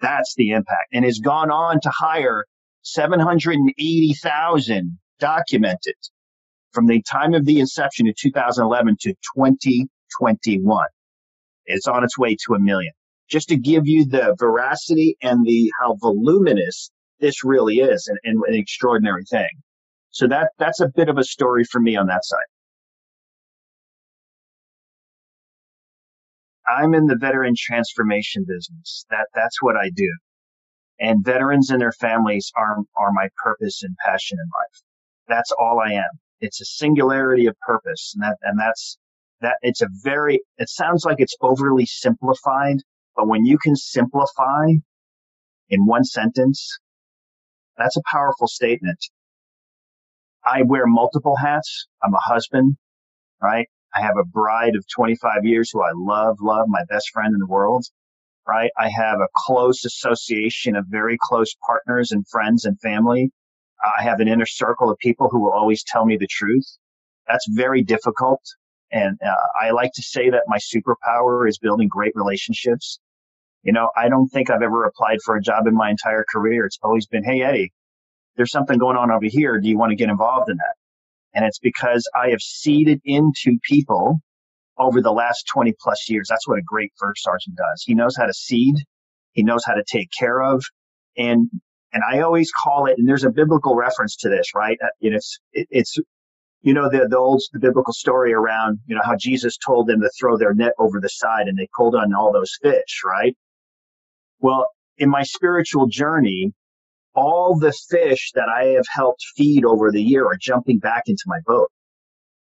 That's 0.00 0.34
the 0.36 0.50
impact 0.50 0.88
and 0.92 1.04
has 1.04 1.20
gone 1.20 1.50
on 1.50 1.80
to 1.80 1.90
hire 1.90 2.44
780,000 2.82 4.98
documented 5.20 5.94
from 6.72 6.86
the 6.86 7.02
time 7.02 7.34
of 7.34 7.44
the 7.44 7.60
inception 7.60 8.08
in 8.08 8.14
2011 8.18 8.96
to 9.00 9.14
2021. 9.36 10.86
It's 11.66 11.86
on 11.86 12.02
its 12.02 12.18
way 12.18 12.36
to 12.46 12.54
a 12.54 12.58
million. 12.58 12.92
Just 13.30 13.48
to 13.48 13.56
give 13.56 13.86
you 13.86 14.04
the 14.04 14.34
veracity 14.38 15.16
and 15.22 15.46
the 15.46 15.70
how 15.80 15.96
voluminous 16.00 16.90
this 17.20 17.44
really 17.44 17.76
is 17.76 18.08
and, 18.08 18.18
and 18.24 18.42
an 18.46 18.54
extraordinary 18.54 19.24
thing. 19.24 19.48
So 20.10 20.26
that 20.28 20.50
that's 20.58 20.80
a 20.80 20.88
bit 20.88 21.08
of 21.08 21.16
a 21.16 21.24
story 21.24 21.64
for 21.64 21.80
me 21.80 21.96
on 21.96 22.08
that 22.08 22.24
side. 22.24 22.40
I'm 26.72 26.94
in 26.94 27.06
the 27.06 27.16
veteran 27.16 27.54
transformation 27.58 28.44
business. 28.48 29.06
That 29.10 29.26
that's 29.34 29.62
what 29.62 29.76
I 29.76 29.90
do. 29.94 30.10
And 31.00 31.24
veterans 31.24 31.70
and 31.70 31.80
their 31.80 31.92
families 31.92 32.50
are 32.56 32.78
are 32.96 33.12
my 33.12 33.28
purpose 33.44 33.82
and 33.82 33.96
passion 34.04 34.38
in 34.40 34.46
life. 34.46 34.82
That's 35.28 35.52
all 35.52 35.80
I 35.80 35.92
am. 35.94 36.10
It's 36.40 36.60
a 36.62 36.66
singularity 36.66 37.46
of 37.46 37.56
purpose, 37.60 38.12
and 38.14 38.24
that 38.24 38.38
and 38.42 38.58
that's 38.58 38.98
that. 39.42 39.56
It's 39.62 39.82
a 39.82 39.88
very. 40.04 40.40
It 40.58 40.70
sounds 40.70 41.04
like 41.04 41.20
it's 41.20 41.36
overly 41.42 41.86
simplified, 41.86 42.78
but 43.16 43.28
when 43.28 43.44
you 43.44 43.58
can 43.58 43.76
simplify 43.76 44.66
in 45.70 45.86
one 45.86 46.04
sentence, 46.04 46.78
that's 47.78 47.96
a 47.96 48.02
powerful 48.10 48.48
statement. 48.48 48.98
I 50.44 50.62
wear 50.62 50.86
multiple 50.86 51.36
hats. 51.36 51.86
I'm 52.02 52.14
a 52.14 52.20
husband, 52.20 52.76
right? 53.42 53.68
I 53.94 54.00
have 54.00 54.16
a 54.18 54.24
bride 54.24 54.76
of 54.76 54.86
25 54.88 55.44
years 55.44 55.70
who 55.70 55.82
I 55.82 55.92
love, 55.94 56.38
love, 56.40 56.66
my 56.68 56.84
best 56.88 57.10
friend 57.12 57.34
in 57.34 57.40
the 57.40 57.46
world, 57.46 57.84
right? 58.46 58.70
I 58.78 58.88
have 58.90 59.20
a 59.20 59.28
close 59.34 59.84
association 59.84 60.76
of 60.76 60.86
very 60.88 61.18
close 61.20 61.54
partners 61.66 62.12
and 62.12 62.26
friends 62.28 62.64
and 62.64 62.80
family. 62.80 63.30
I 63.98 64.02
have 64.02 64.20
an 64.20 64.28
inner 64.28 64.46
circle 64.46 64.90
of 64.90 64.98
people 64.98 65.28
who 65.30 65.40
will 65.40 65.52
always 65.52 65.82
tell 65.84 66.04
me 66.06 66.16
the 66.16 66.28
truth. 66.28 66.66
That's 67.28 67.46
very 67.50 67.82
difficult. 67.82 68.40
And 68.92 69.18
uh, 69.24 69.34
I 69.60 69.70
like 69.70 69.92
to 69.94 70.02
say 70.02 70.30
that 70.30 70.44
my 70.48 70.58
superpower 70.58 71.48
is 71.48 71.58
building 71.58 71.88
great 71.88 72.12
relationships. 72.14 73.00
You 73.62 73.72
know, 73.72 73.90
I 73.96 74.08
don't 74.08 74.28
think 74.28 74.50
I've 74.50 74.62
ever 74.62 74.84
applied 74.84 75.18
for 75.24 75.36
a 75.36 75.42
job 75.42 75.66
in 75.66 75.74
my 75.74 75.90
entire 75.90 76.24
career. 76.30 76.66
It's 76.66 76.78
always 76.82 77.06
been, 77.06 77.24
Hey, 77.24 77.42
Eddie, 77.42 77.72
there's 78.36 78.50
something 78.50 78.78
going 78.78 78.96
on 78.96 79.10
over 79.10 79.26
here. 79.26 79.60
Do 79.60 79.68
you 79.68 79.78
want 79.78 79.90
to 79.90 79.96
get 79.96 80.10
involved 80.10 80.50
in 80.50 80.56
that? 80.56 80.81
And 81.34 81.44
it's 81.44 81.58
because 81.58 82.08
I 82.14 82.30
have 82.30 82.40
seeded 82.40 83.00
into 83.04 83.58
people 83.62 84.20
over 84.78 85.00
the 85.00 85.12
last 85.12 85.46
20 85.52 85.74
plus 85.80 86.08
years. 86.08 86.26
That's 86.28 86.46
what 86.48 86.58
a 86.58 86.62
great 86.62 86.92
first 86.98 87.22
sergeant 87.22 87.56
does. 87.56 87.82
He 87.84 87.94
knows 87.94 88.16
how 88.16 88.26
to 88.26 88.34
seed. 88.34 88.76
He 89.32 89.42
knows 89.42 89.64
how 89.64 89.74
to 89.74 89.84
take 89.90 90.10
care 90.18 90.42
of. 90.42 90.64
And, 91.16 91.48
and 91.92 92.02
I 92.10 92.20
always 92.20 92.50
call 92.52 92.86
it, 92.86 92.96
and 92.98 93.08
there's 93.08 93.24
a 93.24 93.30
biblical 93.30 93.74
reference 93.74 94.16
to 94.16 94.28
this, 94.28 94.54
right? 94.54 94.78
Uh, 94.82 94.88
it's, 95.00 95.38
it, 95.52 95.68
it's, 95.70 95.96
you 96.62 96.74
know, 96.74 96.88
the, 96.88 97.06
the 97.08 97.18
old, 97.18 97.42
the 97.52 97.58
biblical 97.58 97.92
story 97.92 98.32
around, 98.32 98.78
you 98.86 98.94
know, 98.94 99.02
how 99.04 99.16
Jesus 99.16 99.56
told 99.56 99.88
them 99.88 100.00
to 100.00 100.10
throw 100.18 100.36
their 100.36 100.54
net 100.54 100.72
over 100.78 101.00
the 101.00 101.08
side 101.08 101.48
and 101.48 101.58
they 101.58 101.68
pulled 101.76 101.94
on 101.94 102.14
all 102.14 102.32
those 102.32 102.56
fish, 102.62 103.02
right? 103.04 103.36
Well, 104.40 104.68
in 104.98 105.08
my 105.08 105.22
spiritual 105.22 105.86
journey, 105.86 106.52
all 107.14 107.58
the 107.58 107.72
fish 107.72 108.32
that 108.34 108.48
I 108.48 108.66
have 108.68 108.86
helped 108.90 109.24
feed 109.36 109.64
over 109.64 109.90
the 109.90 110.02
year 110.02 110.26
are 110.26 110.36
jumping 110.40 110.78
back 110.78 111.04
into 111.06 111.24
my 111.26 111.38
boat. 111.46 111.70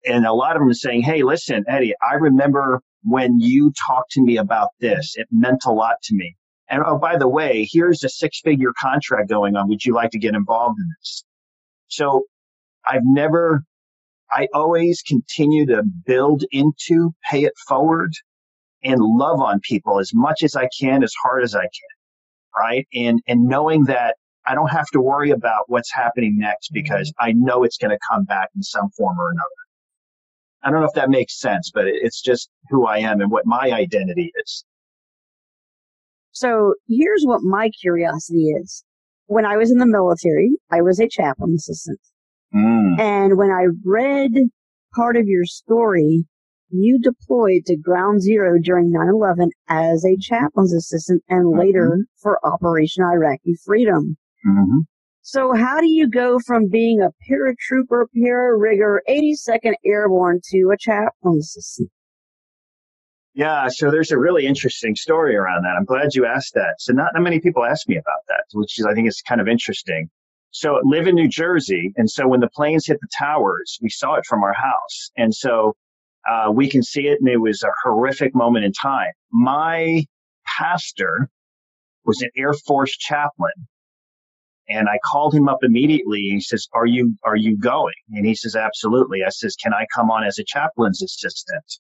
And 0.05 0.25
a 0.25 0.33
lot 0.33 0.55
of 0.55 0.61
them 0.61 0.69
are 0.69 0.73
saying, 0.73 1.03
Hey, 1.03 1.23
listen, 1.23 1.63
Eddie, 1.67 1.93
I 2.01 2.15
remember 2.15 2.81
when 3.03 3.39
you 3.39 3.71
talked 3.79 4.11
to 4.11 4.21
me 4.21 4.37
about 4.37 4.69
this. 4.79 5.15
It 5.15 5.27
meant 5.31 5.63
a 5.65 5.71
lot 5.71 5.95
to 6.03 6.15
me. 6.15 6.35
And 6.69 6.83
oh, 6.85 6.97
by 6.97 7.17
the 7.17 7.27
way, 7.27 7.67
here's 7.69 8.03
a 8.03 8.09
six 8.09 8.39
figure 8.41 8.73
contract 8.79 9.29
going 9.29 9.55
on. 9.55 9.67
Would 9.67 9.83
you 9.83 9.93
like 9.93 10.11
to 10.11 10.19
get 10.19 10.35
involved 10.35 10.79
in 10.79 10.87
this? 10.99 11.25
So 11.87 12.23
I've 12.85 13.03
never, 13.03 13.63
I 14.31 14.47
always 14.53 15.01
continue 15.01 15.65
to 15.67 15.83
build 16.05 16.43
into, 16.51 17.13
pay 17.29 17.43
it 17.43 17.53
forward 17.67 18.13
and 18.83 18.99
love 18.99 19.41
on 19.41 19.59
people 19.61 19.99
as 19.99 20.11
much 20.13 20.43
as 20.43 20.55
I 20.55 20.69
can, 20.79 21.03
as 21.03 21.13
hard 21.21 21.43
as 21.43 21.55
I 21.55 21.63
can. 21.63 21.91
Right. 22.57 22.87
And, 22.93 23.21
and 23.27 23.43
knowing 23.43 23.85
that 23.85 24.15
I 24.47 24.55
don't 24.55 24.71
have 24.71 24.87
to 24.93 25.01
worry 25.01 25.31
about 25.31 25.65
what's 25.67 25.93
happening 25.93 26.37
next 26.37 26.69
because 26.73 27.13
I 27.19 27.33
know 27.33 27.63
it's 27.63 27.77
going 27.77 27.91
to 27.91 27.99
come 28.09 28.23
back 28.23 28.49
in 28.55 28.63
some 28.63 28.89
form 28.97 29.19
or 29.19 29.31
another. 29.31 29.49
I 30.63 30.69
don't 30.69 30.79
know 30.79 30.87
if 30.87 30.93
that 30.93 31.09
makes 31.09 31.39
sense, 31.39 31.71
but 31.73 31.85
it's 31.87 32.21
just 32.21 32.49
who 32.69 32.85
I 32.85 32.97
am 32.99 33.21
and 33.21 33.31
what 33.31 33.45
my 33.45 33.71
identity 33.71 34.31
is. 34.43 34.65
So 36.31 36.75
here's 36.87 37.23
what 37.23 37.41
my 37.43 37.69
curiosity 37.81 38.51
is. 38.61 38.83
When 39.25 39.45
I 39.45 39.57
was 39.57 39.71
in 39.71 39.77
the 39.77 39.85
military, 39.85 40.51
I 40.71 40.81
was 40.81 40.99
a 40.99 41.07
chaplain 41.07 41.55
assistant. 41.55 41.99
Mm. 42.53 42.99
And 42.99 43.37
when 43.37 43.49
I 43.49 43.67
read 43.83 44.31
part 44.93 45.17
of 45.17 45.25
your 45.25 45.45
story, 45.45 46.25
you 46.69 46.99
deployed 46.99 47.65
to 47.65 47.77
ground 47.77 48.21
zero 48.21 48.57
during 48.61 48.93
9-11 48.93 49.49
as 49.67 50.05
a 50.05 50.17
chaplain's 50.17 50.73
assistant 50.73 51.23
and 51.27 51.45
mm-hmm. 51.45 51.59
later 51.59 52.05
for 52.21 52.39
Operation 52.45 53.03
Iraqi 53.03 53.55
Freedom. 53.65 54.17
Mm-hmm. 54.47 54.79
So 55.23 55.53
how 55.53 55.79
do 55.79 55.87
you 55.87 56.09
go 56.09 56.39
from 56.39 56.67
being 56.69 56.99
a 57.01 57.09
paratrooper, 57.29 58.05
para-rigger, 58.15 59.03
82nd 59.07 59.73
Airborne 59.85 60.41
to 60.51 60.71
a 60.73 60.77
chaplain 60.77 61.37
assistant? 61.39 61.89
Yeah, 63.33 63.69
so 63.69 63.91
there's 63.91 64.11
a 64.11 64.17
really 64.17 64.45
interesting 64.45 64.95
story 64.95 65.35
around 65.35 65.63
that. 65.63 65.75
I'm 65.77 65.85
glad 65.85 66.15
you 66.15 66.25
asked 66.25 66.53
that. 66.55 66.75
So 66.79 66.91
not, 66.91 67.11
not 67.13 67.21
many 67.21 67.39
people 67.39 67.63
ask 67.63 67.87
me 67.87 67.95
about 67.95 68.19
that, 68.27 68.43
which 68.53 68.77
is, 68.77 68.85
I 68.85 68.93
think 68.93 69.07
is 69.07 69.21
kind 69.21 69.39
of 69.39 69.47
interesting. 69.47 70.09
So 70.49 70.75
I 70.75 70.81
live 70.83 71.07
in 71.07 71.15
New 71.15 71.29
Jersey. 71.29 71.93
And 71.95 72.09
so 72.09 72.27
when 72.27 72.41
the 72.41 72.49
planes 72.49 72.87
hit 72.87 72.99
the 72.99 73.07
towers, 73.17 73.79
we 73.81 73.89
saw 73.89 74.15
it 74.15 74.25
from 74.25 74.43
our 74.43 74.53
house. 74.53 75.11
And 75.15 75.33
so 75.33 75.75
uh, 76.29 76.51
we 76.51 76.69
can 76.69 76.83
see 76.83 77.07
it. 77.07 77.19
And 77.21 77.29
it 77.29 77.37
was 77.37 77.63
a 77.63 77.71
horrific 77.83 78.35
moment 78.35 78.65
in 78.65 78.73
time. 78.73 79.11
My 79.31 80.03
pastor 80.45 81.29
was 82.03 82.21
an 82.21 82.31
Air 82.35 82.53
Force 82.53 82.97
chaplain 82.97 83.53
and 84.71 84.87
I 84.87 84.99
called 85.05 85.33
him 85.33 85.49
up 85.49 85.59
immediately. 85.63 86.21
He 86.21 86.41
says, 86.41 86.67
"Are 86.73 86.85
you 86.85 87.15
are 87.23 87.35
you 87.35 87.57
going?" 87.57 87.93
And 88.11 88.25
he 88.25 88.35
says, 88.35 88.55
"Absolutely." 88.55 89.23
I 89.25 89.29
says, 89.29 89.55
"Can 89.55 89.73
I 89.73 89.85
come 89.93 90.09
on 90.09 90.23
as 90.23 90.39
a 90.39 90.43
chaplain's 90.45 91.01
assistant?" 91.01 91.79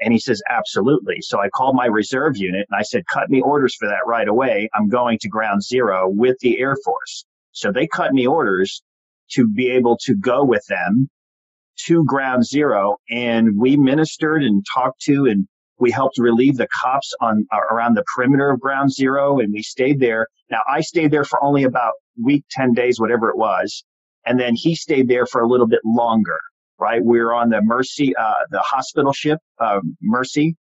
And 0.00 0.12
he 0.12 0.18
says, 0.18 0.42
"Absolutely." 0.48 1.18
So 1.20 1.40
I 1.40 1.48
called 1.48 1.76
my 1.76 1.86
reserve 1.86 2.36
unit 2.36 2.66
and 2.70 2.78
I 2.78 2.82
said, 2.82 3.06
"Cut 3.06 3.30
me 3.30 3.40
orders 3.40 3.74
for 3.74 3.88
that 3.88 4.06
right 4.06 4.28
away. 4.28 4.68
I'm 4.74 4.88
going 4.88 5.18
to 5.20 5.28
Ground 5.28 5.62
Zero 5.62 6.08
with 6.08 6.36
the 6.40 6.58
Air 6.58 6.76
Force." 6.84 7.24
So 7.52 7.72
they 7.72 7.86
cut 7.86 8.12
me 8.12 8.26
orders 8.26 8.82
to 9.32 9.48
be 9.48 9.70
able 9.70 9.96
to 10.04 10.14
go 10.14 10.44
with 10.44 10.64
them 10.68 11.08
to 11.86 12.04
Ground 12.04 12.44
Zero, 12.44 12.98
and 13.10 13.58
we 13.58 13.76
ministered 13.76 14.42
and 14.42 14.64
talked 14.74 15.00
to 15.02 15.26
and 15.26 15.48
we 15.80 15.90
helped 15.90 16.18
relieve 16.18 16.56
the 16.56 16.68
cops 16.68 17.12
on 17.20 17.46
uh, 17.52 17.58
around 17.70 17.94
the 17.94 18.04
perimeter 18.14 18.50
of 18.50 18.60
Ground 18.60 18.92
Zero, 18.92 19.40
and 19.40 19.52
we 19.52 19.62
stayed 19.62 19.98
there. 20.00 20.26
Now 20.50 20.60
I 20.68 20.80
stayed 20.80 21.10
there 21.10 21.24
for 21.24 21.42
only 21.42 21.64
about 21.64 21.94
week, 22.22 22.44
ten 22.50 22.72
days, 22.72 23.00
whatever 23.00 23.30
it 23.30 23.36
was, 23.36 23.84
and 24.26 24.38
then 24.38 24.54
he 24.54 24.74
stayed 24.74 25.08
there 25.08 25.26
for 25.26 25.40
a 25.40 25.48
little 25.48 25.66
bit 25.66 25.80
longer. 25.84 26.38
Right, 26.78 27.04
we 27.04 27.20
were 27.20 27.34
on 27.34 27.50
the 27.50 27.60
Mercy, 27.62 28.16
uh, 28.16 28.32
the 28.50 28.60
hospital 28.60 29.12
ship, 29.12 29.38
uh, 29.58 29.80
Mercy, 30.00 30.56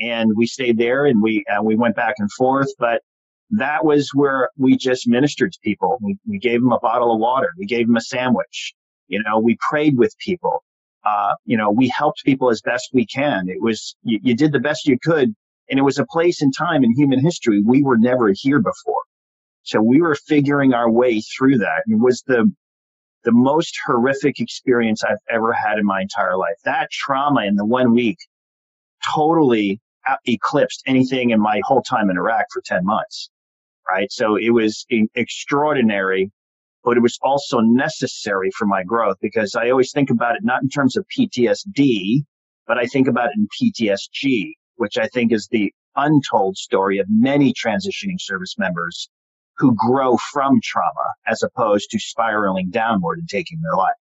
and 0.00 0.30
we 0.36 0.46
stayed 0.46 0.76
there, 0.76 1.06
and 1.06 1.22
we 1.22 1.44
uh, 1.50 1.62
we 1.62 1.76
went 1.76 1.96
back 1.96 2.14
and 2.18 2.30
forth. 2.32 2.68
But 2.78 3.00
that 3.50 3.84
was 3.84 4.10
where 4.14 4.48
we 4.58 4.76
just 4.76 5.06
ministered 5.06 5.52
to 5.52 5.58
people. 5.62 5.98
We, 6.02 6.16
we 6.26 6.38
gave 6.38 6.60
them 6.60 6.72
a 6.72 6.78
bottle 6.78 7.12
of 7.12 7.20
water. 7.20 7.50
We 7.58 7.66
gave 7.66 7.86
them 7.86 7.96
a 7.96 8.00
sandwich. 8.00 8.74
You 9.08 9.22
know, 9.22 9.38
we 9.38 9.56
prayed 9.70 9.96
with 9.96 10.14
people 10.18 10.62
uh, 11.04 11.34
you 11.44 11.56
know, 11.56 11.70
we 11.70 11.88
helped 11.88 12.22
people 12.24 12.50
as 12.50 12.60
best 12.62 12.90
we 12.92 13.06
can. 13.06 13.48
It 13.48 13.60
was, 13.60 13.96
you, 14.02 14.18
you 14.22 14.34
did 14.34 14.52
the 14.52 14.60
best 14.60 14.86
you 14.86 14.98
could. 15.02 15.34
And 15.70 15.78
it 15.78 15.82
was 15.82 15.98
a 15.98 16.06
place 16.06 16.42
and 16.42 16.52
time 16.56 16.84
in 16.84 16.92
human 16.94 17.20
history 17.20 17.62
we 17.64 17.82
were 17.82 17.96
never 17.96 18.32
here 18.34 18.60
before. 18.60 19.00
So 19.62 19.80
we 19.80 20.00
were 20.00 20.14
figuring 20.14 20.74
our 20.74 20.90
way 20.90 21.20
through 21.20 21.58
that. 21.58 21.82
It 21.86 22.00
was 22.00 22.22
the, 22.26 22.50
the 23.24 23.32
most 23.32 23.76
horrific 23.86 24.40
experience 24.40 25.04
I've 25.04 25.18
ever 25.30 25.52
had 25.52 25.78
in 25.78 25.86
my 25.86 26.02
entire 26.02 26.36
life. 26.36 26.56
That 26.64 26.90
trauma 26.90 27.44
in 27.44 27.54
the 27.54 27.64
one 27.64 27.94
week 27.94 28.18
totally 29.14 29.80
eclipsed 30.26 30.82
anything 30.86 31.30
in 31.30 31.40
my 31.40 31.60
whole 31.64 31.82
time 31.82 32.10
in 32.10 32.16
Iraq 32.16 32.46
for 32.52 32.62
10 32.64 32.84
months. 32.84 33.30
Right. 33.88 34.10
So 34.10 34.36
it 34.36 34.50
was 34.50 34.84
extraordinary 35.14 36.30
but 36.84 36.96
it 36.96 37.00
was 37.00 37.18
also 37.22 37.60
necessary 37.60 38.50
for 38.56 38.66
my 38.66 38.82
growth 38.82 39.16
because 39.20 39.54
I 39.54 39.70
always 39.70 39.92
think 39.92 40.10
about 40.10 40.36
it 40.36 40.42
not 40.42 40.62
in 40.62 40.68
terms 40.68 40.96
of 40.96 41.06
PTSD, 41.16 42.22
but 42.66 42.78
I 42.78 42.86
think 42.86 43.08
about 43.08 43.30
it 43.30 43.36
in 43.36 43.48
PTSG, 43.60 44.52
which 44.76 44.98
I 44.98 45.08
think 45.08 45.32
is 45.32 45.48
the 45.50 45.72
untold 45.96 46.56
story 46.56 46.98
of 46.98 47.06
many 47.08 47.52
transitioning 47.52 48.18
service 48.18 48.56
members 48.58 49.08
who 49.58 49.74
grow 49.76 50.16
from 50.32 50.60
trauma 50.62 51.14
as 51.26 51.42
opposed 51.42 51.90
to 51.90 51.98
spiraling 51.98 52.70
downward 52.70 53.18
and 53.18 53.28
taking 53.28 53.60
their 53.60 53.76
life. 53.76 53.94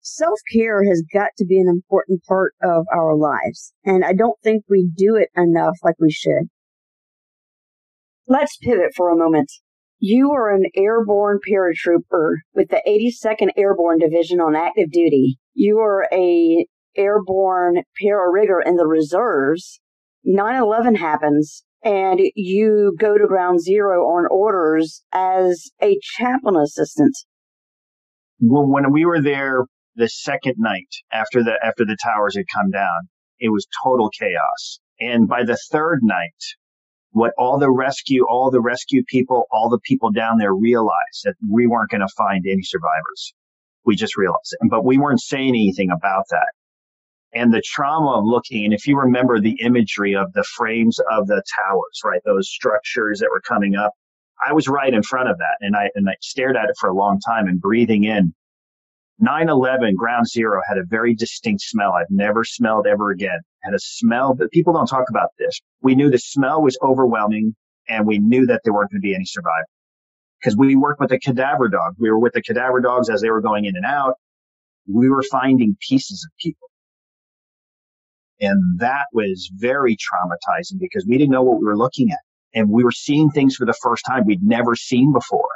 Self 0.00 0.38
care 0.52 0.84
has 0.84 1.02
got 1.14 1.30
to 1.38 1.46
be 1.46 1.58
an 1.58 1.68
important 1.68 2.22
part 2.24 2.54
of 2.62 2.84
our 2.92 3.16
lives, 3.16 3.72
and 3.84 4.04
I 4.04 4.12
don't 4.12 4.38
think 4.42 4.64
we 4.68 4.90
do 4.94 5.16
it 5.16 5.30
enough 5.34 5.76
like 5.82 5.94
we 5.98 6.10
should. 6.10 6.50
Let's 8.26 8.58
pivot 8.58 8.92
for 8.94 9.10
a 9.10 9.16
moment. 9.16 9.50
You 9.98 10.32
are 10.32 10.54
an 10.54 10.64
airborne 10.76 11.38
paratrooper 11.48 12.36
with 12.54 12.68
the 12.68 12.82
82nd 12.86 13.50
Airborne 13.56 13.98
Division 13.98 14.40
on 14.40 14.56
active 14.56 14.90
duty. 14.90 15.38
You 15.54 15.78
are 15.78 16.06
a 16.12 16.66
airborne 16.96 17.82
para-rigger 18.00 18.60
in 18.60 18.76
the 18.76 18.86
reserves. 18.86 19.80
9-11 20.26 20.96
happens 20.98 21.64
and 21.84 22.18
you 22.34 22.96
go 22.98 23.18
to 23.18 23.26
ground 23.26 23.60
zero 23.62 24.04
on 24.06 24.26
orders 24.30 25.02
as 25.12 25.70
a 25.82 25.98
chaplain 26.02 26.56
assistant. 26.56 27.16
Well, 28.40 28.66
when 28.66 28.90
we 28.90 29.04
were 29.04 29.20
there 29.20 29.64
the 29.94 30.08
second 30.08 30.54
night 30.58 30.88
after 31.12 31.44
the 31.44 31.58
after 31.62 31.84
the 31.84 31.96
towers 32.02 32.36
had 32.36 32.46
come 32.52 32.70
down, 32.70 33.08
it 33.38 33.50
was 33.50 33.66
total 33.84 34.08
chaos. 34.10 34.80
And 34.98 35.28
by 35.28 35.44
the 35.44 35.58
third 35.70 36.00
night, 36.02 36.42
what 37.14 37.32
all 37.38 37.58
the 37.58 37.70
rescue, 37.70 38.26
all 38.28 38.50
the 38.50 38.60
rescue 38.60 39.04
people, 39.04 39.44
all 39.52 39.68
the 39.68 39.78
people 39.78 40.10
down 40.10 40.36
there 40.36 40.52
realized 40.52 41.22
that 41.22 41.34
we 41.48 41.66
weren't 41.66 41.90
going 41.90 42.00
to 42.00 42.14
find 42.16 42.44
any 42.44 42.62
survivors. 42.62 43.32
We 43.84 43.94
just 43.94 44.16
realized 44.16 44.52
it. 44.60 44.68
But 44.68 44.84
we 44.84 44.98
weren't 44.98 45.20
saying 45.20 45.50
anything 45.50 45.90
about 45.90 46.24
that. 46.30 46.48
And 47.32 47.54
the 47.54 47.62
trauma 47.64 48.18
of 48.18 48.24
looking, 48.24 48.64
and 48.64 48.74
if 48.74 48.86
you 48.86 48.98
remember 48.98 49.40
the 49.40 49.56
imagery 49.60 50.16
of 50.16 50.32
the 50.32 50.44
frames 50.56 50.98
of 51.10 51.28
the 51.28 51.42
towers, 51.56 52.00
right? 52.04 52.20
Those 52.24 52.48
structures 52.48 53.20
that 53.20 53.30
were 53.30 53.40
coming 53.40 53.76
up. 53.76 53.92
I 54.44 54.52
was 54.52 54.66
right 54.66 54.92
in 54.92 55.04
front 55.04 55.28
of 55.28 55.38
that 55.38 55.56
and 55.60 55.76
I, 55.76 55.90
and 55.94 56.08
I 56.08 56.16
stared 56.20 56.56
at 56.56 56.68
it 56.68 56.74
for 56.80 56.88
a 56.88 56.94
long 56.94 57.20
time 57.20 57.46
and 57.46 57.60
breathing 57.60 58.04
in 58.04 58.34
9-11 59.22 59.94
ground 59.94 60.26
zero 60.26 60.60
had 60.68 60.76
a 60.76 60.84
very 60.84 61.14
distinct 61.14 61.62
smell 61.62 61.92
i've 61.92 62.10
never 62.10 62.44
smelled 62.44 62.86
ever 62.86 63.10
again. 63.10 63.38
Had 63.62 63.74
a 63.74 63.78
smell 63.78 64.34
but 64.34 64.50
people 64.50 64.72
don't 64.72 64.86
talk 64.86 65.08
about 65.08 65.30
this. 65.38 65.60
We 65.82 65.94
knew 65.94 66.10
the 66.10 66.18
smell 66.18 66.62
was 66.62 66.76
overwhelming 66.82 67.54
and 67.88 68.06
we 68.06 68.18
knew 68.18 68.46
that 68.46 68.62
there 68.64 68.72
weren't 68.72 68.90
going 68.90 69.00
to 69.00 69.04
be 69.04 69.14
any 69.14 69.24
survivors. 69.24 69.66
Because 70.40 70.56
we 70.56 70.76
worked 70.76 71.00
with 71.00 71.10
the 71.10 71.18
cadaver 71.18 71.68
dog. 71.68 71.94
We 71.98 72.10
were 72.10 72.18
with 72.18 72.32
the 72.34 72.42
cadaver 72.42 72.80
dogs 72.80 73.08
as 73.08 73.22
they 73.22 73.30
were 73.30 73.40
going 73.40 73.64
in 73.64 73.76
and 73.76 73.84
out. 73.86 74.14
We 74.86 75.08
were 75.08 75.22
finding 75.22 75.76
pieces 75.80 76.26
of 76.28 76.36
people. 76.38 76.68
And 78.40 78.78
that 78.80 79.06
was 79.12 79.50
very 79.54 79.96
traumatizing 79.96 80.78
because 80.78 81.06
we 81.08 81.16
didn't 81.16 81.30
know 81.30 81.42
what 81.42 81.60
we 81.60 81.64
were 81.64 81.78
looking 81.78 82.10
at. 82.10 82.18
And 82.52 82.68
we 82.68 82.84
were 82.84 82.92
seeing 82.92 83.30
things 83.30 83.56
for 83.56 83.64
the 83.64 83.74
first 83.82 84.04
time 84.06 84.26
we'd 84.26 84.42
never 84.42 84.76
seen 84.76 85.12
before. 85.12 85.48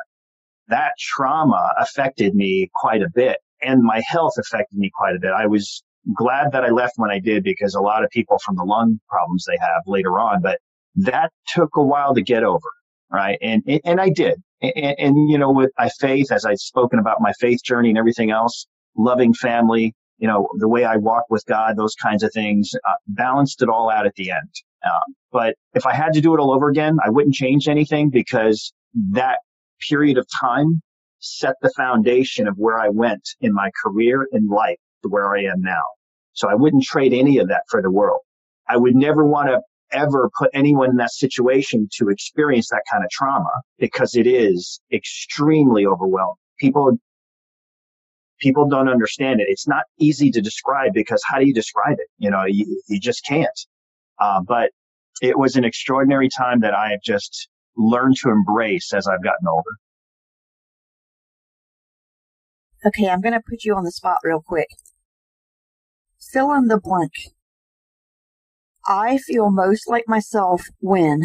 That 0.69 0.93
trauma 0.99 1.75
affected 1.79 2.35
me 2.35 2.71
quite 2.75 3.03
a 3.03 3.11
bit 3.15 3.39
and 3.63 3.83
my 3.83 4.03
health 4.09 4.35
affected 4.39 4.79
me 4.79 4.91
quite 4.95 5.17
a 5.17 5.19
bit. 5.19 5.31
I 5.31 5.47
was 5.47 5.83
glad 6.17 6.53
that 6.53 6.65
I 6.65 6.71
left 6.71 6.95
when 6.97 7.11
I 7.11 7.19
did 7.19 7.43
because 7.43 7.75
a 7.75 7.81
lot 7.81 8.05
of 8.05 8.11
people 8.11 8.39
from 8.45 8.57
the 8.57 8.65
lung 8.65 9.01
problems 9.09 9.45
they 9.47 9.59
have 9.61 9.83
later 9.87 10.19
on, 10.19 10.41
but 10.43 10.59
that 10.97 11.31
took 11.49 11.77
a 11.77 11.83
while 11.83 12.15
to 12.15 12.23
get 12.23 12.45
over. 12.45 12.69
Right. 13.11 13.39
And, 13.41 13.63
and 13.85 14.01
I 14.01 14.11
did. 14.11 14.43
And, 14.61 14.95
and, 14.99 15.31
you 15.31 15.39
know, 15.39 15.51
with 15.51 15.71
my 15.79 15.89
faith, 15.99 16.31
as 16.31 16.45
I've 16.45 16.59
spoken 16.59 16.99
about 16.99 17.21
my 17.21 17.33
faith 17.41 17.63
journey 17.65 17.89
and 17.89 17.97
everything 17.97 18.31
else, 18.31 18.67
loving 18.97 19.33
family, 19.33 19.95
you 20.19 20.29
know, 20.29 20.49
the 20.59 20.69
way 20.69 20.85
I 20.85 20.97
walk 20.97 21.25
with 21.31 21.45
God, 21.47 21.77
those 21.77 21.95
kinds 21.95 22.23
of 22.23 22.33
things, 22.35 22.71
uh, 22.87 22.95
balanced 23.07 23.63
it 23.63 23.69
all 23.69 23.91
out 23.91 24.07
at 24.07 24.15
the 24.17 24.31
end. 24.31 24.51
Um, 24.85 25.15
but 25.33 25.55
if 25.75 25.87
I 25.87 25.95
had 25.95 26.13
to 26.15 26.21
do 26.21 26.35
it 26.35 26.41
all 26.41 26.53
over 26.53 26.69
again, 26.69 26.99
I 27.05 27.09
wouldn't 27.09 27.35
change 27.35 27.69
anything 27.69 28.11
because 28.11 28.73
that 29.13 29.39
period 29.89 30.19
of 30.19 30.27
time 30.41 30.83
set 31.21 31.55
the 31.63 31.73
foundation 31.77 32.47
of 32.47 32.55
where 32.57 32.79
I 32.79 32.89
went 32.89 33.23
in 33.41 33.53
my 33.53 33.71
career 33.83 34.27
and 34.33 34.49
life 34.49 34.79
to 35.03 35.09
where 35.09 35.37
I 35.37 35.45
am 35.45 35.61
now. 35.61 35.83
So 36.33 36.49
I 36.49 36.55
wouldn't 36.55 36.85
trade 36.85 37.13
any 37.13 37.39
of 37.39 37.49
that 37.49 37.63
for 37.69 37.83
the 37.83 37.91
world. 37.91 38.21
I 38.69 38.77
would 38.77 38.95
never 38.95 39.25
want 39.25 39.49
to 39.49 39.61
ever 39.91 40.31
put 40.39 40.51
anyone 40.53 40.91
in 40.91 40.97
that 40.97 41.11
situation 41.11 41.89
to 41.95 42.11
experience 42.11 42.69
that 42.69 42.83
kind 42.91 43.03
of 43.03 43.11
trauma 43.11 43.51
because 43.79 44.15
it 44.15 44.27
is 44.27 44.81
extremely 44.93 45.87
overwhelming. 45.87 46.37
People, 46.61 46.99
people 48.41 48.69
don't 48.69 48.89
understand 48.89 49.41
it. 49.41 49.47
It's 49.49 49.67
not 49.67 49.85
easy 49.99 50.31
to 50.31 50.41
describe 50.41 50.93
because 50.93 51.23
how 51.27 51.39
do 51.39 51.47
you 51.47 51.55
describe 51.55 51.97
it? 51.99 52.09
You 52.19 52.31
know, 52.31 52.45
you, 52.47 52.83
you 52.89 53.01
just 53.01 53.25
can't. 53.27 53.49
Uh, 54.21 54.41
but 54.47 54.71
it 55.23 55.39
was 55.39 55.57
an 55.57 55.65
extraordinary 55.65 56.29
time 56.29 56.61
that 56.61 56.75
I 56.75 56.91
have 56.91 57.03
just 57.03 57.49
learned 57.77 58.17
to 58.23 58.31
embrace 58.31 58.93
as 58.93 59.07
I've 59.07 59.23
gotten 59.23 59.47
older. 59.49 59.71
Okay, 62.89 63.11
I'm 63.11 63.21
going 63.21 63.35
to 63.35 63.43
put 63.47 63.65
you 63.65 63.75
on 63.75 63.85
the 63.85 63.93
spot 63.93 64.17
real 64.25 64.41
quick. 64.41 64.69
Fill 66.33 66.55
in 66.55 66.69
the 66.69 66.81
blank. 66.81 67.13
I 68.87 69.19
feel 69.19 69.51
most 69.51 69.91
like 69.91 70.05
myself 70.07 70.65
when. 70.81 71.23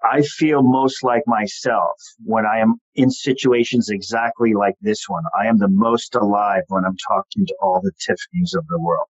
I 0.00 0.22
feel 0.22 0.62
most 0.62 1.02
like 1.02 1.22
myself 1.26 1.96
when 2.24 2.46
I 2.46 2.60
am 2.60 2.76
in 2.94 3.10
situations 3.10 3.88
exactly 3.88 4.54
like 4.54 4.74
this 4.80 5.08
one. 5.08 5.24
I 5.36 5.48
am 5.48 5.58
the 5.58 5.68
most 5.68 6.14
alive 6.14 6.62
when 6.68 6.84
I'm 6.84 6.96
talking 7.08 7.46
to 7.46 7.54
all 7.60 7.80
the 7.82 7.90
Tiffany's 7.98 8.54
of 8.54 8.64
the 8.68 8.78
world. 8.78 9.08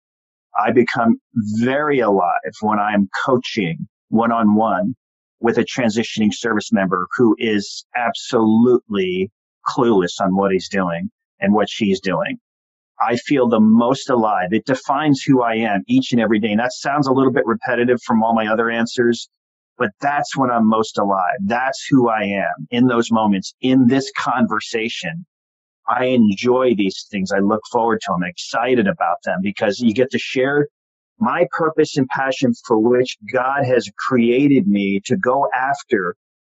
I 0.58 0.72
become 0.72 1.18
very 1.60 2.00
alive 2.00 2.54
when 2.62 2.80
I 2.80 2.94
am 2.94 3.10
coaching 3.26 3.86
one 4.08 4.32
on 4.32 4.56
one 4.56 4.94
with 5.42 5.58
a 5.58 5.66
transitioning 5.66 6.34
service 6.34 6.72
member 6.72 7.08
who 7.18 7.36
is 7.38 7.86
absolutely 7.98 9.30
clueless 9.68 10.22
on 10.22 10.38
what 10.38 10.54
he's 10.54 10.70
doing 10.70 11.10
and 11.44 11.54
what 11.54 11.70
she's 11.70 12.00
doing. 12.00 12.40
I 13.00 13.18
feel 13.18 13.48
the 13.48 13.60
most 13.60 14.10
alive. 14.10 14.50
It 14.52 14.66
defines 14.66 15.22
who 15.22 15.42
I 15.44 15.56
am 15.56 15.84
each 15.88 16.12
and 16.14 16.22
every 16.22 16.40
day. 16.40 16.52
And 16.52 16.60
that 16.60 16.74
sounds 16.74 17.08
a 17.08 17.12
little 17.12 17.34
bit 17.34 17.46
repetitive 17.46 18.02
from 18.02 18.24
all 18.24 18.34
my 18.34 18.48
other 18.48 18.70
answers, 18.70 19.30
but 19.78 19.92
that's 20.00 20.38
when 20.38 20.50
I'm 20.50 20.68
most 20.68 20.98
alive. 20.98 21.38
That's 21.46 21.86
who 21.90 22.10
I 22.10 22.24
am 22.24 22.68
in 22.72 22.88
those 22.88 23.12
moments, 23.12 23.54
in 23.62 23.88
this 23.88 24.12
conversation. 24.18 25.26
I 25.88 26.06
enjoy 26.06 26.76
these 26.76 27.06
things. 27.12 27.32
I 27.32 27.40
look 27.40 27.62
forward 27.72 28.00
to 28.02 28.14
them, 28.14 28.24
I'm 28.24 28.30
excited 28.30 28.88
about 28.88 29.18
them 29.26 29.40
because 29.42 29.80
you 29.80 29.94
get 29.94 30.12
to 30.12 30.20
share 30.20 30.68
my 31.20 31.46
purpose 31.52 31.98
and 31.98 32.08
passion 32.08 32.54
for 32.66 32.80
which 32.80 33.18
God 33.34 33.66
has 33.66 33.90
created 33.98 34.68
me 34.68 35.02
to 35.06 35.18
go 35.18 35.48
after 35.54 36.16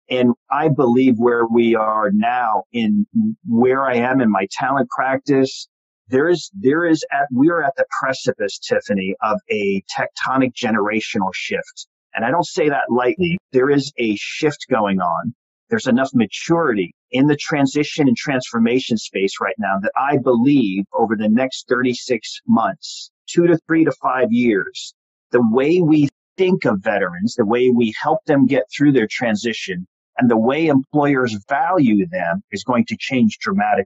and 0.10 0.34
I 0.52 0.70
believe 0.70 1.16
where 1.18 1.48
we 1.48 1.76
are 1.76 2.12
now 2.14 2.66
in 2.72 3.08
where 3.48 3.86
I 3.86 3.96
am 3.96 4.22
in 4.22 4.30
my 4.30 4.48
talent 4.52 4.90
practice, 4.90 5.68
there 6.08 6.30
is, 6.30 6.52
there 6.54 6.86
is 6.86 7.04
at, 7.12 7.28
we 7.34 7.50
are 7.50 7.64
at 7.64 7.74
the 7.76 7.86
precipice, 8.00 8.60
Tiffany, 8.60 9.16
of 9.24 9.40
a 9.50 9.84
tectonic 9.98 10.54
generational 10.54 11.32
shift. 11.34 11.88
And 12.14 12.24
I 12.24 12.30
don't 12.30 12.46
say 12.46 12.70
that 12.70 12.92
lightly. 12.92 13.32
Mm-hmm. 13.32 13.58
There 13.58 13.70
is 13.72 13.92
a 13.98 14.16
shift 14.18 14.68
going 14.70 15.00
on. 15.00 15.34
There's 15.70 15.88
enough 15.88 16.12
maturity 16.14 16.94
in 17.10 17.26
the 17.26 17.36
transition 17.36 18.08
and 18.08 18.16
transformation 18.16 18.98
space 18.98 19.42
right 19.42 19.56
now 19.58 19.80
that 19.82 19.92
I 19.98 20.18
believe 20.18 20.86
over 20.94 21.16
the 21.16 21.30
next 21.30 21.68
36 21.68 22.42
months, 22.48 23.10
two 23.28 23.48
to 23.48 23.58
three 23.68 23.84
to 23.86 23.92
five 23.94 24.28
years, 24.32 24.94
the 25.32 25.42
way 25.50 25.82
we 25.82 26.10
think 26.38 26.66
of 26.66 26.84
veterans, 26.84 27.34
the 27.34 27.46
way 27.46 27.72
we 27.72 27.96
help 28.00 28.24
them 28.26 28.46
get 28.46 28.66
through 28.72 28.92
their 28.92 29.08
transition 29.10 29.88
and 30.18 30.30
the 30.30 30.38
way 30.38 30.68
employers 30.68 31.38
value 31.50 32.08
them 32.08 32.42
is 32.52 32.64
going 32.64 32.86
to 32.86 32.98
change 32.98 33.38
dramatically. 33.40 33.86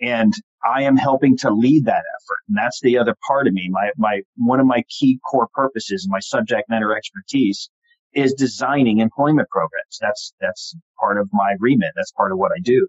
And 0.00 0.32
I 0.64 0.82
am 0.82 0.96
helping 0.96 1.36
to 1.38 1.50
lead 1.50 1.84
that 1.84 2.02
effort. 2.16 2.38
And 2.48 2.56
that's 2.56 2.80
the 2.80 2.98
other 2.98 3.14
part 3.26 3.46
of 3.46 3.52
me. 3.52 3.68
My, 3.70 3.90
my, 3.96 4.22
one 4.36 4.60
of 4.60 4.66
my 4.66 4.82
key 4.88 5.20
core 5.30 5.48
purposes, 5.54 6.08
my 6.08 6.20
subject 6.20 6.68
matter 6.68 6.96
expertise 6.96 7.70
is 8.14 8.32
designing 8.34 9.00
employment 9.00 9.48
programs. 9.50 9.98
That's, 10.00 10.32
that's 10.40 10.74
part 10.98 11.18
of 11.18 11.28
my 11.32 11.54
remit. 11.58 11.92
That's 11.96 12.12
part 12.12 12.32
of 12.32 12.38
what 12.38 12.52
I 12.52 12.60
do. 12.62 12.88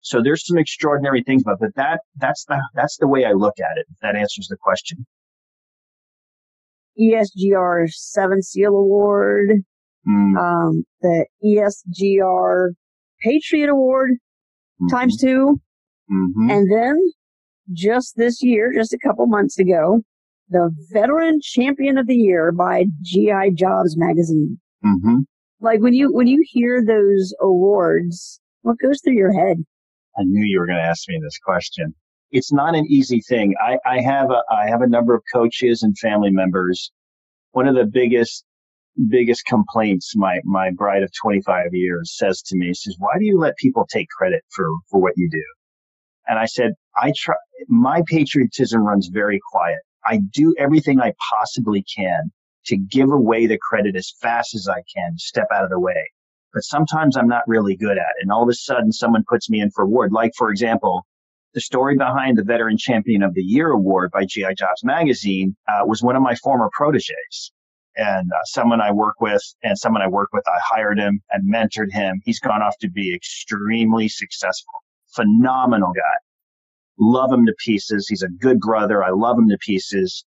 So 0.00 0.22
there's 0.22 0.46
some 0.46 0.58
extraordinary 0.58 1.22
things 1.22 1.42
about, 1.42 1.58
but 1.60 1.74
that, 1.76 2.00
that's 2.16 2.44
the, 2.44 2.62
that's 2.74 2.96
the 2.98 3.08
way 3.08 3.24
I 3.24 3.32
look 3.32 3.58
at 3.58 3.78
it. 3.78 3.86
If 3.90 3.98
that 4.02 4.14
answers 4.14 4.48
the 4.48 4.56
question. 4.56 5.06
ESGR 7.00 7.90
Seven 7.90 8.42
Seal 8.42 8.70
Award, 8.70 9.64
mm. 10.08 10.36
um, 10.38 10.84
the 11.02 11.26
ESGR 11.44 12.70
Patriot 13.22 13.70
Award 13.70 14.12
mm-hmm. 14.12 14.94
times 14.94 15.16
2 15.20 15.58
mm-hmm. 16.10 16.50
And 16.50 16.70
then 16.70 16.96
just 17.72 18.16
this 18.16 18.42
year, 18.42 18.72
just 18.74 18.92
a 18.92 18.98
couple 18.98 19.26
months 19.26 19.58
ago, 19.58 20.02
the 20.48 20.70
Veteran 20.92 21.40
Champion 21.42 21.98
of 21.98 22.06
the 22.06 22.14
Year 22.14 22.52
by 22.52 22.84
GI 23.02 23.52
Jobs 23.54 23.96
magazine. 23.96 24.58
Mm-hmm. 24.84 25.22
Like 25.60 25.80
when 25.80 25.94
you, 25.94 26.12
when 26.12 26.26
you 26.26 26.44
hear 26.46 26.84
those 26.86 27.34
awards, 27.40 28.40
what 28.62 28.78
goes 28.78 29.00
through 29.02 29.16
your 29.16 29.32
head? 29.32 29.56
I 30.18 30.22
knew 30.22 30.44
you 30.46 30.60
were 30.60 30.66
going 30.66 30.78
to 30.78 30.84
ask 30.84 31.08
me 31.08 31.18
this 31.22 31.38
question. 31.38 31.94
It's 32.30 32.52
not 32.52 32.74
an 32.74 32.86
easy 32.88 33.20
thing. 33.28 33.54
I, 33.60 33.78
I 33.86 34.00
have 34.00 34.30
a, 34.30 34.42
I 34.52 34.68
have 34.68 34.82
a 34.82 34.88
number 34.88 35.14
of 35.14 35.22
coaches 35.32 35.82
and 35.82 35.96
family 35.98 36.30
members. 36.30 36.92
One 37.52 37.68
of 37.68 37.74
the 37.74 37.86
biggest 37.86 38.44
biggest 39.08 39.44
complaints 39.46 40.14
my 40.16 40.40
my 40.44 40.70
bride 40.70 41.02
of 41.02 41.10
25 41.20 41.66
years 41.72 42.16
says 42.16 42.42
to 42.42 42.56
me 42.56 42.72
says 42.72 42.96
why 42.98 43.12
do 43.18 43.24
you 43.24 43.38
let 43.38 43.56
people 43.56 43.86
take 43.90 44.08
credit 44.08 44.42
for 44.50 44.66
for 44.90 45.00
what 45.00 45.12
you 45.16 45.28
do 45.30 45.44
and 46.28 46.38
i 46.38 46.46
said 46.46 46.72
i 46.96 47.12
try 47.16 47.34
my 47.68 48.02
patriotism 48.06 48.82
runs 48.82 49.08
very 49.12 49.38
quiet 49.52 49.80
i 50.06 50.18
do 50.32 50.54
everything 50.58 51.00
i 51.00 51.12
possibly 51.30 51.84
can 51.94 52.30
to 52.66 52.76
give 52.76 53.10
away 53.10 53.46
the 53.46 53.58
credit 53.58 53.96
as 53.96 54.12
fast 54.20 54.54
as 54.54 54.68
I 54.68 54.82
can, 54.94 55.16
step 55.18 55.46
out 55.54 55.64
of 55.64 55.70
the 55.70 55.80
way. 55.80 56.10
But 56.52 56.62
sometimes 56.62 57.16
I'm 57.16 57.28
not 57.28 57.46
really 57.46 57.76
good 57.76 57.98
at 57.98 58.14
it. 58.18 58.22
And 58.22 58.32
all 58.32 58.42
of 58.42 58.48
a 58.48 58.54
sudden 58.54 58.92
someone 58.92 59.24
puts 59.28 59.48
me 59.48 59.60
in 59.60 59.70
for 59.70 59.84
award. 59.84 60.12
Like, 60.12 60.32
for 60.36 60.50
example, 60.50 61.06
the 61.54 61.60
story 61.60 61.96
behind 61.96 62.36
the 62.36 62.44
Veteran 62.44 62.76
Champion 62.76 63.22
of 63.22 63.34
the 63.34 63.42
Year 63.42 63.70
award 63.70 64.10
by 64.12 64.24
GI 64.24 64.54
Jobs 64.58 64.84
Magazine 64.84 65.56
uh, 65.68 65.86
was 65.86 66.02
one 66.02 66.16
of 66.16 66.22
my 66.22 66.34
former 66.36 66.68
proteges 66.72 67.52
and 67.96 68.30
uh, 68.32 68.44
someone 68.44 68.80
I 68.80 68.92
work 68.92 69.20
with 69.20 69.42
and 69.62 69.78
someone 69.78 70.02
I 70.02 70.08
work 70.08 70.30
with, 70.32 70.44
I 70.46 70.58
hired 70.60 70.98
him 70.98 71.20
and 71.30 71.52
mentored 71.52 71.92
him. 71.92 72.20
He's 72.24 72.40
gone 72.40 72.62
off 72.62 72.76
to 72.80 72.90
be 72.90 73.14
extremely 73.14 74.08
successful, 74.08 74.72
phenomenal 75.14 75.92
guy. 75.94 76.16
Love 76.98 77.32
him 77.32 77.46
to 77.46 77.54
pieces. 77.64 78.06
He's 78.08 78.22
a 78.22 78.28
good 78.28 78.60
brother. 78.60 79.02
I 79.04 79.10
love 79.10 79.38
him 79.38 79.48
to 79.48 79.58
pieces. 79.58 80.24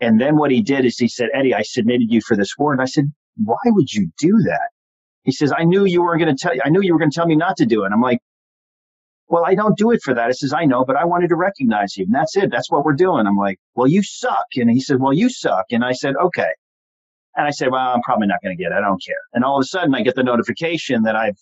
And 0.00 0.20
then 0.20 0.36
what 0.36 0.50
he 0.50 0.62
did 0.62 0.84
is 0.84 0.98
he 0.98 1.08
said, 1.08 1.28
Eddie, 1.32 1.54
I 1.54 1.62
submitted 1.62 2.10
you 2.10 2.20
for 2.20 2.36
this 2.36 2.54
award. 2.58 2.78
And 2.78 2.82
I 2.82 2.86
said, 2.86 3.12
why 3.36 3.58
would 3.66 3.92
you 3.92 4.10
do 4.18 4.32
that? 4.46 4.70
He 5.24 5.32
says, 5.32 5.52
I 5.56 5.64
knew 5.64 5.84
you 5.84 6.02
weren't 6.02 6.20
going 6.20 6.36
to 6.36 6.40
tell, 6.40 6.52
I 6.64 6.68
knew 6.70 6.82
you 6.82 6.92
were 6.92 6.98
going 6.98 7.10
to 7.10 7.14
tell 7.14 7.26
me 7.26 7.36
not 7.36 7.56
to 7.58 7.66
do 7.66 7.84
it. 7.84 7.92
I'm 7.92 8.00
like, 8.00 8.18
well, 9.28 9.44
I 9.46 9.54
don't 9.54 9.78
do 9.78 9.92
it 9.92 10.02
for 10.02 10.12
that. 10.14 10.26
He 10.26 10.32
says, 10.34 10.52
I 10.52 10.64
know, 10.64 10.84
but 10.84 10.96
I 10.96 11.04
wanted 11.04 11.28
to 11.28 11.36
recognize 11.36 11.96
you. 11.96 12.04
And 12.04 12.14
that's 12.14 12.36
it. 12.36 12.50
That's 12.50 12.70
what 12.70 12.84
we're 12.84 12.92
doing. 12.94 13.26
I'm 13.26 13.36
like, 13.36 13.58
well, 13.74 13.86
you 13.86 14.02
suck. 14.02 14.46
And 14.56 14.70
he 14.70 14.80
said, 14.80 15.00
well, 15.00 15.12
you 15.12 15.30
suck. 15.30 15.66
And 15.70 15.84
I 15.84 15.92
said, 15.92 16.16
okay. 16.16 16.50
And 17.36 17.46
I 17.46 17.50
said, 17.50 17.70
well, 17.70 17.94
I'm 17.94 18.02
probably 18.02 18.26
not 18.26 18.42
going 18.42 18.56
to 18.56 18.62
get 18.62 18.72
it. 18.72 18.74
I 18.74 18.80
don't 18.80 19.02
care. 19.04 19.16
And 19.32 19.44
all 19.44 19.58
of 19.58 19.62
a 19.62 19.66
sudden 19.66 19.94
I 19.94 20.02
get 20.02 20.14
the 20.14 20.22
notification 20.22 21.02
that 21.04 21.16
I've 21.16 21.38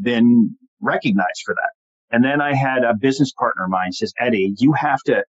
been 0.00 0.56
recognized 0.80 1.42
for 1.44 1.54
that. 1.54 1.70
And 2.10 2.24
then 2.24 2.40
I 2.40 2.54
had 2.54 2.84
a 2.84 2.94
business 2.94 3.32
partner 3.32 3.64
of 3.64 3.70
mine 3.70 3.92
says, 3.92 4.12
Eddie, 4.18 4.54
you 4.58 4.72
have 4.72 5.00
to 5.06 5.24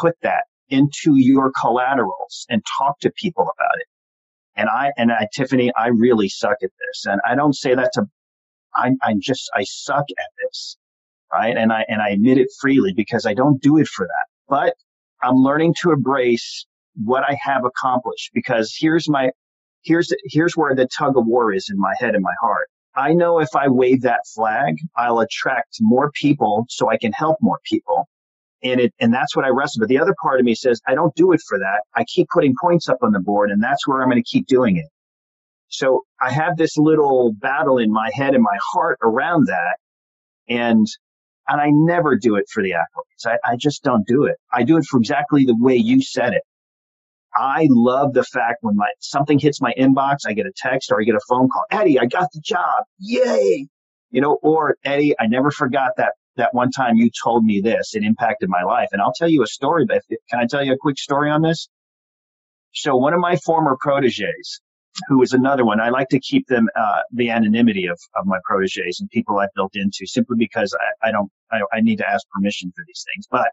put 0.00 0.16
that 0.22 0.44
into 0.68 1.16
your 1.16 1.52
collaterals 1.52 2.46
and 2.48 2.62
talk 2.78 2.98
to 3.00 3.10
people 3.10 3.42
about 3.42 3.78
it. 3.78 3.86
And 4.56 4.68
I, 4.68 4.92
and 4.96 5.12
I, 5.12 5.28
Tiffany, 5.34 5.72
I 5.76 5.88
really 5.88 6.28
suck 6.28 6.56
at 6.62 6.70
this. 6.78 7.04
And 7.06 7.20
I 7.24 7.34
don't 7.34 7.54
say 7.54 7.74
that 7.74 7.92
to, 7.94 8.04
I, 8.74 8.92
I 9.02 9.14
just, 9.20 9.50
I 9.54 9.64
suck 9.64 10.04
at 10.18 10.30
this. 10.42 10.76
Right. 11.32 11.56
And 11.56 11.72
I, 11.72 11.84
and 11.88 12.02
I 12.02 12.10
admit 12.10 12.38
it 12.38 12.48
freely 12.60 12.92
because 12.92 13.24
I 13.24 13.34
don't 13.34 13.62
do 13.62 13.78
it 13.78 13.86
for 13.86 14.06
that. 14.06 14.26
But 14.48 14.74
I'm 15.22 15.36
learning 15.36 15.74
to 15.82 15.92
embrace 15.92 16.66
what 17.04 17.22
I 17.22 17.38
have 17.40 17.64
accomplished 17.64 18.30
because 18.34 18.74
here's 18.76 19.08
my, 19.08 19.30
here's 19.82 20.12
here's 20.24 20.56
where 20.56 20.74
the 20.74 20.86
tug 20.86 21.16
of 21.16 21.26
war 21.26 21.52
is 21.52 21.68
in 21.70 21.78
my 21.78 21.94
head 21.98 22.14
and 22.14 22.22
my 22.22 22.34
heart. 22.40 22.68
I 22.94 23.12
know 23.12 23.38
if 23.38 23.54
I 23.54 23.68
wave 23.68 24.02
that 24.02 24.20
flag, 24.34 24.76
I'll 24.96 25.20
attract 25.20 25.76
more 25.80 26.10
people 26.12 26.66
so 26.68 26.90
I 26.90 26.96
can 26.96 27.12
help 27.12 27.38
more 27.40 27.60
people. 27.64 28.08
And 28.62 28.80
it 28.80 28.94
and 29.00 29.12
that's 29.14 29.36
what 29.36 29.44
I 29.44 29.48
wrestle. 29.48 29.80
But 29.80 29.88
the 29.88 29.98
other 29.98 30.14
part 30.22 30.40
of 30.40 30.46
me 30.46 30.54
says, 30.54 30.80
I 30.86 30.94
don't 30.94 31.14
do 31.14 31.32
it 31.32 31.40
for 31.48 31.58
that. 31.58 31.82
I 31.94 32.04
keep 32.04 32.28
putting 32.32 32.54
points 32.60 32.88
up 32.88 32.98
on 33.02 33.12
the 33.12 33.20
board 33.20 33.50
and 33.50 33.62
that's 33.62 33.86
where 33.86 34.02
I'm 34.02 34.10
going 34.10 34.22
to 34.22 34.28
keep 34.28 34.46
doing 34.46 34.76
it. 34.76 34.86
So 35.68 36.02
I 36.20 36.32
have 36.32 36.56
this 36.56 36.76
little 36.76 37.32
battle 37.32 37.78
in 37.78 37.92
my 37.92 38.10
head 38.12 38.34
and 38.34 38.42
my 38.42 38.58
heart 38.72 38.98
around 39.02 39.46
that. 39.46 39.78
And 40.48 40.86
and 41.48 41.60
I 41.60 41.68
never 41.70 42.16
do 42.16 42.36
it 42.36 42.46
for 42.52 42.62
the 42.62 42.72
accolades. 42.72 43.26
I, 43.26 43.52
I 43.52 43.56
just 43.56 43.82
don't 43.82 44.06
do 44.06 44.24
it. 44.24 44.36
I 44.52 44.62
do 44.62 44.76
it 44.76 44.84
for 44.84 44.98
exactly 44.98 45.44
the 45.44 45.56
way 45.58 45.76
you 45.76 46.02
said 46.02 46.34
it. 46.34 46.42
I 47.34 47.68
love 47.70 48.12
the 48.12 48.24
fact 48.24 48.58
when 48.62 48.76
my 48.76 48.88
something 49.00 49.38
hits 49.38 49.60
my 49.60 49.72
inbox, 49.78 50.18
I 50.26 50.32
get 50.32 50.46
a 50.46 50.52
text 50.56 50.90
or 50.90 51.00
I 51.00 51.04
get 51.04 51.14
a 51.14 51.20
phone 51.28 51.48
call. 51.48 51.64
Eddie, 51.70 51.98
I 51.98 52.06
got 52.06 52.28
the 52.32 52.40
job. 52.40 52.84
Yay. 52.98 53.68
You 54.10 54.20
know, 54.20 54.38
or 54.42 54.76
Eddie, 54.84 55.14
I 55.20 55.26
never 55.26 55.50
forgot 55.50 55.92
that 55.96 56.14
that 56.36 56.54
one 56.54 56.70
time 56.70 56.96
you 56.96 57.10
told 57.22 57.44
me 57.44 57.60
this. 57.60 57.94
It 57.94 58.02
impacted 58.02 58.48
my 58.48 58.62
life. 58.62 58.88
And 58.92 59.00
I'll 59.00 59.12
tell 59.12 59.28
you 59.28 59.42
a 59.42 59.46
story, 59.46 59.84
but 59.86 60.02
can 60.30 60.40
I 60.40 60.46
tell 60.46 60.64
you 60.64 60.72
a 60.72 60.78
quick 60.78 60.98
story 60.98 61.30
on 61.30 61.42
this? 61.42 61.68
So 62.72 62.96
one 62.96 63.14
of 63.14 63.20
my 63.20 63.36
former 63.36 63.76
proteges, 63.80 64.60
who 65.08 65.22
is 65.22 65.32
another 65.32 65.64
one, 65.64 65.80
I 65.80 65.90
like 65.90 66.08
to 66.08 66.20
keep 66.20 66.46
them, 66.46 66.68
uh, 66.76 67.00
the 67.12 67.30
anonymity 67.30 67.86
of, 67.86 67.98
of 68.16 68.26
my 68.26 68.38
proteges 68.44 69.00
and 69.00 69.10
people 69.10 69.38
I've 69.38 69.52
built 69.54 69.72
into 69.74 70.06
simply 70.06 70.36
because 70.38 70.74
I, 71.02 71.08
I 71.08 71.12
don't, 71.12 71.30
I, 71.50 71.60
I 71.72 71.80
need 71.80 71.96
to 71.96 72.08
ask 72.08 72.26
permission 72.30 72.72
for 72.74 72.84
these 72.86 73.04
things. 73.12 73.26
But 73.30 73.50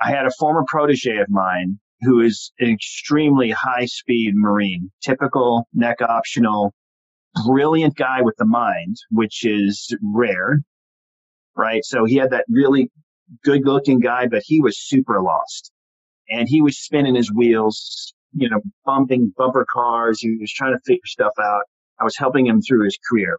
I 0.00 0.10
had 0.10 0.26
a 0.26 0.30
former 0.38 0.64
protege 0.66 1.18
of 1.18 1.28
mine 1.28 1.78
who 2.02 2.20
is 2.20 2.52
an 2.58 2.70
extremely 2.70 3.50
high 3.50 3.86
speed 3.86 4.32
Marine, 4.34 4.90
typical 5.02 5.66
neck 5.72 5.98
optional, 6.02 6.74
brilliant 7.46 7.96
guy 7.96 8.22
with 8.22 8.36
the 8.38 8.44
mind, 8.44 8.96
which 9.10 9.44
is 9.44 9.94
rare, 10.14 10.60
right? 11.56 11.84
So 11.84 12.04
he 12.04 12.16
had 12.16 12.30
that 12.30 12.44
really 12.48 12.90
good 13.44 13.62
looking 13.64 14.00
guy, 14.00 14.26
but 14.26 14.42
he 14.44 14.60
was 14.60 14.78
super 14.78 15.22
lost 15.22 15.72
and 16.28 16.48
he 16.48 16.60
was 16.60 16.78
spinning 16.78 17.14
his 17.14 17.32
wheels, 17.32 18.12
you 18.32 18.48
know, 18.48 18.60
bumping 18.84 19.32
bumper 19.36 19.66
cars. 19.70 20.20
He 20.20 20.36
was 20.40 20.52
trying 20.52 20.72
to 20.72 20.80
figure 20.86 21.06
stuff 21.06 21.32
out. 21.40 21.62
I 22.00 22.04
was 22.04 22.16
helping 22.16 22.46
him 22.46 22.60
through 22.60 22.84
his 22.84 22.98
career. 23.08 23.38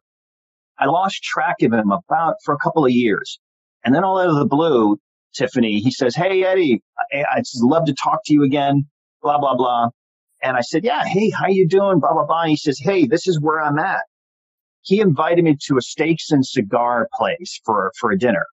I 0.79 0.85
lost 0.85 1.23
track 1.23 1.57
of 1.61 1.73
him 1.73 1.91
about 1.91 2.35
for 2.43 2.53
a 2.53 2.59
couple 2.59 2.85
of 2.85 2.91
years. 2.91 3.39
And 3.83 3.93
then 3.93 4.03
all 4.03 4.19
out 4.19 4.29
of 4.29 4.35
the 4.35 4.45
blue, 4.45 4.97
Tiffany. 5.37 5.79
He 5.79 5.91
says, 5.91 6.15
Hey, 6.15 6.43
Eddie, 6.43 6.81
I, 7.13 7.23
I'd 7.33 7.43
love 7.61 7.85
to 7.85 7.93
talk 7.93 8.19
to 8.25 8.33
you 8.33 8.43
again, 8.43 8.85
blah, 9.21 9.39
blah, 9.39 9.55
blah. 9.55 9.89
And 10.43 10.57
I 10.57 10.61
said, 10.61 10.83
Yeah, 10.83 11.05
hey, 11.05 11.29
how 11.29 11.47
you 11.47 11.67
doing? 11.67 11.99
Blah, 11.99 12.13
blah, 12.13 12.25
blah. 12.25 12.43
And 12.43 12.51
he 12.51 12.57
says, 12.57 12.79
Hey, 12.79 13.05
this 13.07 13.27
is 13.27 13.39
where 13.41 13.61
I'm 13.61 13.79
at. 13.79 14.03
He 14.81 15.01
invited 15.01 15.43
me 15.43 15.57
to 15.67 15.77
a 15.77 15.81
steaks 15.81 16.31
and 16.31 16.45
cigar 16.45 17.09
place 17.13 17.59
for, 17.65 17.91
for 17.99 18.11
a 18.11 18.17
dinner. 18.17 18.45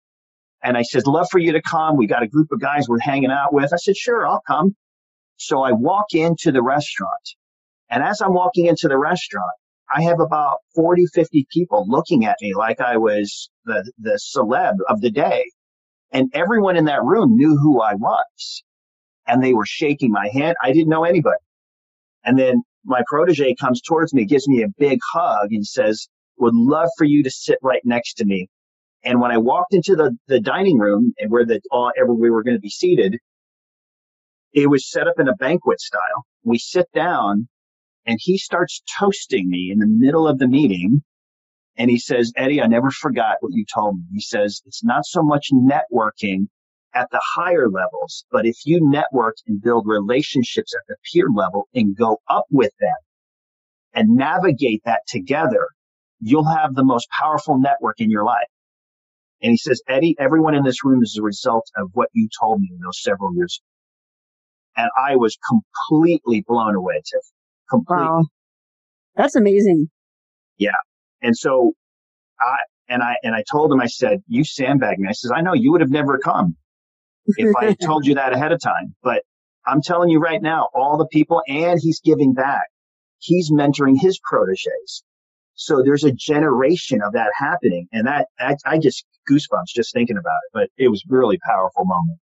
And 0.63 0.77
I 0.77 0.83
said, 0.83 1.07
Love 1.07 1.29
for 1.31 1.39
you 1.39 1.53
to 1.53 1.63
come. 1.63 1.97
We 1.97 2.07
got 2.07 2.23
a 2.23 2.29
group 2.29 2.53
of 2.53 2.61
guys 2.61 2.89
we're 2.89 2.99
hanging 3.01 3.31
out 3.31 3.53
with. 3.53 3.73
I 3.73 3.77
said, 3.77 3.97
Sure, 3.97 4.27
I'll 4.27 4.43
come. 4.47 4.75
So 5.37 5.63
I 5.63 5.73
walk 5.73 6.15
into 6.15 6.53
the 6.53 6.63
restaurant. 6.63 7.13
And 7.91 8.03
as 8.03 8.21
I'm 8.21 8.35
walking 8.35 8.67
into 8.67 8.89
the 8.89 8.99
restaurant, 8.99 9.53
I 9.95 10.03
have 10.03 10.21
about 10.21 10.59
40, 10.75 11.07
50 11.15 11.47
people 11.53 11.85
looking 11.89 12.25
at 12.25 12.37
me 12.41 12.55
like 12.55 12.81
I 12.81 12.97
was 12.97 13.51
the, 13.65 13.91
the 13.99 14.19
celeb 14.19 14.77
of 14.89 15.01
the 15.01 15.11
day. 15.11 15.45
And 16.15 16.31
everyone 16.33 16.77
in 16.77 16.85
that 16.85 17.03
room 17.03 17.37
knew 17.37 17.59
who 17.59 17.81
I 17.81 17.95
was. 17.95 18.63
And 19.27 19.43
they 19.43 19.53
were 19.53 19.67
shaking 19.67 20.13
my 20.13 20.29
hand. 20.33 20.57
I 20.63 20.73
didn't 20.73 20.89
know 20.89 21.05
anybody. 21.05 21.43
And 22.25 22.39
then 22.39 22.63
my 22.85 23.03
protege 23.09 23.57
comes 23.61 23.83
towards 23.83 24.15
me, 24.15 24.25
gives 24.25 24.47
me 24.47 24.63
a 24.63 24.69
big 24.79 25.01
hug 25.13 25.49
and 25.51 25.67
says, 25.67 26.09
would 26.39 26.55
love 26.55 26.89
for 26.97 27.05
you 27.05 27.23
to 27.25 27.31
sit 27.31 27.59
right 27.63 27.83
next 27.85 28.15
to 28.15 28.25
me. 28.25 28.49
And 29.03 29.21
when 29.21 29.33
I 29.33 29.39
walked 29.39 29.75
into 29.75 29.97
the, 29.97 30.17
the 30.29 30.41
dining 30.41 30.79
room 30.79 31.13
and 31.19 31.31
where 31.31 31.45
the, 31.45 31.61
all, 31.71 31.91
ever 31.99 32.15
we 32.15 32.31
were 32.31 32.43
going 32.43 32.57
to 32.57 32.61
be 32.61 32.71
seated, 32.71 33.19
it 34.53 34.69
was 34.71 34.89
set 34.89 35.09
up 35.09 35.19
in 35.19 35.29
a 35.29 35.35
banquet 35.35 35.81
style. 35.81 36.25
We 36.45 36.59
sit 36.59 36.87
down 36.95 37.49
and 38.07 38.19
he 38.21 38.39
starts 38.39 38.83
toasting 38.99 39.49
me 39.49 39.71
in 39.73 39.79
the 39.79 39.87
middle 39.87 40.29
of 40.29 40.39
the 40.39 40.49
meeting 40.49 41.03
and 41.77 41.91
he 41.91 41.99
says, 41.99 42.33
Eddie, 42.37 42.63
I 42.63 42.67
never 42.67 42.91
forgot 42.91 43.37
what 43.41 43.53
you 43.53 43.65
told 43.73 43.97
me. 43.97 44.05
He 44.13 44.21
says, 44.21 44.63
it's 44.67 44.85
not 44.85 45.05
so 45.05 45.23
much 45.23 45.49
networking 45.53 46.47
at 46.95 47.11
the 47.11 47.21
higher 47.35 47.69
levels, 47.69 48.25
but 48.31 48.47
if 48.47 48.57
you 48.65 48.79
network 48.83 49.35
and 49.47 49.61
build 49.61 49.85
relationships 49.87 50.75
at 50.75 50.83
the 50.87 50.97
peer 51.13 51.27
level 51.35 51.69
and 51.75 51.97
go 51.97 52.19
up 52.29 52.45
with 52.51 52.71
them 52.79 52.95
and 53.93 54.17
navigate 54.17 54.83
that 54.85 55.01
together, 55.09 55.69
you'll 56.21 56.49
have 56.49 56.75
the 56.75 56.85
most 56.85 57.09
powerful 57.11 57.59
network 57.59 58.01
in 58.01 58.11
your 58.11 58.25
life. 58.25 58.47
And 59.43 59.51
he 59.51 59.57
says, 59.57 59.83
Eddie, 59.89 60.17
everyone 60.19 60.55
in 60.55 60.63
this 60.63 60.85
room 60.85 61.03
is 61.03 61.17
a 61.19 61.23
result 61.23 61.69
of 61.77 61.91
what 61.93 62.09
you 62.13 62.29
told 62.41 62.61
me 62.61 62.69
in 62.71 62.79
those 62.79 63.03
several 63.03 63.35
years. 63.35 63.61
And 64.77 64.89
I 64.97 65.17
was 65.17 65.37
completely 65.49 66.45
blown 66.47 66.75
away, 66.77 67.03
Tiff. 67.05 67.23
Completely. 67.69 68.05
Wow. 68.05 68.25
That's 69.17 69.37
amazing. 69.37 69.89
Yeah. 70.57 70.71
And 71.25 71.37
so 71.37 71.73
I, 72.39 72.59
and 72.89 73.03
I, 73.03 73.17
and 73.23 73.35
I 73.35 73.43
told 73.51 73.73
him, 73.73 73.81
I 73.81 73.87
said, 73.87 74.21
you 74.29 74.45
sandbagged 74.45 75.01
me. 75.01 75.09
I 75.09 75.13
says, 75.13 75.33
I 75.35 75.41
know 75.41 75.55
you 75.55 75.73
would 75.73 75.81
have 75.81 75.91
never 75.91 76.19
come 76.19 76.55
if 77.27 77.57
I 77.57 77.73
told 77.73 78.07
you 78.07 78.15
that 78.17 78.35
ahead 78.35 78.53
of 78.53 78.61
time, 78.61 78.95
but 79.03 79.23
I'm 79.67 79.81
telling 79.81 80.11
you 80.11 80.21
right 80.21 80.43
now, 80.43 80.69
all 80.75 80.99
the 80.99 81.07
people 81.07 81.43
and 81.49 81.81
he's 81.83 82.01
giving 82.05 82.35
back. 82.35 82.67
He's 83.19 83.51
mentoring 83.51 83.99
his 83.99 84.21
proteges. 84.23 85.03
So 85.55 85.83
there's 85.83 86.05
a 86.05 86.13
generation 86.13 87.01
of 87.03 87.15
that 87.15 87.31
happening. 87.35 87.89
And 87.93 88.07
that, 88.07 88.27
I, 88.39 88.57
I 88.67 88.79
just 88.79 89.07
goosebumps 89.31 89.73
just 89.75 89.95
thinking 89.95 90.19
about 90.19 90.37
it, 90.45 90.51
but 90.53 90.69
it 90.77 90.89
was 90.89 91.03
really 91.09 91.39
powerful 91.47 91.87
moment. 91.87 92.19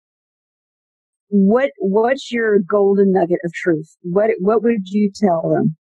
What, 1.29 1.73
what's 1.79 2.33
your 2.33 2.59
golden 2.61 3.13
nugget 3.13 3.41
of 3.45 3.53
truth? 3.53 3.95
What, 4.03 4.31
what 4.39 4.63
would 4.63 4.87
you 4.87 5.11
tell 5.15 5.51
them? 5.51 5.77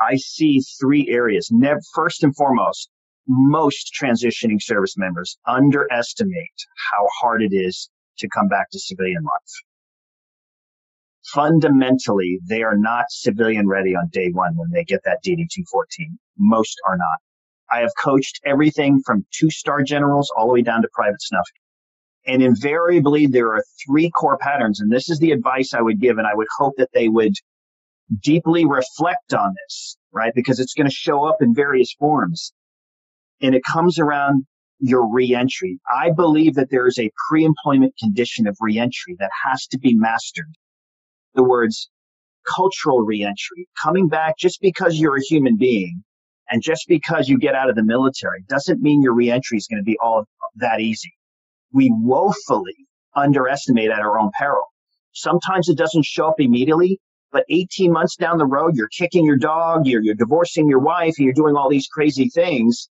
I 0.00 0.16
see 0.16 0.60
three 0.80 1.08
areas. 1.08 1.50
Never, 1.50 1.80
first 1.94 2.22
and 2.22 2.34
foremost, 2.34 2.90
most 3.26 3.92
transitioning 4.00 4.60
service 4.60 4.96
members 4.96 5.38
underestimate 5.46 6.66
how 6.90 7.06
hard 7.20 7.42
it 7.42 7.52
is 7.52 7.90
to 8.18 8.28
come 8.28 8.48
back 8.48 8.70
to 8.70 8.78
civilian 8.78 9.22
life. 9.22 9.64
Fundamentally, 11.32 12.38
they 12.48 12.62
are 12.62 12.76
not 12.76 13.04
civilian 13.10 13.68
ready 13.68 13.94
on 13.94 14.08
day 14.08 14.30
one 14.32 14.56
when 14.56 14.70
they 14.70 14.84
get 14.84 15.02
that 15.04 15.18
DD 15.24 15.46
214. 15.50 16.18
Most 16.38 16.80
are 16.86 16.96
not. 16.96 17.18
I 17.70 17.80
have 17.80 17.90
coached 18.02 18.40
everything 18.46 19.02
from 19.04 19.26
two 19.30 19.50
star 19.50 19.82
generals 19.82 20.32
all 20.34 20.46
the 20.46 20.54
way 20.54 20.62
down 20.62 20.80
to 20.82 20.88
private 20.92 21.20
snuff. 21.20 21.46
And 22.26 22.42
invariably, 22.42 23.26
there 23.26 23.48
are 23.48 23.62
three 23.84 24.10
core 24.10 24.38
patterns. 24.38 24.80
And 24.80 24.90
this 24.90 25.10
is 25.10 25.18
the 25.18 25.32
advice 25.32 25.74
I 25.74 25.82
would 25.82 26.00
give. 26.00 26.18
And 26.18 26.26
I 26.26 26.34
would 26.34 26.48
hope 26.56 26.74
that 26.78 26.90
they 26.94 27.08
would 27.08 27.34
deeply 28.22 28.64
reflect 28.64 29.34
on 29.34 29.54
this, 29.64 29.96
right? 30.12 30.32
Because 30.34 30.60
it's 30.60 30.74
going 30.74 30.88
to 30.88 30.94
show 30.94 31.24
up 31.24 31.36
in 31.40 31.54
various 31.54 31.92
forms. 31.98 32.52
And 33.40 33.54
it 33.54 33.62
comes 33.70 33.98
around 33.98 34.44
your 34.80 35.12
reentry. 35.12 35.78
I 35.92 36.10
believe 36.10 36.54
that 36.54 36.70
there 36.70 36.86
is 36.86 36.98
a 36.98 37.10
pre-employment 37.28 37.94
condition 37.98 38.46
of 38.46 38.56
reentry 38.60 39.16
that 39.18 39.30
has 39.44 39.66
to 39.68 39.78
be 39.78 39.94
mastered. 39.94 40.54
The 41.34 41.42
words 41.42 41.88
cultural 42.48 43.00
reentry, 43.00 43.68
coming 43.80 44.08
back 44.08 44.38
just 44.38 44.60
because 44.60 44.98
you're 44.98 45.16
a 45.16 45.24
human 45.28 45.56
being 45.56 46.02
and 46.50 46.62
just 46.62 46.86
because 46.88 47.28
you 47.28 47.38
get 47.38 47.54
out 47.54 47.68
of 47.68 47.76
the 47.76 47.84
military 47.84 48.42
doesn't 48.48 48.80
mean 48.80 49.02
your 49.02 49.14
reentry 49.14 49.58
is 49.58 49.66
going 49.66 49.80
to 49.80 49.84
be 49.84 49.98
all 50.02 50.24
that 50.56 50.80
easy. 50.80 51.12
We 51.72 51.92
woefully 51.94 52.86
underestimate 53.14 53.90
at 53.90 54.00
our 54.00 54.18
own 54.18 54.30
peril. 54.38 54.64
Sometimes 55.12 55.68
it 55.68 55.76
doesn't 55.76 56.04
show 56.04 56.28
up 56.28 56.36
immediately, 56.38 57.00
but 57.32 57.44
18 57.50 57.92
months 57.92 58.16
down 58.16 58.38
the 58.38 58.46
road, 58.46 58.74
you're 58.76 58.88
kicking 58.88 59.24
your 59.24 59.36
dog, 59.36 59.86
you're, 59.86 60.02
you're 60.02 60.14
divorcing 60.14 60.68
your 60.68 60.78
wife, 60.78 61.14
and 61.18 61.24
you're 61.24 61.34
doing 61.34 61.56
all 61.56 61.68
these 61.68 61.86
crazy 61.86 62.28
things. 62.28 62.88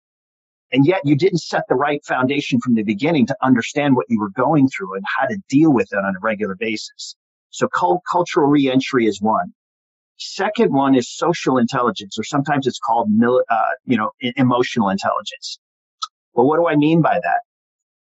And 0.72 0.87
yet 0.87 1.03
you 1.05 1.16
didn't 1.16 1.41
set 1.41 1.64
the 1.68 1.74
right 1.74 2.03
foundation 2.07 2.59
from 2.61 2.74
the 2.74 2.83
beginning 2.83 3.26
to 3.26 3.37
understand 3.43 3.95
what 3.95 4.07
you 4.09 4.18
were 4.18 4.30
going 4.30 4.68
through 4.68 4.97
and 4.97 5.05
how 5.18 5.26
to 5.26 5.37
deal 5.49 5.72
with 5.72 5.93
it 5.93 5.99
on 5.99 6.16
a 6.16 6.20
regular 6.22 6.57
basis. 6.59 7.14
So 7.51 7.68
cult- 7.68 8.03
cultural 8.11 8.49
reentry 8.49 9.07
is 9.07 9.20
one. 9.20 9.53
Second 10.16 10.72
one 10.72 10.95
is 10.95 11.14
social 11.14 11.59
intelligence, 11.59 12.18
or 12.18 12.24
sometimes 12.24 12.66
it's 12.66 12.78
called, 12.78 13.11
uh, 13.51 13.62
you 13.85 13.99
know, 13.99 14.11
emotional 14.37 14.89
intelligence. 14.89 15.59
Well, 16.33 16.47
what 16.47 16.57
do 16.57 16.68
I 16.68 16.76
mean 16.76 17.03
by 17.03 17.20
that? 17.22 17.41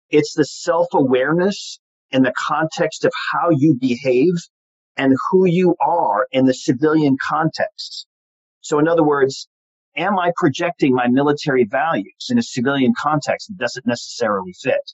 It's 0.10 0.34
the 0.34 0.46
self-awareness 0.46 1.80
in 2.12 2.22
the 2.22 2.34
context 2.48 3.06
of 3.06 3.12
how 3.32 3.50
you 3.50 3.78
behave 3.80 4.34
and 5.02 5.18
who 5.32 5.48
you 5.48 5.76
are 5.82 6.28
in 6.32 6.46
the 6.46 6.54
civilian 6.54 7.18
context. 7.28 8.06
So 8.62 8.78
in 8.78 8.88
other 8.88 9.04
words, 9.04 9.48
am 9.98 10.20
I 10.20 10.32
projecting 10.36 10.94
my 10.94 11.08
military 11.08 11.64
values 11.64 12.28
in 12.30 12.38
a 12.38 12.44
civilian 12.44 12.94
context 12.96 13.48
that 13.48 13.58
doesn't 13.58 13.88
necessarily 13.88 14.54
fit? 14.62 14.94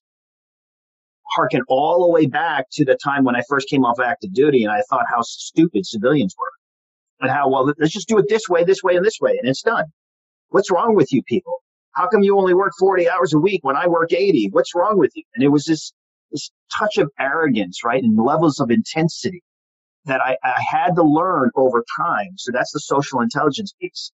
Harken 1.31 1.61
all 1.67 2.05
the 2.05 2.13
way 2.13 2.25
back 2.25 2.67
to 2.71 2.85
the 2.85 2.97
time 3.03 3.25
when 3.25 3.35
I 3.35 3.41
first 3.49 3.67
came 3.67 3.83
off 3.83 3.99
active 3.99 4.33
duty 4.33 4.63
and 4.63 4.71
I 4.71 4.81
thought 4.89 5.07
how 5.13 5.19
stupid 5.23 5.85
civilians 5.85 6.33
were 6.39 6.53
and 7.19 7.29
how, 7.29 7.49
well, 7.49 7.73
let's 7.77 7.91
just 7.91 8.07
do 8.07 8.17
it 8.17 8.27
this 8.29 8.47
way, 8.47 8.63
this 8.63 8.81
way, 8.81 8.95
and 8.95 9.05
this 9.05 9.19
way, 9.19 9.31
and 9.31 9.49
it's 9.49 9.61
done. 9.61 9.85
What's 10.51 10.71
wrong 10.71 10.95
with 10.95 11.11
you 11.11 11.21
people? 11.23 11.61
How 11.91 12.07
come 12.07 12.23
you 12.23 12.37
only 12.37 12.53
work 12.53 12.71
40 12.79 13.09
hours 13.09 13.33
a 13.33 13.39
week 13.39 13.61
when 13.65 13.75
I 13.75 13.87
work 13.87 14.13
80? 14.13 14.51
What's 14.53 14.73
wrong 14.73 14.97
with 14.97 15.11
you? 15.15 15.23
And 15.35 15.43
it 15.43 15.49
was 15.49 15.65
this, 15.65 15.91
this 16.31 16.49
touch 16.73 16.97
of 16.97 17.11
arrogance, 17.19 17.83
right? 17.83 18.01
And 18.01 18.17
levels 18.17 18.61
of 18.61 18.71
intensity 18.71 19.43
that 20.07 20.21
I, 20.21 20.37
I 20.43 20.61
had 20.69 20.95
to 20.95 21.03
learn 21.03 21.51
over 21.55 21.83
time. 21.97 22.29
So 22.37 22.51
that's 22.51 22.71
the 22.71 22.79
social 22.79 23.21
intelligence 23.21 23.73
piece. 23.79 24.11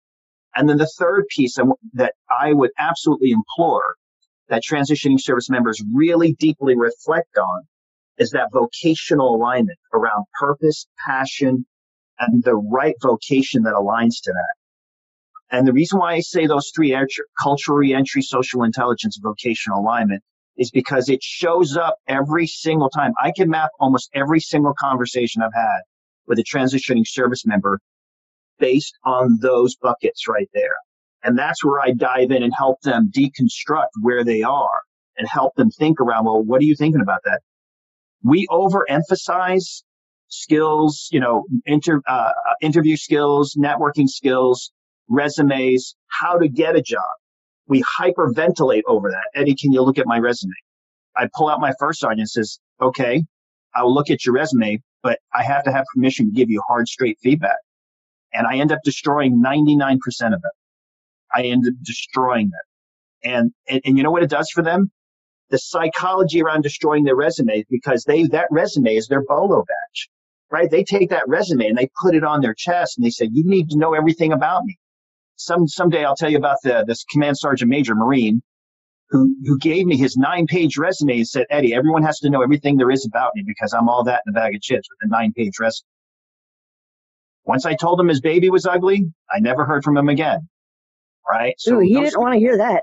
And 0.55 0.69
then 0.69 0.77
the 0.77 0.89
third 0.99 1.25
piece 1.35 1.57
that 1.93 2.13
I 2.29 2.53
would 2.53 2.71
absolutely 2.77 3.31
implore 3.31 3.95
that 4.49 4.63
transitioning 4.69 5.19
service 5.19 5.49
members 5.49 5.83
really 5.93 6.33
deeply 6.39 6.75
reflect 6.75 7.37
on 7.37 7.63
is 8.17 8.31
that 8.31 8.49
vocational 8.51 9.35
alignment 9.35 9.77
around 9.93 10.25
purpose, 10.39 10.87
passion, 11.05 11.65
and 12.19 12.43
the 12.43 12.55
right 12.55 12.95
vocation 13.01 13.63
that 13.63 13.73
aligns 13.73 14.21
to 14.23 14.31
that. 14.31 14.55
And 15.49 15.67
the 15.67 15.73
reason 15.73 15.99
why 15.99 16.13
I 16.13 16.19
say 16.19 16.47
those 16.47 16.71
three 16.75 16.97
cultural 17.41 17.77
reentry, 17.77 18.21
social 18.21 18.63
intelligence, 18.63 19.19
vocational 19.21 19.79
alignment 19.79 20.23
is 20.57 20.71
because 20.71 21.09
it 21.09 21.21
shows 21.21 21.77
up 21.77 21.97
every 22.07 22.47
single 22.47 22.89
time. 22.89 23.13
I 23.21 23.31
can 23.35 23.49
map 23.49 23.69
almost 23.79 24.09
every 24.13 24.39
single 24.39 24.73
conversation 24.73 25.41
I've 25.41 25.53
had 25.53 25.81
with 26.27 26.39
a 26.39 26.43
transitioning 26.43 27.05
service 27.05 27.45
member 27.45 27.79
based 28.59 28.97
on 29.03 29.37
those 29.41 29.75
buckets 29.75 30.27
right 30.27 30.49
there. 30.53 30.75
And 31.23 31.37
that's 31.37 31.63
where 31.63 31.79
I 31.79 31.91
dive 31.91 32.31
in 32.31 32.43
and 32.43 32.53
help 32.55 32.81
them 32.81 33.11
deconstruct 33.15 33.89
where 34.01 34.23
they 34.23 34.43
are 34.43 34.81
and 35.17 35.27
help 35.27 35.55
them 35.55 35.69
think 35.71 35.99
around, 35.99 36.25
well, 36.25 36.43
what 36.43 36.61
are 36.61 36.65
you 36.65 36.75
thinking 36.75 37.01
about 37.01 37.21
that? 37.25 37.41
We 38.23 38.47
overemphasize 38.47 39.83
skills, 40.29 41.07
you 41.11 41.19
know, 41.19 41.45
inter, 41.65 42.01
uh, 42.07 42.31
interview 42.61 42.97
skills, 42.97 43.55
networking 43.57 44.07
skills, 44.07 44.71
resumes, 45.07 45.95
how 46.07 46.37
to 46.37 46.47
get 46.47 46.75
a 46.75 46.81
job. 46.81 47.03
We 47.67 47.83
hyperventilate 47.83 48.83
over 48.87 49.09
that. 49.09 49.39
Eddie, 49.39 49.55
can 49.55 49.71
you 49.71 49.81
look 49.81 49.97
at 49.97 50.07
my 50.07 50.19
resume? 50.19 50.53
I 51.15 51.27
pull 51.35 51.49
out 51.49 51.59
my 51.59 51.73
first 51.79 51.99
sergeant 51.99 52.21
and 52.21 52.29
says, 52.29 52.59
okay, 52.81 53.23
I'll 53.75 53.93
look 53.93 54.09
at 54.09 54.25
your 54.25 54.35
resume, 54.35 54.81
but 55.03 55.19
I 55.33 55.43
have 55.43 55.63
to 55.65 55.71
have 55.71 55.85
permission 55.93 56.27
to 56.27 56.31
give 56.31 56.49
you 56.49 56.61
hard, 56.67 56.87
straight 56.87 57.17
feedback. 57.21 57.57
And 58.33 58.45
I 58.47 58.57
end 58.57 58.71
up 58.71 58.79
destroying 58.83 59.41
99% 59.43 59.97
of 60.27 60.41
it. 60.43 60.51
I 61.33 61.43
end 61.43 61.67
up 61.67 61.73
destroying 61.81 62.49
them. 62.49 63.31
And, 63.31 63.51
and, 63.67 63.81
and 63.85 63.97
you 63.97 64.03
know 64.03 64.11
what 64.11 64.23
it 64.23 64.29
does 64.29 64.49
for 64.53 64.63
them? 64.63 64.91
The 65.49 65.57
psychology 65.57 66.41
around 66.41 66.61
destroying 66.61 67.03
their 67.03 67.15
resume 67.15 67.65
because 67.69 68.03
they, 68.03 68.23
that 68.27 68.47
resume 68.51 68.95
is 68.95 69.07
their 69.07 69.23
bolo 69.23 69.63
badge, 69.63 70.09
right? 70.51 70.69
They 70.69 70.83
take 70.83 71.09
that 71.09 71.27
resume 71.27 71.67
and 71.67 71.77
they 71.77 71.89
put 72.01 72.15
it 72.15 72.23
on 72.23 72.41
their 72.41 72.53
chest 72.53 72.97
and 72.97 73.05
they 73.05 73.09
say, 73.09 73.29
you 73.31 73.43
need 73.45 73.69
to 73.69 73.77
know 73.77 73.93
everything 73.93 74.33
about 74.33 74.63
me. 74.65 74.77
Some, 75.37 75.67
someday 75.67 76.03
I'll 76.03 76.15
tell 76.15 76.29
you 76.29 76.37
about 76.37 76.57
the, 76.63 76.83
this 76.85 77.03
command 77.05 77.37
sergeant 77.37 77.69
major 77.69 77.95
Marine 77.95 78.41
who, 79.09 79.35
who 79.45 79.57
gave 79.57 79.85
me 79.85 79.95
his 79.95 80.17
nine 80.17 80.47
page 80.47 80.77
resume 80.77 81.17
and 81.17 81.27
said, 81.27 81.45
Eddie, 81.49 81.73
everyone 81.73 82.03
has 82.03 82.19
to 82.19 82.29
know 82.29 82.41
everything 82.41 82.75
there 82.75 82.91
is 82.91 83.05
about 83.05 83.31
me 83.35 83.43
because 83.45 83.73
I'm 83.73 83.87
all 83.87 84.03
that 84.03 84.23
in 84.27 84.31
a 84.31 84.33
bag 84.33 84.55
of 84.55 84.61
chips 84.61 84.87
with 84.89 85.09
a 85.09 85.11
nine 85.11 85.31
page 85.33 85.53
resume. 85.59 85.87
Once 87.45 87.65
I 87.65 87.75
told 87.75 87.99
him 87.99 88.09
his 88.09 88.19
baby 88.19 88.49
was 88.49 88.65
ugly, 88.65 89.05
I 89.31 89.39
never 89.39 89.65
heard 89.65 89.83
from 89.83 89.95
him 89.95 90.09
again 90.09 90.49
right? 91.29 91.55
So 91.57 91.77
Ooh, 91.77 91.79
he 91.79 91.93
didn't 91.93 92.19
want 92.19 92.33
to 92.33 92.39
hear 92.39 92.57
that. 92.57 92.81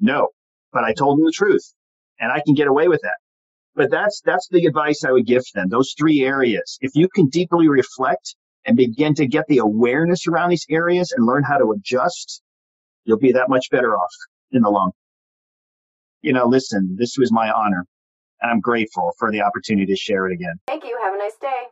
No, 0.00 0.28
but 0.72 0.84
I 0.84 0.92
told 0.92 1.18
him 1.18 1.24
the 1.24 1.32
truth, 1.32 1.74
and 2.20 2.32
I 2.32 2.40
can 2.44 2.54
get 2.54 2.68
away 2.68 2.88
with 2.88 3.00
that. 3.02 3.16
But 3.74 3.90
that's 3.90 4.20
that's 4.24 4.48
the 4.50 4.66
advice 4.66 5.04
I 5.04 5.12
would 5.12 5.26
give 5.26 5.42
them. 5.54 5.68
Those 5.68 5.94
three 5.98 6.20
areas. 6.20 6.78
If 6.80 6.94
you 6.94 7.08
can 7.14 7.28
deeply 7.28 7.68
reflect 7.68 8.36
and 8.66 8.76
begin 8.76 9.14
to 9.14 9.26
get 9.26 9.46
the 9.48 9.58
awareness 9.58 10.26
around 10.26 10.50
these 10.50 10.66
areas 10.70 11.12
and 11.12 11.26
learn 11.26 11.42
how 11.42 11.58
to 11.58 11.72
adjust, 11.72 12.42
you'll 13.04 13.18
be 13.18 13.32
that 13.32 13.48
much 13.48 13.68
better 13.70 13.96
off 13.96 14.12
in 14.52 14.62
the 14.62 14.70
long. 14.70 14.92
You 16.22 16.32
know, 16.32 16.46
listen, 16.46 16.96
this 16.98 17.16
was 17.18 17.32
my 17.32 17.50
honor, 17.50 17.84
and 18.40 18.50
I'm 18.50 18.60
grateful 18.60 19.12
for 19.18 19.32
the 19.32 19.42
opportunity 19.42 19.86
to 19.86 19.96
share 19.96 20.26
it 20.28 20.32
again. 20.32 20.54
Thank 20.68 20.84
you. 20.84 20.98
Have 21.02 21.14
a 21.14 21.18
nice 21.18 21.36
day. 21.40 21.62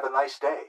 have 0.00 0.10
a 0.10 0.12
nice 0.12 0.38
day. 0.38 0.62